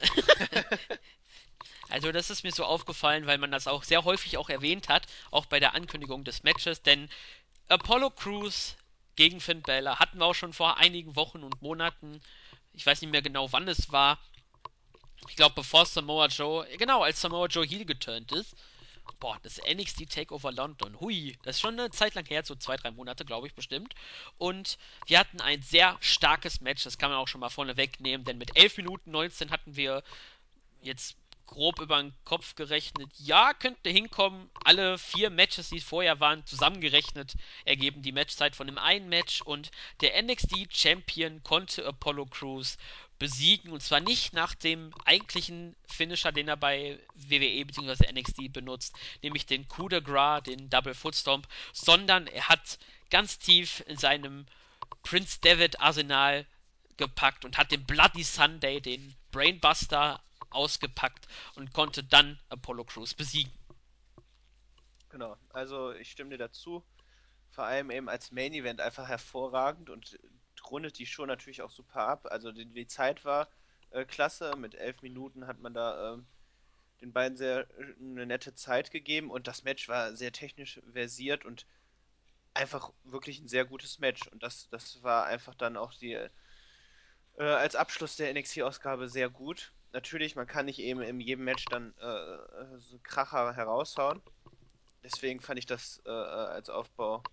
Also 1.90 2.14
das 2.14 2.30
ist 2.30 2.44
mir 2.44 2.54
so 2.54 2.64
aufgefallen, 2.64 3.28
weil 3.28 3.38
man 3.38 3.52
das 3.52 3.68
auch 3.68 3.84
sehr 3.84 4.06
häufig 4.06 4.38
auch 4.38 4.50
erwähnt 4.50 4.88
hat, 4.88 5.08
auch 5.30 5.46
bei 5.46 5.60
der 5.60 5.76
Ankündigung 5.76 6.24
des 6.24 6.42
Matches, 6.42 6.82
denn 6.82 7.10
Apollo 7.68 8.12
Crews 8.12 8.78
gegen 9.18 9.42
Finn 9.42 9.62
Balor 9.62 10.00
hatten 10.00 10.18
wir 10.18 10.26
auch 10.26 10.34
schon 10.34 10.54
vor 10.54 10.78
einigen 10.78 11.18
Wochen 11.18 11.44
und 11.44 11.62
Monaten. 11.62 12.22
Ich 12.72 12.86
weiß 12.86 13.02
nicht 13.02 13.12
mehr 13.12 13.22
genau, 13.22 13.52
wann 13.52 13.68
es 13.68 13.92
war. 13.92 14.20
Ich 15.28 15.36
glaube, 15.36 15.54
bevor 15.54 15.86
Samoa 15.86 16.28
Joe, 16.28 16.66
genau, 16.78 17.04
als 17.04 17.20
Samoa 17.20 17.48
Joe 17.48 17.68
Heel 17.68 17.84
geturnt 17.84 18.32
ist. 18.32 18.56
Boah, 19.20 19.38
das 19.44 19.60
NXT 19.60 20.10
Takeover 20.10 20.52
London. 20.52 21.00
Hui, 21.00 21.38
das 21.44 21.58
ist 21.58 21.62
schon 21.62 21.80
eine 21.80 21.92
Zeit 21.92 22.16
lang 22.16 22.26
her, 22.26 22.44
so 22.44 22.56
zwei, 22.56 22.76
drei 22.76 22.92
Monate, 22.92 23.24
glaube 23.24 23.48
ich, 23.48 23.54
bestimmt. 23.54 23.94
Und 24.38 24.78
wir 25.06 25.20
hatten 25.20 25.42
ein 25.42 25.62
sehr 25.62 25.98
starkes 26.00 26.62
Match, 26.62 26.84
das 26.84 26.98
kann 26.98 27.12
man 27.12 27.20
auch 27.20 27.28
schon 27.28 27.42
mal 27.42 27.50
vorne 27.50 27.78
wegnehmen, 27.78 28.26
denn 28.26 28.38
mit 28.38 28.58
11 28.58 28.78
Minuten 28.78 29.12
19 29.12 29.52
hatten 29.52 29.76
wir 29.76 30.04
jetzt 30.82 31.16
grob 31.52 31.80
über 31.80 32.02
den 32.02 32.14
Kopf 32.24 32.56
gerechnet, 32.56 33.12
ja, 33.18 33.54
könnte 33.54 33.90
hinkommen. 33.90 34.50
Alle 34.64 34.98
vier 34.98 35.30
Matches, 35.30 35.70
die 35.70 35.82
vorher 35.82 36.20
waren, 36.20 36.46
zusammengerechnet, 36.46 37.36
ergeben 37.66 38.02
die 38.02 38.14
Matchzeit 38.14 38.56
von 38.56 38.68
dem 38.68 38.78
einen 38.78 39.10
Match. 39.10 39.42
Und 39.42 39.70
der 40.00 40.20
NXT 40.22 40.74
Champion 40.74 41.44
konnte 41.44 41.86
Apollo 41.86 42.28
Crews 42.28 42.78
besiegen. 43.22 43.72
Und 43.72 43.82
zwar 43.82 44.00
nicht 44.00 44.34
nach 44.34 44.56
dem 44.56 44.92
eigentlichen 45.06 45.76
Finisher, 45.86 46.32
den 46.32 46.48
er 46.48 46.58
bei 46.58 47.00
WWE 47.14 47.66
bzw. 47.66 48.12
NXT 48.12 48.52
benutzt, 48.52 48.96
nämlich 49.22 49.46
den 49.46 49.68
Coup 49.68 49.90
de 49.90 50.02
Gras, 50.02 50.42
den 50.42 50.72
Double 50.72 50.96
Foot 50.96 51.16
Stomp, 51.16 51.48
sondern 51.72 52.26
er 52.26 52.50
hat 52.50 52.80
ganz 53.12 53.38
tief 53.38 53.84
in 53.86 53.98
seinem 53.98 54.48
Prince 55.04 55.38
David 55.40 55.80
Arsenal 55.80 56.48
gepackt 56.98 57.46
und 57.46 57.60
hat 57.60 57.72
den 57.72 57.86
Bloody 57.86 58.24
Sunday, 58.24 58.82
den 58.82 59.16
Brainbuster, 59.32 60.20
ausgepackt 60.50 61.28
und 61.56 61.74
konnte 61.74 62.04
dann 62.04 62.40
Apollo 62.50 62.86
Crews 62.86 63.14
besiegen. 63.14 63.54
Genau, 65.10 65.38
also 65.54 65.94
ich 65.94 66.10
stimme 66.10 66.32
dir 66.32 66.40
dazu. 66.40 66.84
Vor 67.52 67.66
allem 67.66 67.92
eben 67.92 68.10
als 68.10 68.32
Main 68.32 68.54
Event 68.54 68.82
einfach 68.82 69.08
hervorragend 69.08 69.92
und 69.92 70.18
rundet 70.72 70.98
die 70.98 71.06
Show 71.06 71.26
natürlich 71.26 71.62
auch 71.62 71.72
super 71.72 72.08
ab. 72.08 72.28
Also 72.32 72.52
die, 72.52 72.66
die 72.66 72.88
Zeit 72.88 73.26
war 73.26 73.50
äh, 73.92 74.06
klasse. 74.06 74.56
Mit 74.58 74.76
elf 74.76 75.02
Minuten 75.02 75.46
hat 75.48 75.60
man 75.60 75.74
da 75.74 76.16
äh, 76.16 76.18
den 77.02 77.14
beiden 77.14 77.38
sehr 77.38 77.68
äh, 77.78 77.96
eine 78.00 78.26
nette 78.26 78.56
Zeit 78.56 78.92
gegeben 78.92 79.30
und 79.30 79.48
das 79.48 79.64
Match 79.64 79.88
war 79.90 80.16
sehr 80.16 80.32
technisch 80.32 80.82
versiert 80.92 81.46
und 81.46 81.68
einfach 82.54 82.92
wirklich 83.04 83.40
ein 83.40 83.48
sehr 83.48 83.66
gutes 83.66 84.00
Match. 84.00 84.28
Und 84.30 84.42
das, 84.44 84.70
das 84.70 85.04
war 85.04 85.26
einfach 85.26 85.56
dann 85.56 85.78
auch 85.78 85.94
die 85.94 86.14
äh, 86.14 86.30
als 87.44 87.76
Abschluss 87.76 88.16
der 88.16 88.34
NXT-Ausgabe 88.34 89.10
sehr 89.10 89.30
gut. 89.30 89.74
Natürlich, 89.94 90.36
man 90.36 90.48
kann 90.48 90.66
nicht 90.66 90.80
eben 90.80 91.02
in 91.02 91.20
jedem 91.20 91.46
Match 91.46 91.66
dann 91.66 91.94
äh, 92.00 92.06
äh 92.06 92.80
so 92.80 93.00
Kracher 93.04 93.54
heraushauen. 93.54 94.22
Deswegen 95.04 95.42
fand 95.42 95.60
ich 95.60 95.66
das 95.66 96.02
äh, 96.06 96.10
äh 96.10 96.14
als 96.14 96.70
Aufbau 96.70 97.24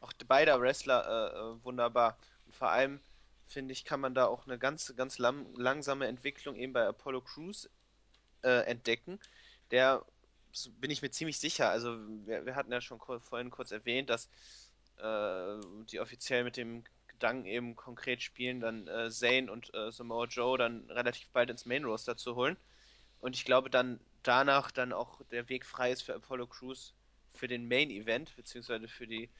auch 0.00 0.12
beider 0.26 0.60
Wrestler 0.60 1.54
äh, 1.60 1.64
wunderbar. 1.64 2.16
Und 2.50 2.56
vor 2.56 2.70
allem, 2.70 2.98
finde 3.46 3.70
ich, 3.70 3.84
kann 3.84 4.00
man 4.00 4.12
da 4.12 4.26
auch 4.26 4.44
eine 4.44 4.58
ganz, 4.58 4.92
ganz 4.96 5.18
lang, 5.18 5.46
langsame 5.54 6.08
Entwicklung 6.08 6.56
eben 6.56 6.72
bei 6.72 6.84
Apollo 6.84 7.20
Crews 7.20 7.70
äh, 8.42 8.64
entdecken. 8.66 9.20
Der 9.70 10.04
bin 10.80 10.90
ich 10.90 11.00
mir 11.00 11.12
ziemlich 11.12 11.38
sicher. 11.38 11.70
Also 11.70 11.96
wir, 12.26 12.46
wir 12.46 12.56
hatten 12.56 12.72
ja 12.72 12.80
schon 12.80 12.98
vorhin 12.98 13.50
kurz 13.50 13.70
erwähnt, 13.70 14.10
dass 14.10 14.28
äh, 14.96 15.60
die 15.92 16.00
offiziell 16.00 16.42
mit 16.42 16.56
dem 16.56 16.82
Gedanken 17.06 17.46
eben 17.46 17.76
konkret 17.76 18.20
spielen, 18.20 18.58
dann 18.58 18.88
äh, 18.88 19.12
Zane 19.12 19.52
und 19.52 19.72
äh, 19.72 19.92
Samoa 19.92 20.24
Joe 20.24 20.58
dann 20.58 20.90
relativ 20.90 21.28
bald 21.28 21.50
ins 21.50 21.66
Main 21.66 21.84
Roster 21.84 22.16
zu 22.16 22.34
holen. 22.34 22.56
Und 23.20 23.36
ich 23.36 23.44
glaube 23.44 23.70
dann 23.70 24.00
danach 24.24 24.72
dann 24.72 24.92
auch 24.92 25.20
der 25.30 25.48
Weg 25.48 25.64
frei 25.64 25.92
ist 25.92 26.02
für 26.02 26.16
Apollo 26.16 26.48
Crews 26.48 26.94
für 27.32 27.46
den 27.46 27.68
Main 27.68 27.90
Event, 27.90 28.34
beziehungsweise 28.34 28.88
für 28.88 29.06
die 29.06 29.30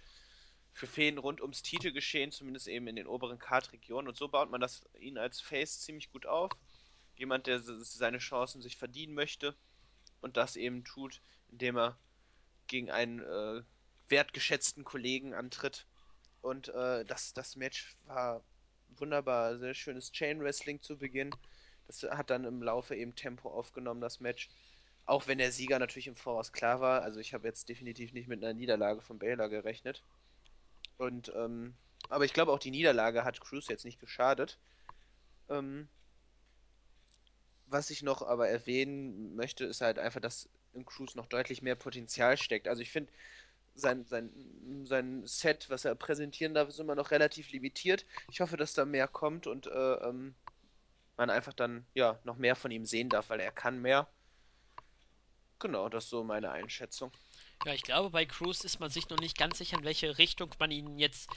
für 0.73 0.87
Feen 0.87 1.19
rund 1.19 1.41
ums 1.41 1.63
Titelgeschehen, 1.63 2.33
zumindest 2.33 2.69
eben 2.69 2.87
in 2.87 2.97
den 2.97 3.07
oberen 3.07 3.39
Card-Regionen. 3.39 4.09
Und 4.09 4.17
so 4.17 4.29
baut 4.29 4.51
man 4.51 4.61
das 4.61 4.89
ihn 4.99 5.19
als 5.19 5.41
Face 5.41 5.81
ziemlich 5.81 6.11
gut 6.13 6.27
auf. 6.27 6.51
Jemand, 7.17 7.47
der 7.47 7.61
seine 7.61 8.19
Chancen 8.19 8.63
sich 8.63 8.77
verdienen 8.77 9.15
möchte 9.15 9.55
und 10.21 10.37
das 10.37 10.57
eben 10.57 10.85
tut, 10.85 11.21
indem 11.49 11.77
er 11.77 11.99
gegen 12.67 12.91
einen 12.91 13.21
äh, 13.21 13.63
wertgeschätzten 14.09 14.85
Kollegen 14.85 15.35
antritt. 15.35 15.87
Und 16.41 16.69
äh, 16.69 17.05
das, 17.05 17.35
das 17.35 17.57
Match 17.57 17.97
war 18.07 18.43
wunderbar, 18.97 19.59
sehr 19.59 19.75
schönes 19.75 20.13
Chain 20.13 20.41
Wrestling 20.41 20.81
zu 20.81 20.97
Beginn. 20.97 21.31
Das 21.87 22.03
hat 22.03 22.31
dann 22.31 22.45
im 22.45 22.63
Laufe 22.63 22.95
eben 22.95 23.15
Tempo 23.15 23.51
aufgenommen, 23.51 24.01
das 24.01 24.21
Match. 24.21 24.49
Auch 25.07 25.27
wenn 25.27 25.39
der 25.39 25.51
Sieger 25.51 25.79
natürlich 25.79 26.07
im 26.07 26.17
Voraus 26.17 26.53
klar 26.53 26.81
war. 26.81 27.03
Also 27.03 27.21
ich 27.21 27.35
habe 27.35 27.49
jetzt 27.49 27.69
definitiv 27.69 28.13
nicht 28.13 28.29
mit 28.29 28.43
einer 28.43 28.55
Niederlage 28.55 29.01
von 29.01 29.19
Baylor 29.19 29.49
gerechnet. 29.49 30.05
Und, 31.01 31.33
ähm, 31.35 31.73
aber 32.11 32.27
ich 32.27 32.35
glaube 32.35 32.53
auch 32.53 32.59
die 32.59 32.71
Niederlage 32.71 33.25
hat 33.25 33.41
Cruz 33.41 33.69
jetzt 33.69 33.87
nicht 33.87 34.01
geschadet. 34.01 34.59
Ähm, 35.49 35.89
was 37.67 37.89
ich 37.89 38.03
noch 38.03 38.21
aber 38.21 38.51
erwähnen 38.51 39.35
möchte, 39.35 39.65
ist 39.65 39.81
halt 39.81 39.99
einfach, 39.99 40.21
dass 40.21 40.51
in 40.75 40.85
Cruz 40.85 41.15
noch 41.15 41.25
deutlich 41.25 41.63
mehr 41.63 41.75
Potenzial 41.75 42.37
steckt. 42.37 42.69
Also 42.69 42.83
ich 42.83 42.91
finde, 42.91 43.11
sein, 43.75 44.05
sein, 44.05 44.31
sein 44.85 45.27
Set, 45.27 45.71
was 45.71 45.87
er 45.87 45.95
präsentieren 45.95 46.53
darf, 46.53 46.69
ist 46.69 46.81
immer 46.81 46.95
noch 46.95 47.13
relativ 47.13 47.51
limitiert. 47.51 48.05
Ich 48.31 48.41
hoffe, 48.41 48.59
dass 48.59 48.75
da 48.75 48.85
mehr 48.85 49.09
kommt 49.09 49.47
und 49.47 49.69
äh, 49.69 49.95
ähm, 49.95 50.35
man 51.17 51.31
einfach 51.31 51.55
dann 51.55 51.87
ja 51.95 52.19
noch 52.25 52.37
mehr 52.37 52.57
von 52.57 52.71
ihm 52.71 52.85
sehen 52.85 53.09
darf, 53.09 53.31
weil 53.31 53.41
er 53.41 53.53
kann 53.53 53.81
mehr. 53.81 54.07
Genau, 55.61 55.89
das 55.89 56.05
ist 56.05 56.11
so 56.11 56.25
meine 56.25 56.51
Einschätzung. 56.51 57.11
Ja, 57.65 57.75
ich 57.75 57.85
glaube, 57.85 58.11
bei 58.11 58.25
Cruz 58.25 58.65
ist 58.65 58.81
man 58.81 58.89
sich 58.91 59.09
noch 59.11 59.19
nicht 59.19 59.37
ganz 59.37 59.59
sicher, 59.59 59.77
in 59.77 59.85
welche 59.85 60.17
Richtung 60.19 60.51
man 60.59 60.71
ihn 60.71 60.99
jetzt, 60.99 61.31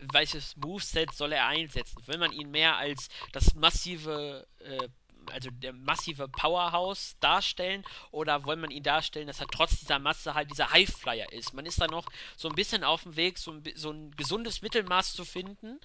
welches 0.00 0.56
Moveset 0.56 1.14
soll 1.14 1.32
er 1.32 1.46
einsetzen. 1.46 2.04
Will 2.06 2.18
man 2.18 2.32
ihn 2.32 2.50
mehr 2.50 2.76
als 2.76 3.08
das 3.32 3.54
massive, 3.54 4.46
äh, 4.58 4.88
also 5.28 5.50
der 5.50 5.72
massive 5.72 6.26
Powerhouse 6.28 7.16
darstellen 7.20 7.84
oder 8.10 8.44
will 8.46 8.56
man 8.56 8.70
ihn 8.72 8.82
darstellen, 8.82 9.28
dass 9.28 9.40
er 9.40 9.50
trotz 9.50 9.78
dieser 9.78 9.98
Masse 10.00 10.34
halt 10.34 10.50
dieser 10.50 10.70
Highflyer 10.72 11.30
ist? 11.32 11.54
Man 11.54 11.66
ist 11.66 11.80
da 11.80 11.86
noch 11.86 12.08
so 12.36 12.48
ein 12.48 12.54
bisschen 12.56 12.82
auf 12.82 13.04
dem 13.04 13.14
Weg, 13.14 13.38
so 13.38 13.52
ein, 13.52 13.62
so 13.76 13.90
ein 13.92 14.10
gesundes 14.16 14.62
Mittelmaß 14.62 15.14
zu 15.14 15.24
finden, 15.24 15.78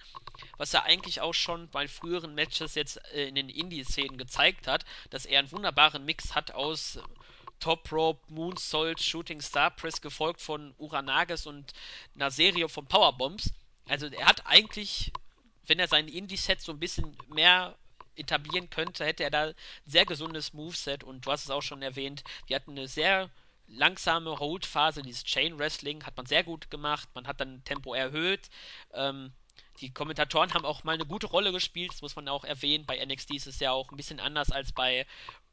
was 0.57 0.73
er 0.73 0.85
eigentlich 0.85 1.21
auch 1.21 1.33
schon 1.33 1.69
bei 1.69 1.87
früheren 1.87 2.33
Matches 2.35 2.75
jetzt 2.75 2.97
äh, 3.13 3.27
in 3.27 3.35
den 3.35 3.49
Indie-Szenen 3.49 4.17
gezeigt 4.17 4.67
hat, 4.67 4.85
dass 5.11 5.25
er 5.25 5.39
einen 5.39 5.51
wunderbaren 5.51 6.05
Mix 6.05 6.35
hat 6.35 6.51
aus 6.51 6.99
Top 7.59 7.91
Rope, 7.91 8.21
Moonsault, 8.27 9.01
Shooting 9.01 9.41
Star 9.41 9.71
Press, 9.71 10.01
gefolgt 10.01 10.41
von 10.41 10.73
Uranages 10.77 11.45
und 11.45 11.73
einer 12.15 12.31
Serie 12.31 12.69
von 12.69 12.85
Powerbombs. 12.85 13.53
Also 13.87 14.07
er 14.07 14.27
hat 14.27 14.45
eigentlich, 14.45 15.11
wenn 15.67 15.79
er 15.79 15.87
sein 15.87 16.07
Indie-Set 16.07 16.61
so 16.61 16.71
ein 16.71 16.79
bisschen 16.79 17.17
mehr 17.29 17.75
etablieren 18.15 18.69
könnte, 18.69 19.05
hätte 19.05 19.23
er 19.23 19.31
da 19.31 19.43
ein 19.47 19.55
sehr 19.85 20.05
gesundes 20.05 20.53
Moveset 20.53 21.03
und 21.03 21.25
du 21.25 21.31
hast 21.31 21.45
es 21.45 21.49
auch 21.49 21.61
schon 21.61 21.81
erwähnt, 21.81 22.23
wir 22.47 22.55
hatten 22.55 22.71
eine 22.71 22.87
sehr 22.87 23.29
langsame 23.67 24.39
Hold-Phase, 24.39 25.01
dieses 25.01 25.23
Chain 25.23 25.57
Wrestling 25.57 26.03
hat 26.03 26.15
man 26.17 26.25
sehr 26.25 26.43
gut 26.43 26.69
gemacht, 26.69 27.09
man 27.15 27.27
hat 27.27 27.39
dann 27.39 27.63
Tempo 27.63 27.93
erhöht, 27.93 28.49
ähm, 28.93 29.33
die 29.79 29.91
Kommentatoren 29.91 30.53
haben 30.53 30.65
auch 30.65 30.83
mal 30.83 30.93
eine 30.93 31.05
gute 31.05 31.27
Rolle 31.27 31.51
gespielt, 31.51 31.91
das 31.91 32.01
muss 32.01 32.15
man 32.15 32.27
auch 32.27 32.43
erwähnen. 32.43 32.85
Bei 32.85 33.03
NXT 33.03 33.31
ist 33.31 33.47
es 33.47 33.59
ja 33.59 33.71
auch 33.71 33.91
ein 33.91 33.97
bisschen 33.97 34.19
anders 34.19 34.51
als 34.51 34.71
bei 34.71 35.05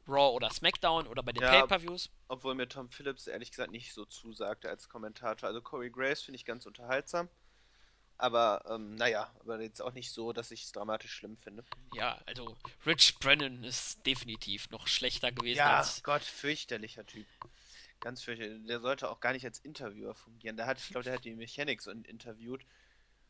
Raw 0.07 0.33
oder 0.35 0.49
SmackDown 0.49 1.07
oder 1.07 1.23
bei 1.23 1.31
den 1.31 1.43
ja, 1.43 1.61
Pay-Per-Views. 1.61 2.09
Obwohl 2.27 2.55
mir 2.55 2.67
Tom 2.67 2.89
Phillips 2.89 3.27
ehrlich 3.27 3.51
gesagt 3.51 3.71
nicht 3.71 3.93
so 3.93 4.05
zusagte 4.05 4.69
als 4.69 4.89
Kommentator. 4.89 5.47
Also 5.47 5.61
Corey 5.61 5.89
Graves 5.89 6.21
finde 6.21 6.37
ich 6.37 6.45
ganz 6.45 6.65
unterhaltsam. 6.65 7.29
Aber 8.17 8.63
ähm, 8.69 8.93
naja, 8.95 9.33
aber 9.39 9.59
jetzt 9.61 9.81
auch 9.81 9.93
nicht 9.93 10.11
so, 10.11 10.31
dass 10.31 10.51
ich 10.51 10.63
es 10.63 10.71
dramatisch 10.71 11.11
schlimm 11.11 11.37
finde. 11.37 11.63
Ja, 11.95 12.19
also 12.27 12.55
Rich 12.85 13.17
Brennan 13.19 13.63
ist 13.63 14.05
definitiv 14.05 14.69
noch 14.69 14.87
schlechter 14.87 15.31
gewesen 15.31 15.57
ja, 15.57 15.77
als. 15.77 16.03
Gott, 16.03 16.21
fürchterlicher 16.21 17.03
Typ. 17.05 17.25
Ganz 17.99 18.21
fürchterlich. 18.21 18.67
Der 18.67 18.79
sollte 18.79 19.09
auch 19.09 19.21
gar 19.21 19.33
nicht 19.33 19.45
als 19.45 19.57
Interviewer 19.59 20.13
fungieren. 20.13 20.55
Der 20.55 20.67
hat, 20.67 20.77
ich 20.77 20.89
glaube, 20.89 21.03
der 21.03 21.13
hat 21.13 21.25
die 21.25 21.33
Mechanics 21.33 21.87
interviewt. 21.87 22.63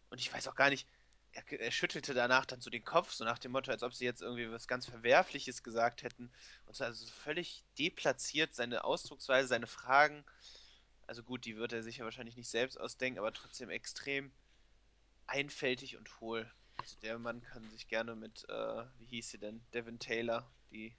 Und 0.10 0.20
ich 0.20 0.34
weiß 0.34 0.50
auch 0.50 0.56
gar 0.56 0.70
nicht, 0.70 0.86
er, 1.34 1.60
er, 1.60 1.72
schüttelte 1.72 2.14
danach 2.14 2.46
dann 2.46 2.62
so 2.62 2.70
den 2.70 2.84
Kopf, 2.84 3.12
so 3.12 3.24
nach 3.24 3.40
dem 3.40 3.52
Motto, 3.52 3.72
als 3.72 3.84
ob 3.84 3.94
sie 3.94 4.06
jetzt 4.06 4.22
irgendwie 4.22 4.52
was 4.52 4.68
ganz 4.68 4.86
Verwerfliches 4.86 5.64
gesagt 5.64 6.04
hätten. 6.04 6.32
Und 6.66 6.76
so 6.76 6.84
also 6.84 7.06
völlig 7.08 7.64
deplatziert, 7.80 8.56
seine 8.56 8.84
Ausdrucksweise, 8.84 9.48
seine 9.48 9.68
Fragen. 9.68 10.24
Also 11.08 11.24
gut, 11.24 11.46
die 11.46 11.58
wird 11.58 11.74
er 11.74 11.84
sich 11.84 11.98
ja 11.98 12.06
wahrscheinlich 12.06 12.38
nicht 12.38 12.50
selbst 12.50 12.78
ausdenken, 12.78 13.20
aber 13.20 13.34
trotzdem 13.34 13.70
extrem 13.70 14.32
einfältig 15.28 15.98
und 15.98 16.20
hohl. 16.20 16.52
Also 16.78 16.98
der 17.02 17.20
Mann 17.20 17.42
kann 17.42 17.70
sich 17.70 17.88
gerne 17.88 18.16
mit, 18.16 18.48
äh, 18.50 18.84
wie 19.00 19.06
hieß 19.06 19.30
sie 19.30 19.38
denn, 19.38 19.62
Devin 19.74 20.00
Taylor, 20.00 20.52
die 20.72 20.96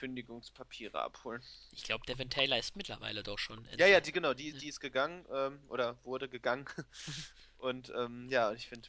Kündigungspapiere 0.00 0.98
abholen. 0.98 1.42
Ich 1.72 1.82
glaube, 1.82 2.06
Devin 2.06 2.30
Taylor 2.30 2.58
ist 2.58 2.74
mittlerweile 2.74 3.22
doch 3.22 3.38
schon. 3.38 3.68
Ja, 3.76 3.86
ja, 3.86 4.00
die 4.00 4.12
genau, 4.12 4.32
die, 4.32 4.54
die 4.54 4.68
ist 4.68 4.80
gegangen 4.80 5.26
ähm, 5.30 5.60
oder 5.68 6.02
wurde 6.04 6.26
gegangen. 6.26 6.66
Und 7.58 7.92
ähm, 7.94 8.26
ja, 8.30 8.50
ich 8.52 8.66
finde, 8.66 8.88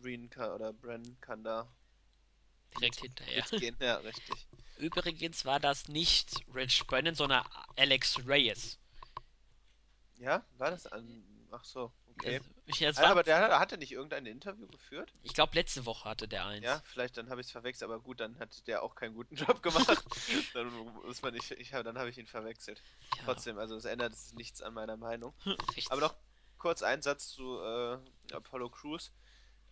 Breen 0.00 0.30
kann, 0.30 0.50
oder 0.52 0.72
Bren 0.72 1.20
kann 1.20 1.44
da 1.44 1.70
direkt 2.74 2.96
hinterher 2.96 3.44
gehen. 3.60 3.76
Ja, 3.78 3.96
richtig. 3.96 4.46
Übrigens 4.78 5.44
war 5.44 5.60
das 5.60 5.86
nicht 5.88 6.30
Rich 6.54 6.86
Brennan, 6.86 7.14
sondern 7.14 7.44
Alex 7.76 8.26
Reyes. 8.26 8.78
Ja, 10.16 10.46
war 10.56 10.70
das 10.70 10.86
an. 10.86 11.24
Ach 11.50 11.64
so, 11.64 11.92
okay. 12.10 12.40
War, 12.96 13.06
aber 13.06 13.22
der 13.22 13.58
hatte 13.58 13.78
nicht 13.78 13.92
irgendein 13.92 14.26
Interview 14.26 14.66
geführt? 14.68 15.14
Ich 15.22 15.32
glaube, 15.32 15.54
letzte 15.54 15.86
Woche 15.86 16.08
hatte 16.08 16.28
der 16.28 16.44
eins. 16.44 16.64
Ja, 16.64 16.82
vielleicht 16.84 17.16
dann 17.16 17.30
habe 17.30 17.40
ich 17.40 17.46
es 17.46 17.50
verwechselt, 17.52 17.90
aber 17.90 18.00
gut, 18.00 18.20
dann 18.20 18.38
hat 18.38 18.66
der 18.66 18.82
auch 18.82 18.94
keinen 18.94 19.14
guten 19.14 19.34
Job 19.36 19.62
gemacht. 19.62 20.04
dann 20.54 20.68
muss 20.70 21.22
man 21.22 21.32
nicht, 21.32 21.50
ich, 21.52 21.70
dann 21.70 21.98
habe 21.98 22.10
ich 22.10 22.18
ihn 22.18 22.26
verwechselt. 22.26 22.82
Ja. 23.16 23.24
Trotzdem, 23.24 23.58
also 23.58 23.76
es 23.76 23.86
ändert 23.86 24.14
nichts 24.34 24.60
an 24.60 24.74
meiner 24.74 24.96
Meinung. 24.96 25.34
Richtig. 25.46 25.90
Aber 25.90 26.02
noch 26.02 26.14
kurz 26.58 26.82
ein 26.82 27.00
Satz 27.00 27.28
zu 27.28 27.58
äh, 27.60 27.98
Apollo 28.32 28.70
Crews. 28.70 29.12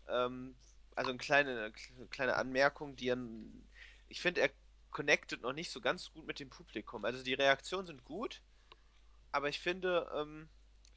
Ähm, 0.09 0.57
also 0.95 1.11
eine 1.11 1.18
kleine, 1.18 1.72
kleine 2.11 2.37
Anmerkung, 2.37 2.97
die 2.97 3.12
an, 3.12 3.68
ich 4.09 4.22
finde, 4.22 4.41
er 4.41 4.51
connectet 4.91 5.43
noch 5.43 5.53
nicht 5.53 5.70
so 5.70 5.83
ganz 5.83 6.11
gut 6.11 6.27
mit 6.27 6.41
dem 6.41 6.49
Publikum. 6.49 7.05
Also 7.05 7.22
die 7.22 7.35
Reaktionen 7.35 7.87
sind 7.87 8.05
gut, 8.05 8.41
aber 9.31 9.51
ich 9.51 9.61
finde, 9.61 10.11
ähm, 10.16 10.49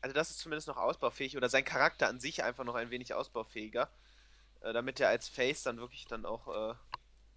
also 0.01 0.13
das 0.13 0.29
ist 0.29 0.39
zumindest 0.39 0.67
noch 0.67 0.77
ausbaufähig 0.77 1.37
oder 1.37 1.49
sein 1.49 1.65
Charakter 1.65 2.07
an 2.07 2.19
sich 2.19 2.43
einfach 2.43 2.63
noch 2.63 2.75
ein 2.75 2.89
wenig 2.89 3.13
ausbaufähiger, 3.13 3.91
äh, 4.61 4.73
damit 4.73 4.99
er 4.99 5.09
als 5.09 5.27
Face 5.27 5.63
dann 5.63 5.77
wirklich 5.77 6.05
dann 6.05 6.25
auch 6.25 6.47
äh, 6.47 6.75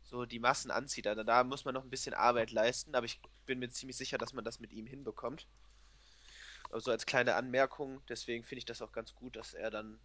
so 0.02 0.26
die 0.26 0.38
Massen 0.38 0.70
anzieht. 0.70 1.06
Also 1.06 1.24
da 1.24 1.44
muss 1.44 1.64
man 1.64 1.74
noch 1.74 1.84
ein 1.84 1.90
bisschen 1.90 2.14
Arbeit 2.14 2.50
leisten, 2.50 2.94
aber 2.94 3.06
ich 3.06 3.20
bin 3.46 3.58
mir 3.58 3.70
ziemlich 3.70 3.96
sicher, 3.96 4.18
dass 4.18 4.32
man 4.32 4.44
das 4.44 4.60
mit 4.60 4.72
ihm 4.72 4.86
hinbekommt. 4.86 5.46
Also 6.70 6.90
als 6.90 7.06
kleine 7.06 7.34
Anmerkung, 7.34 8.02
deswegen 8.08 8.44
finde 8.44 8.60
ich 8.60 8.64
das 8.64 8.82
auch 8.82 8.92
ganz 8.92 9.14
gut, 9.14 9.36
dass 9.36 9.54
er 9.54 9.70
dann 9.70 9.98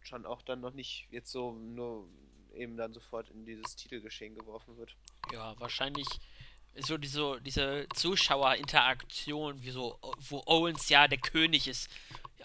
schon 0.00 0.26
auch 0.26 0.42
dann 0.42 0.60
noch 0.60 0.72
nicht 0.72 1.06
jetzt 1.10 1.30
so 1.30 1.52
nur 1.52 2.08
eben 2.54 2.76
dann 2.76 2.92
sofort 2.92 3.30
in 3.30 3.44
dieses 3.44 3.76
Titelgeschehen 3.76 4.34
geworfen 4.34 4.76
wird. 4.76 4.96
Ja, 5.32 5.58
wahrscheinlich 5.58 6.06
so 6.76 6.98
diese, 6.98 7.40
diese 7.42 7.86
Zuschauerinteraktion, 7.94 9.62
wie 9.62 9.70
so, 9.70 9.98
wo 10.28 10.42
Owens 10.46 10.88
ja 10.88 11.08
der 11.08 11.18
König 11.18 11.68
ist. 11.68 11.88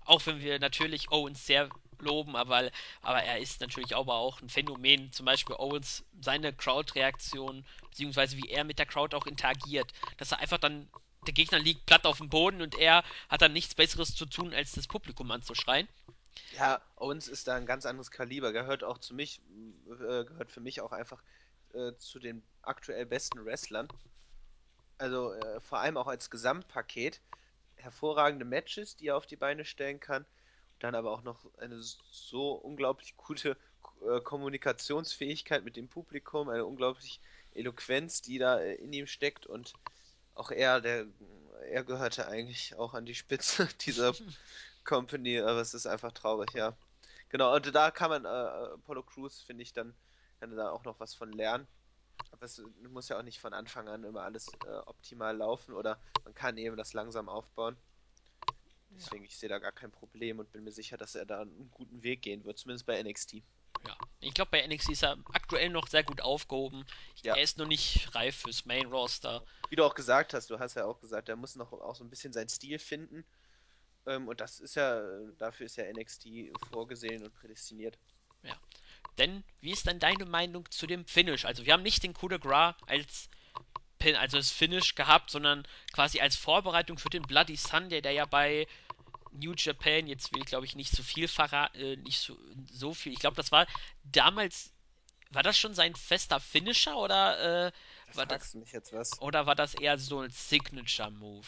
Auch 0.05 0.25
wenn 0.25 0.39
wir 0.41 0.59
natürlich 0.59 1.11
Owens 1.11 1.45
sehr 1.45 1.69
loben, 1.99 2.35
aber, 2.35 2.71
aber 3.01 3.23
er 3.23 3.39
ist 3.39 3.61
natürlich 3.61 3.95
aber 3.95 4.15
auch 4.15 4.41
ein 4.41 4.49
Phänomen. 4.49 5.11
Zum 5.11 5.25
Beispiel 5.25 5.55
Owens, 5.57 6.03
seine 6.21 6.53
Crowd-Reaktion, 6.53 7.65
beziehungsweise 7.89 8.37
wie 8.37 8.49
er 8.49 8.63
mit 8.63 8.79
der 8.79 8.85
Crowd 8.85 9.15
auch 9.15 9.25
interagiert. 9.25 9.91
Dass 10.17 10.31
er 10.31 10.39
einfach 10.39 10.57
dann, 10.57 10.87
der 11.27 11.33
Gegner 11.33 11.59
liegt 11.59 11.85
platt 11.85 12.05
auf 12.05 12.17
dem 12.17 12.29
Boden 12.29 12.61
und 12.61 12.77
er 12.77 13.03
hat 13.27 13.41
dann 13.41 13.53
nichts 13.53 13.75
Besseres 13.75 14.15
zu 14.15 14.25
tun, 14.25 14.53
als 14.53 14.71
das 14.71 14.87
Publikum 14.87 15.29
anzuschreien. 15.31 15.87
Ja, 16.57 16.81
Owens 16.95 17.27
ist 17.27 17.47
da 17.47 17.55
ein 17.55 17.65
ganz 17.65 17.85
anderes 17.85 18.11
Kaliber. 18.11 18.51
Gehört 18.51 18.83
auch 18.83 18.97
zu 18.97 19.13
mich, 19.13 19.41
äh, 19.87 20.23
gehört 20.23 20.51
für 20.51 20.61
mich 20.61 20.81
auch 20.81 20.91
einfach 20.91 21.21
äh, 21.73 21.93
zu 21.97 22.19
den 22.19 22.43
aktuell 22.61 23.05
besten 23.05 23.43
Wrestlern. 23.45 23.87
Also 24.99 25.33
äh, 25.33 25.61
vor 25.61 25.79
allem 25.79 25.97
auch 25.97 26.07
als 26.07 26.29
Gesamtpaket. 26.29 27.21
Hervorragende 27.77 28.45
Matches, 28.45 28.97
die 28.97 29.07
er 29.07 29.17
auf 29.17 29.25
die 29.25 29.37
Beine 29.37 29.63
stellen 29.65 29.99
kann. 29.99 30.25
Dann 30.79 30.93
aber 30.93 31.11
auch 31.11 31.23
noch 31.23 31.45
eine 31.57 31.81
so 31.81 32.51
unglaublich 32.51 33.15
gute 33.15 33.57
äh, 34.01 34.19
Kommunikationsfähigkeit 34.19 35.63
mit 35.63 35.77
dem 35.77 35.87
Publikum, 35.87 36.49
eine 36.49 36.65
unglaubliche 36.65 37.19
Eloquenz, 37.53 38.21
die 38.21 38.37
da 38.37 38.59
äh, 38.59 38.75
in 38.75 38.91
ihm 38.91 39.07
steckt. 39.07 39.45
Und 39.45 39.73
auch 40.35 40.51
er, 40.51 40.81
der, 40.81 41.05
er 41.69 41.83
gehörte 41.85 42.27
eigentlich 42.27 42.75
auch 42.75 42.93
an 42.93 43.05
die 43.05 43.15
Spitze 43.15 43.67
dieser 43.81 44.13
Company, 44.83 45.39
aber 45.39 45.61
es 45.61 45.73
ist 45.73 45.85
einfach 45.85 46.11
traurig, 46.11 46.53
ja. 46.53 46.75
Genau, 47.29 47.55
und 47.55 47.73
da 47.73 47.91
kann 47.91 48.09
man 48.09 48.25
äh, 48.25 48.27
Apollo 48.27 49.03
Crews, 49.03 49.39
finde 49.41 49.63
ich, 49.63 49.71
dann 49.71 49.95
kann 50.39 50.55
da 50.55 50.71
auch 50.71 50.83
noch 50.83 50.99
was 50.99 51.13
von 51.13 51.31
lernen. 51.31 51.67
Aber 52.31 52.45
es 52.45 52.61
muss 52.89 53.09
ja 53.09 53.17
auch 53.17 53.23
nicht 53.23 53.39
von 53.39 53.53
Anfang 53.53 53.87
an 53.89 54.03
immer 54.03 54.21
alles 54.21 54.47
äh, 54.65 54.69
optimal 54.85 55.35
laufen 55.35 55.73
oder 55.73 55.99
man 56.23 56.33
kann 56.33 56.57
eben 56.57 56.77
das 56.77 56.93
langsam 56.93 57.27
aufbauen. 57.29 57.75
Ja. 58.91 58.97
Deswegen, 58.97 59.25
ich 59.25 59.37
sehe 59.37 59.49
da 59.49 59.59
gar 59.59 59.71
kein 59.71 59.91
Problem 59.91 60.39
und 60.39 60.51
bin 60.51 60.63
mir 60.63 60.71
sicher, 60.71 60.97
dass 60.97 61.15
er 61.15 61.25
da 61.25 61.41
einen 61.41 61.69
guten 61.71 62.01
Weg 62.03 62.21
gehen 62.21 62.43
wird, 62.43 62.57
zumindest 62.57 62.85
bei 62.85 63.01
NXT. 63.01 63.43
Ja, 63.87 63.95
ich 64.19 64.33
glaube, 64.33 64.51
bei 64.51 64.65
NXT 64.67 64.89
ist 64.89 65.03
er 65.03 65.17
aktuell 65.33 65.69
noch 65.69 65.87
sehr 65.87 66.03
gut 66.03 66.21
aufgehoben. 66.21 66.85
Ja, 67.23 67.35
Er 67.35 67.43
ist 67.43 67.57
noch 67.57 67.67
nicht 67.67 68.13
reif 68.13 68.35
fürs 68.41 68.65
Main 68.65 68.87
Roster. 68.87 69.43
wie 69.69 69.75
du 69.75 69.85
auch 69.85 69.95
gesagt 69.95 70.33
hast, 70.33 70.49
du 70.49 70.59
hast 70.59 70.75
ja 70.75 70.85
auch 70.85 70.99
gesagt, 70.99 71.29
er 71.29 71.35
muss 71.35 71.55
noch 71.55 71.71
auch 71.71 71.95
so 71.95 72.03
ein 72.03 72.09
bisschen 72.09 72.33
seinen 72.33 72.49
Stil 72.49 72.77
finden. 72.79 73.25
Ähm, 74.05 74.27
und 74.27 74.41
das 74.41 74.59
ist 74.59 74.75
ja, 74.75 75.01
dafür 75.37 75.65
ist 75.67 75.77
ja 75.77 75.85
NXT 75.91 76.27
vorgesehen 76.71 77.23
und 77.23 77.33
prädestiniert. 77.33 77.97
Ja. 78.43 78.55
Denn, 79.19 79.43
wie 79.61 79.71
ist 79.71 79.85
denn 79.85 79.99
deine 79.99 80.25
Meinung 80.25 80.69
zu 80.71 80.87
dem 80.87 81.05
Finish? 81.05 81.45
Also, 81.45 81.65
wir 81.65 81.73
haben 81.73 81.83
nicht 81.83 82.03
den 82.03 82.13
Coup 82.13 82.29
de 82.29 82.39
Gras 82.39 82.75
als 82.87 83.29
Pin, 83.99 84.15
also 84.15 84.37
als 84.37 84.51
Finish 84.51 84.95
gehabt, 84.95 85.29
sondern 85.29 85.67
quasi 85.91 86.21
als 86.21 86.35
Vorbereitung 86.35 86.97
für 86.97 87.09
den 87.09 87.23
Bloody 87.23 87.57
Sunday, 87.57 88.01
der 88.01 88.13
ja 88.13 88.25
bei 88.25 88.65
New 89.31 89.53
Japan, 89.55 90.07
jetzt 90.07 90.33
will 90.33 90.41
ich 90.41 90.47
glaube 90.47 90.65
ich 90.65 90.75
nicht 90.75 90.91
so 90.91 91.03
viel 91.03 91.27
verraten, 91.27 91.77
äh, 91.79 91.95
nicht 91.97 92.19
so, 92.19 92.37
so 92.71 92.93
viel. 92.93 93.13
Ich 93.13 93.19
glaube, 93.19 93.35
das 93.35 93.51
war 93.51 93.67
damals, 94.03 94.71
war 95.31 95.43
das 95.43 95.57
schon 95.57 95.75
sein 95.75 95.95
fester 95.95 96.39
Finisher 96.39 96.97
oder, 96.97 97.67
äh, 97.67 97.71
Da 98.07 98.15
war 98.15 98.25
das, 98.25 98.53
mich 98.55 98.71
jetzt 98.71 98.93
was. 98.93 99.21
oder 99.21 99.45
war 99.45 99.55
das 99.55 99.75
eher 99.75 99.97
so 99.99 100.21
ein 100.21 100.31
Signature-Move? 100.31 101.45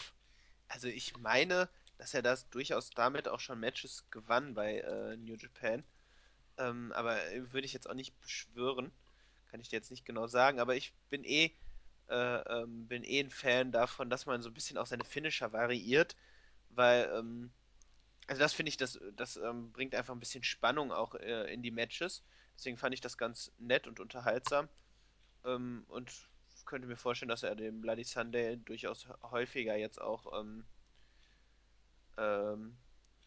Also 0.68 0.88
ich 0.88 1.18
meine, 1.18 1.70
dass 1.98 2.14
er 2.14 2.22
das 2.22 2.50
durchaus 2.50 2.90
damit 2.92 3.28
auch 3.28 3.40
schon 3.40 3.60
Matches 3.60 4.06
gewann 4.12 4.54
bei 4.54 4.80
äh, 4.80 5.18
New 5.18 5.36
Japan. 5.36 5.84
Ähm, 6.62 6.92
aber 6.94 7.26
äh, 7.32 7.52
würde 7.52 7.66
ich 7.66 7.74
jetzt 7.74 7.90
auch 7.90 7.94
nicht 7.96 8.20
beschwören. 8.22 8.92
Kann 9.50 9.60
ich 9.60 9.70
dir 9.70 9.78
jetzt 9.78 9.92
nicht 9.92 10.06
genau 10.06 10.28
sagen. 10.28 10.60
Aber 10.60 10.76
ich 10.76 10.94
bin 11.10 11.24
eh, 11.24 11.52
äh, 12.10 12.16
ähm, 12.16 12.88
bin 12.88 13.04
eh 13.04 13.20
ein 13.20 13.30
Fan 13.30 13.72
davon, 13.72 14.10
dass 14.10 14.26
man 14.26 14.42
so 14.42 14.50
ein 14.50 14.54
bisschen 14.54 14.78
auch 14.78 14.86
seine 14.86 15.06
Finisher 15.06 15.52
variiert. 15.54 16.16
Weil, 16.70 17.10
ähm, 17.16 17.52
also 18.28 18.40
das 18.40 18.54
finde 18.54 18.70
ich, 18.70 18.78
das, 18.78 19.00
das 19.16 19.38
ähm, 19.38 19.72
bringt 19.72 19.96
einfach 19.96 20.14
ein 20.14 20.20
bisschen 20.20 20.44
Spannung 20.44 20.92
auch 20.92 21.16
äh, 21.16 21.54
in 21.54 21.64
die 21.64 21.72
Matches. 21.72 22.24
Deswegen 22.56 22.78
fand 22.78 22.94
ich 22.94 23.02
das 23.02 23.18
ganz 23.18 23.52
nett 23.58 23.88
und 23.88 24.00
unterhaltsam. 24.00 24.70
Ähm, 25.46 25.84
und 25.88 26.12
könnte 26.66 26.88
mir 26.88 26.96
vorstellen, 26.96 27.30
dass 27.30 27.44
er 27.44 27.56
den 27.56 27.82
Bloody 27.82 28.04
Sunday 28.04 28.58
durchaus 28.58 29.08
häufiger 29.24 29.76
jetzt 29.76 30.00
auch 30.00 30.32
ähm, 30.40 30.64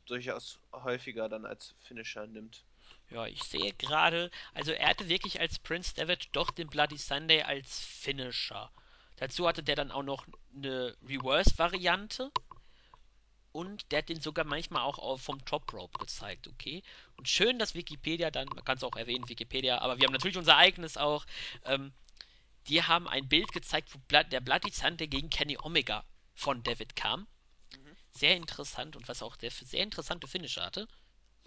durchaus 0.07 0.61
häufiger 0.73 1.29
dann 1.29 1.45
als 1.45 1.75
Finisher 1.81 2.27
nimmt. 2.27 2.65
Ja, 3.15 3.29
ich 3.29 3.45
sehe 3.45 3.73
gerade, 3.75 4.29
also 4.55 4.73
er 4.73 4.89
hatte 4.89 5.09
wirklich 5.09 5.39
als 5.39 5.61
Prince 5.61 5.95
Devitt 5.95 6.31
doch 6.33 6.51
den 6.51 6.67
Bloody 6.67 6.99
Sunday 6.99 7.43
als 7.43 7.79
Finisher. 7.79 8.73
Dazu 9.19 9.47
hatte 9.47 9.63
der 9.63 9.77
dann 9.77 9.93
auch 9.93 10.03
noch 10.03 10.27
eine 10.53 10.97
Reverse-Variante 11.07 12.33
und 13.53 13.93
der 13.93 14.01
hat 14.01 14.09
den 14.09 14.21
sogar 14.21 14.45
manchmal 14.45 14.83
auch 14.83 15.21
vom 15.21 15.45
Top 15.45 15.73
Rope 15.73 15.97
gezeigt, 15.97 16.49
okay? 16.49 16.83
Und 17.17 17.29
schön, 17.29 17.61
dass 17.61 17.77
Wikipedia 17.77 18.33
dann, 18.33 18.49
man 18.49 18.65
kann 18.65 18.79
es 18.79 18.83
auch 18.83 18.97
erwähnen, 18.97 19.29
Wikipedia, 19.29 19.79
aber 19.79 19.97
wir 19.99 20.07
haben 20.07 20.13
natürlich 20.13 20.37
unser 20.37 20.57
eigenes 20.57 20.97
auch, 20.97 21.25
ähm, 21.67 21.93
die 22.67 22.83
haben 22.83 23.07
ein 23.07 23.29
Bild 23.29 23.53
gezeigt, 23.53 23.95
wo 23.95 24.01
Bla 24.09 24.25
der 24.25 24.41
Bloody 24.41 24.73
Sunday 24.73 25.07
gegen 25.07 25.31
Kenny 25.31 25.57
Omega 25.63 26.05
von 26.35 26.65
David 26.65 26.97
kam. 26.97 27.29
Mhm. 27.77 27.97
Sehr 28.11 28.35
interessant 28.35 28.97
und 28.97 29.07
was 29.07 29.23
auch 29.23 29.37
der 29.37 29.53
für 29.53 29.67
sehr 29.67 29.85
interessante 29.85 30.27
Finisher 30.27 30.65
hatte. 30.65 30.89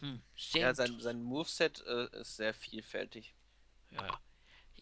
Hm, 0.02 0.22
Ja, 0.54 0.74
sein, 0.74 1.00
sein 1.00 1.22
Moveset 1.22 1.82
äh, 1.86 2.08
ist 2.20 2.36
sehr 2.38 2.54
vielfältig. 2.54 3.34
Ja, 3.92 4.06
ja. 4.06 4.20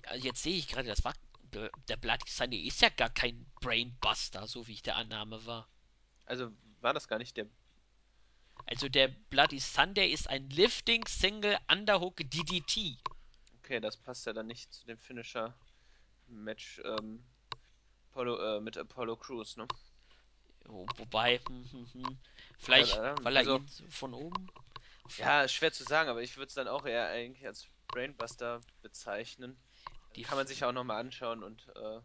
Ja, 0.06 0.16
Jetzt 0.16 0.44
sehe 0.44 0.56
ich 0.56 0.68
gerade, 0.68 0.88
das 0.88 1.04
war. 1.04 1.14
Der 1.88 1.96
Bloody 1.98 2.28
Sunday 2.28 2.60
ist 2.68 2.82
ja 2.82 2.90
gar 2.90 3.10
kein 3.10 3.46
Brainbuster, 3.62 4.46
so 4.46 4.68
wie 4.68 4.74
ich 4.74 4.82
der 4.84 4.98
Annahme 4.98 5.46
war. 5.46 5.70
Also 6.26 6.52
war 6.82 6.94
das 6.94 7.08
gar 7.08 7.18
nicht 7.18 7.38
der. 7.38 7.48
Also 8.68 8.90
der 8.90 9.08
Bloody 9.30 9.60
Sunday 9.60 10.12
ist 10.12 10.30
ein 10.30 10.50
Lifting 10.50 11.06
Single 11.08 11.58
Underhook 11.72 12.18
DDT. 12.18 12.98
Okay, 13.60 13.80
das 13.80 13.98
passt 13.98 14.26
ja 14.26 14.34
dann 14.34 14.48
nicht 14.48 14.74
zu 14.74 14.86
dem 14.86 14.98
Finisher-Match 14.98 16.82
ähm, 16.84 17.24
Apollo, 18.12 18.58
äh, 18.58 18.62
mit 18.62 18.78
Apollo 18.78 19.18
Crews, 19.18 19.58
ne? 19.58 19.68
Wo- 20.66 20.88
Wobei, 20.98 21.40
hm, 21.48 21.64
hm, 21.72 21.88
hm, 21.94 22.18
Ja, 22.58 22.58
vielleicht, 22.60 22.96
da- 22.96 23.24
weil 23.24 23.36
er 23.38 23.42
also, 23.42 23.58
ihn 23.58 23.68
von 23.90 24.14
oben. 24.14 24.48
Ja, 25.18 25.48
schwer 25.48 25.72
zu 25.72 25.84
sagen, 25.84 26.10
aber 26.10 26.22
ich 26.24 26.38
würde 26.38 26.48
es 26.48 26.54
dann 26.54 26.68
auch 26.68 26.86
eher 26.86 27.08
eigentlich 27.08 27.46
als 27.46 27.70
Brainbuster 27.88 28.66
bezeichnen. 28.82 29.64
Die, 30.16 30.24
kann 30.24 30.38
man 30.38 30.48
sich 30.48 30.64
auch 30.64 30.72
nochmal 30.72 31.00
anschauen 31.02 31.44
und 31.44 31.68
äh, 31.76 32.02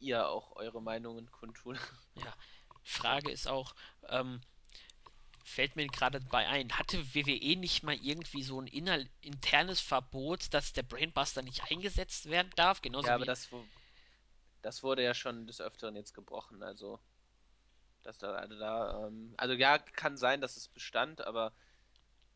ihr 0.00 0.28
auch 0.28 0.56
eure 0.56 0.82
Meinungen 0.82 1.30
kundtun. 1.32 1.78
ja, 2.14 2.34
Frage 2.82 3.30
ist 3.30 3.46
auch, 3.48 3.74
ähm, 4.08 4.40
fällt 5.42 5.74
mir 5.76 5.90
gerade 5.90 6.20
bei 6.20 6.46
ein, 6.46 6.78
hatte 6.78 7.14
WWE 7.14 7.56
nicht 7.56 7.82
mal 7.82 7.96
irgendwie 7.96 8.42
so 8.44 8.60
ein 8.60 8.66
inner, 8.68 9.04
internes 9.20 9.80
Verbot, 9.80 10.54
dass 10.54 10.72
der 10.72 10.84
Brainbuster 10.84 11.42
nicht 11.42 11.70
eingesetzt 11.70 12.26
werden 12.30 12.52
darf? 12.56 12.82
Ja, 13.00 13.14
Genauso 13.14 13.16
aber 13.16 13.24
wie. 13.24 13.26
das, 13.26 13.50
wo- 13.52 13.68
das 14.62 14.82
wurde 14.84 15.02
ja 15.04 15.14
schon 15.14 15.46
des 15.48 15.60
Öfteren 15.60 15.96
jetzt 15.96 16.14
gebrochen, 16.14 16.62
also. 16.62 17.00
Dass 18.02 18.18
da, 18.18 18.34
also 18.34 18.58
da, 18.58 19.06
ähm, 19.06 19.34
also 19.38 19.54
ja, 19.54 19.78
kann 19.78 20.16
sein, 20.16 20.40
dass 20.40 20.56
es 20.56 20.68
bestand, 20.68 21.20
aber 21.20 21.54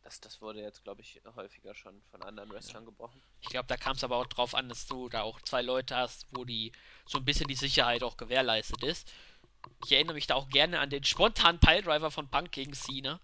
das, 0.02 0.20
das 0.20 0.40
wurde 0.40 0.60
jetzt, 0.60 0.82
glaube 0.84 1.00
ich, 1.02 1.20
häufiger 1.36 1.74
schon 1.74 2.02
von 2.10 2.22
anderen 2.22 2.50
Ja. 2.50 2.56
Wrestlern 2.56 2.84
gebrochen. 2.84 3.22
Ich 3.40 3.48
glaube, 3.48 3.66
da 3.66 3.76
kam 3.76 3.96
es 3.96 4.04
aber 4.04 4.16
auch 4.16 4.26
drauf 4.26 4.54
an, 4.54 4.68
dass 4.68 4.86
du 4.86 5.08
da 5.08 5.22
auch 5.22 5.40
zwei 5.42 5.62
Leute 5.62 5.96
hast, 5.96 6.26
wo 6.32 6.44
die 6.44 6.72
so 7.06 7.18
ein 7.18 7.24
bisschen 7.24 7.48
die 7.48 7.54
Sicherheit 7.54 8.02
auch 8.02 8.16
gewährleistet 8.16 8.82
ist. 8.84 9.12
Ich 9.84 9.92
erinnere 9.92 10.14
mich 10.14 10.26
da 10.26 10.34
auch 10.34 10.48
gerne 10.48 10.80
an 10.80 10.90
den 10.90 11.04
spontanen 11.04 11.60
Piledriver 11.60 12.10
von 12.10 12.28
Punk 12.28 12.52
gegen 12.52 12.72
Cena, 12.74 13.20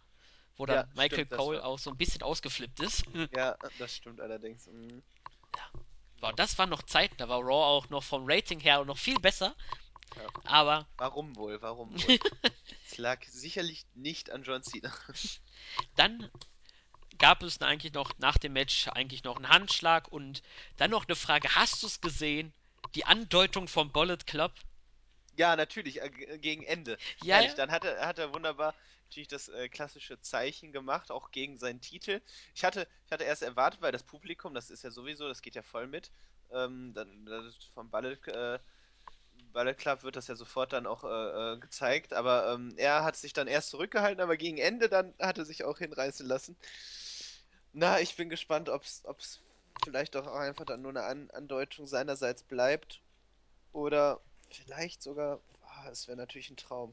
wo 0.56 0.66
Ja, 0.66 0.82
dann 0.82 0.88
Michael 0.94 1.24
stimmt, 1.24 1.30
Cole 1.30 1.64
auch 1.64 1.78
so 1.78 1.90
ein 1.90 1.96
bisschen 1.96 2.22
ausgeflippt 2.22 2.80
ist. 2.80 3.04
Ja, 3.32 3.56
das 3.78 3.94
stimmt 3.96 4.20
allerdings. 4.20 4.66
Mhm, 4.66 5.02
Wow, 6.20 6.30
genau. 6.30 6.32
das 6.32 6.58
war 6.58 6.66
noch 6.66 6.82
Zeit, 6.82 7.12
da 7.18 7.28
war 7.28 7.38
Raw 7.40 7.52
auch 7.64 7.88
noch 7.90 8.02
vom 8.02 8.24
Rating 8.26 8.58
her 8.60 8.84
noch 8.84 8.98
viel 8.98 9.20
besser, 9.20 9.54
Ja. 10.16 10.28
aber 10.44 10.86
Warum 10.96 11.36
wohl? 11.36 11.60
Warum 11.62 11.90
wohl? 11.92 12.18
Es 12.90 12.98
lag 12.98 13.22
sicherlich 13.24 13.86
nicht 13.94 14.30
an 14.30 14.42
John 14.42 14.62
Cena. 14.62 14.92
dann 15.96 16.28
gab 17.18 17.42
es 17.42 17.58
dann 17.58 17.68
eigentlich 17.68 17.92
noch 17.92 18.12
nach 18.18 18.38
dem 18.38 18.52
Match 18.52 18.88
eigentlich 18.88 19.24
noch 19.24 19.36
einen 19.36 19.48
Handschlag 19.48 20.08
und 20.08 20.42
dann 20.76 20.90
noch 20.90 21.06
eine 21.06 21.16
Frage, 21.16 21.48
hast 21.54 21.82
du 21.82 21.86
es 21.86 22.00
gesehen? 22.00 22.52
Die 22.94 23.04
Andeutung 23.04 23.68
vom 23.68 23.92
Bullet 23.92 24.18
Club? 24.26 24.52
Ja, 25.36 25.54
natürlich, 25.56 26.00
äh, 26.02 26.38
gegen 26.38 26.64
Ende. 26.64 26.98
Ja, 27.22 27.40
ja, 27.40 27.54
dann 27.54 27.70
hat 27.70 27.84
er, 27.84 28.06
hat 28.06 28.18
er 28.18 28.34
wunderbar 28.34 28.74
natürlich 29.08 29.28
das 29.28 29.48
äh, 29.48 29.68
klassische 29.68 30.20
Zeichen 30.20 30.72
gemacht, 30.72 31.10
auch 31.10 31.30
gegen 31.30 31.58
seinen 31.58 31.80
Titel. 31.80 32.20
Ich 32.54 32.64
hatte, 32.64 32.86
ich 33.06 33.12
hatte 33.12 33.24
erst 33.24 33.42
erwartet, 33.42 33.80
weil 33.80 33.92
das 33.92 34.02
Publikum, 34.02 34.52
das 34.54 34.70
ist 34.70 34.84
ja 34.84 34.90
sowieso, 34.90 35.28
das 35.28 35.40
geht 35.42 35.54
ja 35.54 35.62
voll 35.62 35.86
mit. 35.86 36.10
Ähm, 36.50 36.92
dann, 36.94 37.24
das 37.24 37.54
vom 37.74 37.88
Ballet, 37.90 38.26
äh, 38.28 38.58
Ballet 39.52 39.78
Club 39.78 40.02
wird 40.02 40.16
das 40.16 40.26
ja 40.26 40.36
sofort 40.36 40.72
dann 40.72 40.86
auch 40.86 41.04
äh, 41.04 41.54
äh, 41.54 41.58
gezeigt, 41.58 42.12
aber 42.12 42.52
ähm, 42.52 42.74
er 42.76 43.04
hat 43.04 43.16
sich 43.16 43.32
dann 43.32 43.48
erst 43.48 43.70
zurückgehalten, 43.70 44.20
aber 44.20 44.36
gegen 44.36 44.58
Ende 44.58 44.88
dann 44.88 45.14
hat 45.18 45.38
er 45.38 45.44
sich 45.44 45.64
auch 45.64 45.78
hinreißen 45.78 46.26
lassen. 46.26 46.56
Na, 47.78 48.00
ich 48.00 48.16
bin 48.16 48.28
gespannt, 48.28 48.68
ob's, 48.68 49.02
ob's 49.04 49.40
vielleicht 49.84 50.16
auch 50.16 50.26
einfach 50.26 50.64
dann 50.64 50.82
nur 50.82 50.90
eine 50.90 51.04
An 51.04 51.30
Andeutung 51.30 51.86
seinerseits 51.86 52.42
bleibt. 52.42 53.00
Oder 53.72 54.20
vielleicht 54.50 55.00
sogar, 55.00 55.40
ah, 55.62 55.88
es 55.88 56.08
wäre 56.08 56.16
natürlich 56.16 56.50
ein 56.50 56.56
Traum. 56.56 56.92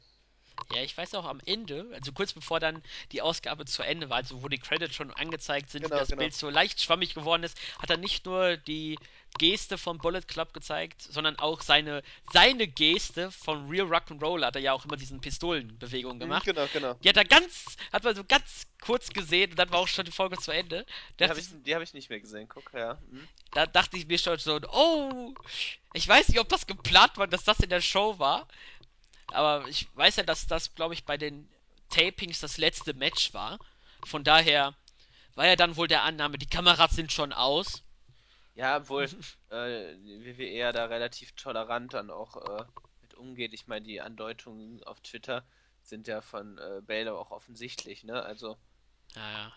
Ja, 0.69 0.81
ich 0.81 0.97
weiß 0.97 1.13
auch 1.15 1.25
am 1.25 1.39
Ende, 1.45 1.87
also 1.93 2.11
kurz 2.11 2.33
bevor 2.33 2.59
dann 2.59 2.81
die 3.11 3.21
Ausgabe 3.21 3.65
zu 3.65 3.83
Ende 3.83 4.09
war, 4.09 4.17
also 4.17 4.41
wo 4.43 4.47
die 4.47 4.57
Credits 4.57 4.95
schon 4.95 5.11
angezeigt 5.11 5.69
sind, 5.69 5.83
Genau, 5.83 5.95
das 5.95 6.09
genau. 6.09 6.17
Bild 6.17 6.33
so 6.33 6.49
leicht 6.49 6.81
schwammig 6.81 7.13
geworden 7.13 7.43
ist, 7.43 7.57
hat 7.79 7.89
er 7.89 7.97
nicht 7.97 8.25
nur 8.25 8.57
die 8.57 8.99
Geste 9.37 9.77
vom 9.77 9.99
Bullet 9.99 10.21
Club 10.27 10.53
gezeigt, 10.53 11.01
sondern 11.01 11.37
auch 11.39 11.61
seine, 11.61 12.01
seine 12.31 12.67
Geste 12.67 13.31
von 13.31 13.67
Real 13.69 13.87
Rock'n'Roll 13.87 14.45
hat 14.45 14.55
er 14.55 14.61
ja 14.61 14.73
auch 14.73 14.85
immer 14.85 14.97
diesen 14.97 15.21
Pistolenbewegungen 15.21 16.19
Hm, 16.19 16.19
gemacht. 16.19 16.43
genau, 16.43 16.67
genau. 16.69 16.99
Die 17.03 17.09
hat 17.09 17.17
er 17.17 17.25
ganz, 17.25 17.75
hat 17.91 18.03
man 18.03 18.15
so 18.15 18.23
ganz 18.23 18.63
kurz 18.81 19.09
gesehen 19.13 19.51
und 19.51 19.59
dann 19.59 19.71
war 19.71 19.79
auch 19.79 19.87
schon 19.87 20.05
die 20.05 20.11
Folge 20.11 20.37
zu 20.37 20.51
Ende. 20.51 20.85
Die 21.19 21.23
Da 21.23 21.29
habe 21.29 21.39
dachte 21.39 21.41
ich, 21.41 21.47
ich, 21.51 21.63
die 21.63 21.75
hab 21.75 21.81
ich 21.81 21.93
nicht 21.93 22.09
mehr 22.09 22.19
gesehen. 22.19 22.47
Guck, 22.47 22.73
ja. 22.73 23.01
Hm. 23.09 23.27
da 23.53 23.65
dachte 23.65 23.97
ich 23.97 24.07
mir 24.07 24.17
schon 24.17 24.37
so, 24.37 24.59
oh, 24.71 25.33
ich 25.93 26.07
weiß 26.07 26.27
nicht, 26.29 26.39
ob 26.39 26.49
das 26.49 26.67
geplant 26.67 27.17
war, 27.17 27.27
dass 27.27 27.43
das 27.45 27.59
in 27.61 27.69
der 27.69 27.81
Show 27.81 28.19
war. 28.19 28.47
Aber 29.27 29.67
ich 29.67 29.87
weiß 29.95 30.17
ja, 30.17 30.23
dass 30.23 30.47
das, 30.47 30.73
glaube 30.75 30.93
ich, 30.93 31.05
bei 31.05 31.17
den 31.17 31.49
Tapings 31.89 32.39
das 32.39 32.57
letzte 32.57 32.93
Match 32.93 33.33
war. 33.33 33.59
Von 34.05 34.23
daher 34.23 34.75
war 35.35 35.47
ja 35.47 35.55
dann 35.55 35.75
wohl 35.77 35.87
der 35.87 36.03
Annahme, 36.03 36.37
die 36.37 36.47
Kameras 36.47 36.91
sind 36.91 37.11
schon 37.11 37.33
aus. 37.33 37.83
Ja, 38.55 38.77
obwohl 38.77 39.03
äh, 39.49 39.95
WWE 39.95 40.49
ja 40.49 40.71
da 40.71 40.85
relativ 40.85 41.33
tolerant 41.33 41.93
dann 41.93 42.09
auch 42.09 42.37
äh, 42.37 42.65
mit 43.01 43.13
umgeht. 43.15 43.53
Ich 43.53 43.67
meine, 43.67 43.85
die 43.85 44.01
Andeutungen 44.01 44.83
auf 44.83 45.01
Twitter 45.01 45.43
sind 45.81 46.07
ja 46.07 46.21
von 46.21 46.57
äh, 46.57 46.81
Baylor 46.81 47.19
auch 47.19 47.31
offensichtlich, 47.31 48.03
ne? 48.03 48.23
Also, 48.23 48.57
Naja, 49.15 49.53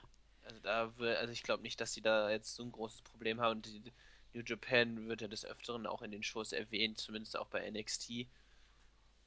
also 0.49 0.61
da 0.61 0.99
will, 0.99 1.14
also 1.16 1.33
ich 1.33 1.43
glaube 1.43 1.62
nicht, 1.62 1.81
dass 1.81 1.93
die 1.93 2.03
da 2.03 2.31
jetzt 2.31 2.55
so 2.57 2.62
ein 2.62 2.73
großes 2.73 3.03
Problem 3.03 3.41
haben. 3.41 3.57
Und 3.57 3.66
die, 3.66 3.93
New 4.35 4.43
Japan 4.45 5.09
wird 5.09 5.23
ja 5.23 5.29
des 5.29 5.45
Öfteren 5.45 5.87
auch 5.87 6.03
in 6.03 6.11
den 6.11 6.23
Shows 6.23 6.53
erwähnt, 6.53 6.99
zumindest 6.99 7.37
auch 7.37 7.49
bei 7.49 7.69
NXT. 7.71 8.27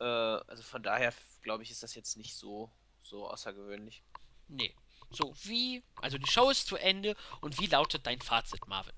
Äh, 0.02 0.04
also 0.04 0.64
von 0.64 0.82
daher 0.82 1.14
glaube 1.44 1.64
ich, 1.64 1.70
ist 1.72 1.84
das 1.84 1.94
jetzt 1.94 2.18
nicht 2.18 2.36
so, 2.36 2.72
so 3.04 3.30
außergewöhnlich. 3.30 4.04
nee. 4.48 4.76
So, 5.14 5.34
wie, 5.44 5.84
also 5.98 6.18
die 6.18 6.30
Show 6.30 6.50
ist 6.50 6.68
zu 6.68 6.78
Ende 6.78 7.18
und 7.42 7.60
wie 7.60 7.66
lautet 7.66 8.08
dein 8.08 8.22
Fazit, 8.22 8.66
Marvin? 8.68 8.96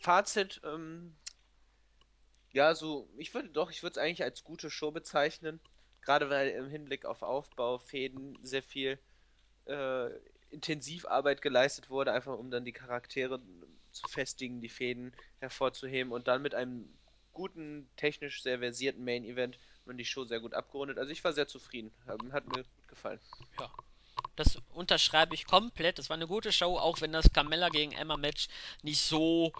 Fazit, 0.00 0.60
ähm, 0.64 1.16
ja, 2.52 2.74
so, 2.74 3.08
ich 3.16 3.32
würde 3.32 3.48
doch, 3.48 3.70
ich 3.70 3.84
würde 3.84 3.92
es 3.92 4.04
eigentlich 4.04 4.24
als 4.24 4.42
gute 4.42 4.70
Show 4.70 4.90
bezeichnen. 4.90 5.60
Gerade 6.02 6.30
weil 6.30 6.50
im 6.50 6.68
Hinblick 6.68 7.04
auf 7.04 7.22
Aufbau, 7.22 7.78
Fäden 7.78 8.36
sehr 8.42 8.62
viel 8.62 8.98
äh, 9.66 10.10
Intensivarbeit 10.50 11.42
geleistet 11.42 11.90
wurde, 11.90 12.12
einfach 12.12 12.36
um 12.36 12.50
dann 12.50 12.64
die 12.64 12.72
Charaktere 12.72 13.40
zu 13.92 14.08
festigen, 14.08 14.60
die 14.60 14.68
Fäden 14.68 15.14
hervorzuheben 15.38 16.12
und 16.12 16.26
dann 16.26 16.42
mit 16.42 16.54
einem 16.54 16.92
guten, 17.32 17.88
technisch 17.96 18.42
sehr 18.42 18.58
versierten 18.58 19.04
Main 19.04 19.24
Event 19.24 19.58
man 19.86 19.96
die 19.96 20.04
Show 20.04 20.24
sehr 20.24 20.40
gut 20.40 20.54
abgerundet. 20.54 20.98
Also 20.98 21.12
ich 21.12 21.22
war 21.24 21.32
sehr 21.32 21.48
zufrieden. 21.48 21.92
Ähm, 22.08 22.32
Hat 22.32 22.46
mir 22.46 22.62
gut 22.62 22.88
gefallen. 22.88 23.20
Ja, 23.58 23.70
das 24.36 24.58
unterschreibe 24.72 25.34
ich 25.34 25.46
komplett. 25.46 25.98
Das 25.98 26.08
war 26.10 26.16
eine 26.16 26.26
gute 26.26 26.52
Show, 26.52 26.78
auch 26.78 27.00
wenn 27.00 27.12
das 27.12 27.32
Carmella 27.32 27.68
gegen 27.68 27.92
Emma 27.92 28.16
Match 28.16 28.48
nicht 28.82 29.00
so 29.00 29.52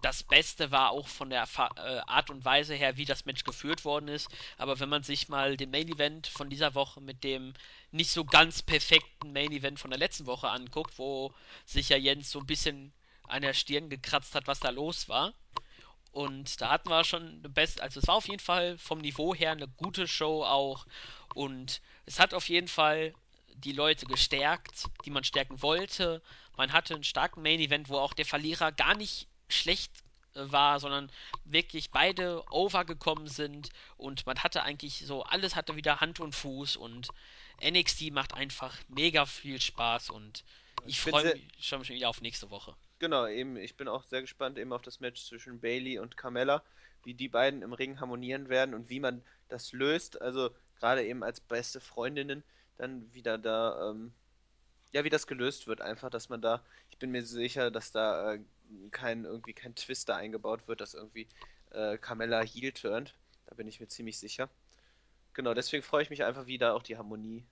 das 0.00 0.22
Beste 0.22 0.70
war 0.70 0.90
auch 0.90 1.08
von 1.08 1.30
der 1.30 1.48
äh, 1.76 1.98
Art 2.06 2.30
und 2.30 2.44
Weise 2.44 2.74
her, 2.74 2.96
wie 2.96 3.04
das 3.04 3.24
Match 3.24 3.44
geführt 3.44 3.84
worden 3.84 4.08
ist. 4.08 4.28
Aber 4.56 4.78
wenn 4.78 4.88
man 4.88 5.02
sich 5.02 5.28
mal 5.28 5.56
den 5.56 5.70
Main 5.70 5.88
Event 5.88 6.28
von 6.28 6.48
dieser 6.48 6.74
Woche 6.74 7.00
mit 7.00 7.24
dem 7.24 7.54
nicht 7.90 8.10
so 8.10 8.24
ganz 8.24 8.62
perfekten 8.62 9.32
Main 9.32 9.50
Event 9.50 9.80
von 9.80 9.90
der 9.90 9.98
letzten 9.98 10.26
Woche 10.26 10.48
anguckt, 10.50 10.98
wo 10.98 11.34
sich 11.64 11.88
ja 11.88 11.96
Jens 11.96 12.30
so 12.30 12.38
ein 12.38 12.46
bisschen 12.46 12.92
an 13.24 13.42
der 13.42 13.54
Stirn 13.54 13.90
gekratzt 13.90 14.34
hat, 14.34 14.46
was 14.46 14.60
da 14.60 14.70
los 14.70 15.08
war. 15.08 15.34
Und 16.12 16.60
da 16.60 16.70
hatten 16.70 16.88
wir 16.88 17.04
schon 17.04 17.38
eine 17.38 17.48
beste, 17.48 17.82
also 17.82 18.00
es 18.00 18.06
war 18.08 18.16
auf 18.16 18.28
jeden 18.28 18.40
Fall 18.40 18.78
vom 18.78 18.98
Niveau 18.98 19.34
her 19.34 19.52
eine 19.52 19.68
gute 19.68 20.08
Show 20.08 20.42
auch. 20.44 20.86
Und 21.34 21.80
es 22.06 22.18
hat 22.18 22.34
auf 22.34 22.48
jeden 22.48 22.68
Fall 22.68 23.14
die 23.54 23.72
Leute 23.72 24.06
gestärkt, 24.06 24.86
die 25.04 25.10
man 25.10 25.24
stärken 25.24 25.62
wollte. 25.62 26.22
Man 26.56 26.72
hatte 26.72 26.94
einen 26.94 27.04
starken 27.04 27.42
Main 27.42 27.60
Event, 27.60 27.88
wo 27.88 27.98
auch 27.98 28.14
der 28.14 28.26
Verlierer 28.26 28.72
gar 28.72 28.96
nicht 28.96 29.28
schlecht 29.48 29.92
äh, 30.34 30.50
war, 30.50 30.80
sondern 30.80 31.10
wirklich 31.44 31.90
beide 31.90 32.44
overgekommen 32.50 33.28
sind 33.28 33.70
und 33.96 34.26
man 34.26 34.38
hatte 34.42 34.62
eigentlich 34.62 34.98
so, 35.06 35.22
alles 35.22 35.56
hatte 35.56 35.76
wieder 35.76 36.00
Hand 36.00 36.20
und 36.20 36.34
Fuß 36.34 36.76
und 36.76 37.08
NXT 37.62 38.12
macht 38.12 38.34
einfach 38.34 38.76
mega 38.88 39.26
viel 39.26 39.60
Spaß 39.60 40.10
und 40.10 40.44
ich 40.86 40.96
Ich 40.96 41.00
freue 41.00 41.34
mich 41.34 41.66
schon 41.66 41.88
wieder 41.88 42.08
auf 42.08 42.20
nächste 42.20 42.50
Woche. 42.50 42.76
Genau, 42.98 43.26
eben, 43.26 43.56
ich 43.56 43.76
bin 43.76 43.88
auch 43.88 44.04
sehr 44.04 44.20
gespannt 44.20 44.58
eben 44.58 44.72
auf 44.72 44.82
das 44.82 45.00
Match 45.00 45.24
zwischen 45.24 45.60
Bailey 45.60 45.98
und 45.98 46.16
Carmella, 46.16 46.62
wie 47.04 47.14
die 47.14 47.28
beiden 47.28 47.62
im 47.62 47.72
Ring 47.72 48.00
harmonieren 48.00 48.48
werden 48.48 48.74
und 48.74 48.90
wie 48.90 49.00
man 49.00 49.22
das 49.48 49.72
löst. 49.72 50.20
Also 50.20 50.50
gerade 50.78 51.04
eben 51.04 51.22
als 51.22 51.40
beste 51.40 51.80
Freundinnen 51.80 52.42
dann 52.76 53.12
wieder 53.12 53.38
da 53.38 53.90
ähm, 53.90 54.12
Ja, 54.92 55.04
wie 55.04 55.10
das 55.10 55.26
gelöst 55.26 55.66
wird, 55.66 55.80
einfach, 55.80 56.10
dass 56.10 56.28
man 56.28 56.40
da, 56.40 56.62
ich 56.90 56.98
bin 56.98 57.10
mir 57.10 57.24
sicher, 57.24 57.70
dass 57.70 57.92
da 57.92 58.34
äh, 58.34 58.40
kein 58.90 59.24
irgendwie 59.24 59.54
kein 59.54 59.74
Twister 59.74 60.16
eingebaut 60.16 60.66
wird, 60.68 60.80
dass 60.80 60.94
irgendwie 60.94 61.28
äh, 61.70 61.98
Carmella 61.98 62.42
heel 62.42 62.72
turnt. 62.72 63.14
Da 63.46 63.54
bin 63.54 63.68
ich 63.68 63.80
mir 63.80 63.88
ziemlich 63.88 64.18
sicher. 64.18 64.48
Genau, 65.32 65.54
deswegen 65.54 65.82
freue 65.82 66.02
ich 66.02 66.10
mich 66.10 66.24
einfach, 66.24 66.46
wie 66.46 66.58
da 66.58 66.72
auch 66.72 66.82
die 66.82 66.96
Harmonie, 66.96 67.44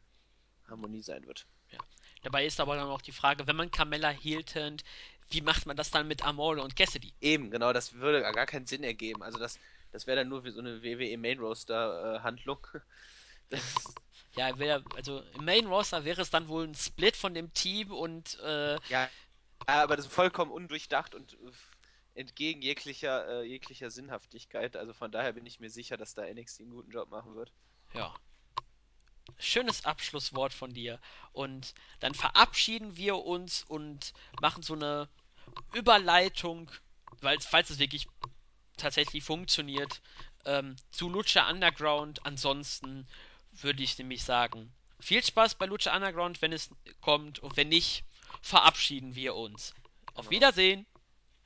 Harmonie 0.69 1.03
sein 1.03 1.27
wird. 1.27 1.47
Ja. 1.71 1.79
Dabei 2.23 2.45
ist 2.45 2.61
aber 2.61 2.77
dann 2.77 2.89
auch 2.89 3.03
die 3.03 3.13
Frage, 3.13 3.47
wenn 3.47 3.57
man 3.57 3.71
Carmella 3.71 4.11
heel 4.11 4.43
turnt, 4.43 4.83
wie 5.31 5.41
macht 5.41 5.67
man 5.67 5.77
das 5.77 5.91
dann 5.91 6.09
mit 6.09 6.25
Amore 6.25 6.63
und 6.63 6.77
Cassidy? 6.77 7.13
Eben, 7.21 7.51
genau, 7.51 7.73
das 7.73 7.95
würde 7.95 8.21
gar 8.21 8.47
keinen 8.47 8.67
Sinn 8.67 8.85
ergeben. 8.85 9.23
Also 9.23 9.39
das, 9.39 9.59
das 9.93 10.07
wäre 10.07 10.19
dann 10.19 10.29
nur 10.29 10.45
wie 10.45 10.51
so 10.51 10.61
eine 10.61 10.83
WWE 10.83 11.19
Main 11.19 11.39
Roster 11.39 12.17
äh, 12.17 12.21
Handlung. 12.21 12.67
Das, 13.49 13.63
Ja, 14.35 14.59
wär, 14.59 14.83
also 14.97 15.23
im 15.35 15.45
Main 15.45 15.67
Roster 15.67 16.05
wäre 16.05 16.21
es 16.21 16.31
dann 16.31 16.49
wohl 16.49 16.67
ein 16.67 16.75
Split 16.75 17.17
von 17.17 17.33
dem 17.33 17.53
Team 17.55 17.93
und 17.93 18.39
äh, 18.41 18.77
ja, 18.89 19.09
aber 19.67 19.97
das 19.97 20.07
ist 20.07 20.13
vollkommen 20.13 20.51
undurchdacht 20.51 21.15
und 21.15 21.35
äh, 21.35 22.21
entgegen 22.21 22.63
jeglicher, 22.63 23.29
äh, 23.29 23.45
jeglicher 23.45 23.91
Sinnhaftigkeit. 23.91 24.77
Also 24.77 24.93
von 24.93 25.13
daher 25.13 25.33
bin 25.33 25.47
ich 25.47 25.61
mir 25.61 25.71
sicher, 25.71 25.97
dass 25.97 26.15
da 26.15 26.23
NXT 26.27 26.63
einen 26.63 26.71
guten 26.71 26.91
Job 26.91 27.11
machen 27.11 27.35
wird. 27.35 27.53
ja, 27.95 28.15
schönes 29.39 29.85
Abschlusswort 29.85 30.53
von 30.53 30.73
dir. 30.73 30.99
Und 31.33 31.75
dann 32.01 32.15
verabschieden 32.15 32.97
wir 32.97 33.17
uns 33.17 33.65
und 33.65 34.13
machen 34.41 34.63
so 34.63 34.75
eine 34.75 35.09
Überleitung, 35.73 36.71
weil 37.21 37.41
falls 37.41 37.71
es 37.71 37.79
wirklich 37.79 38.09
tatsächlich 38.77 39.25
funktioniert, 39.25 40.01
ähm, 40.45 40.77
zu 40.91 41.09
Lucha 41.09 41.49
Underground. 41.51 42.25
Ansonsten 42.25 43.07
würde 43.53 43.83
ich 43.83 43.99
nämlich 43.99 44.25
sagen, 44.25 44.73
viel 45.01 45.23
Spaß 45.23 45.57
bei 45.57 45.67
Lucha 45.67 45.95
Underground, 45.95 46.43
wenn 46.43 46.53
es 46.53 46.71
kommt. 47.01 47.39
Und 47.41 47.57
wenn 47.57 47.69
nicht, 47.69 48.05
verabschieden 48.43 49.15
wir 49.15 49.35
uns. 49.35 49.75
Auf. 50.15 50.31
Wiedersehen. 50.31 50.87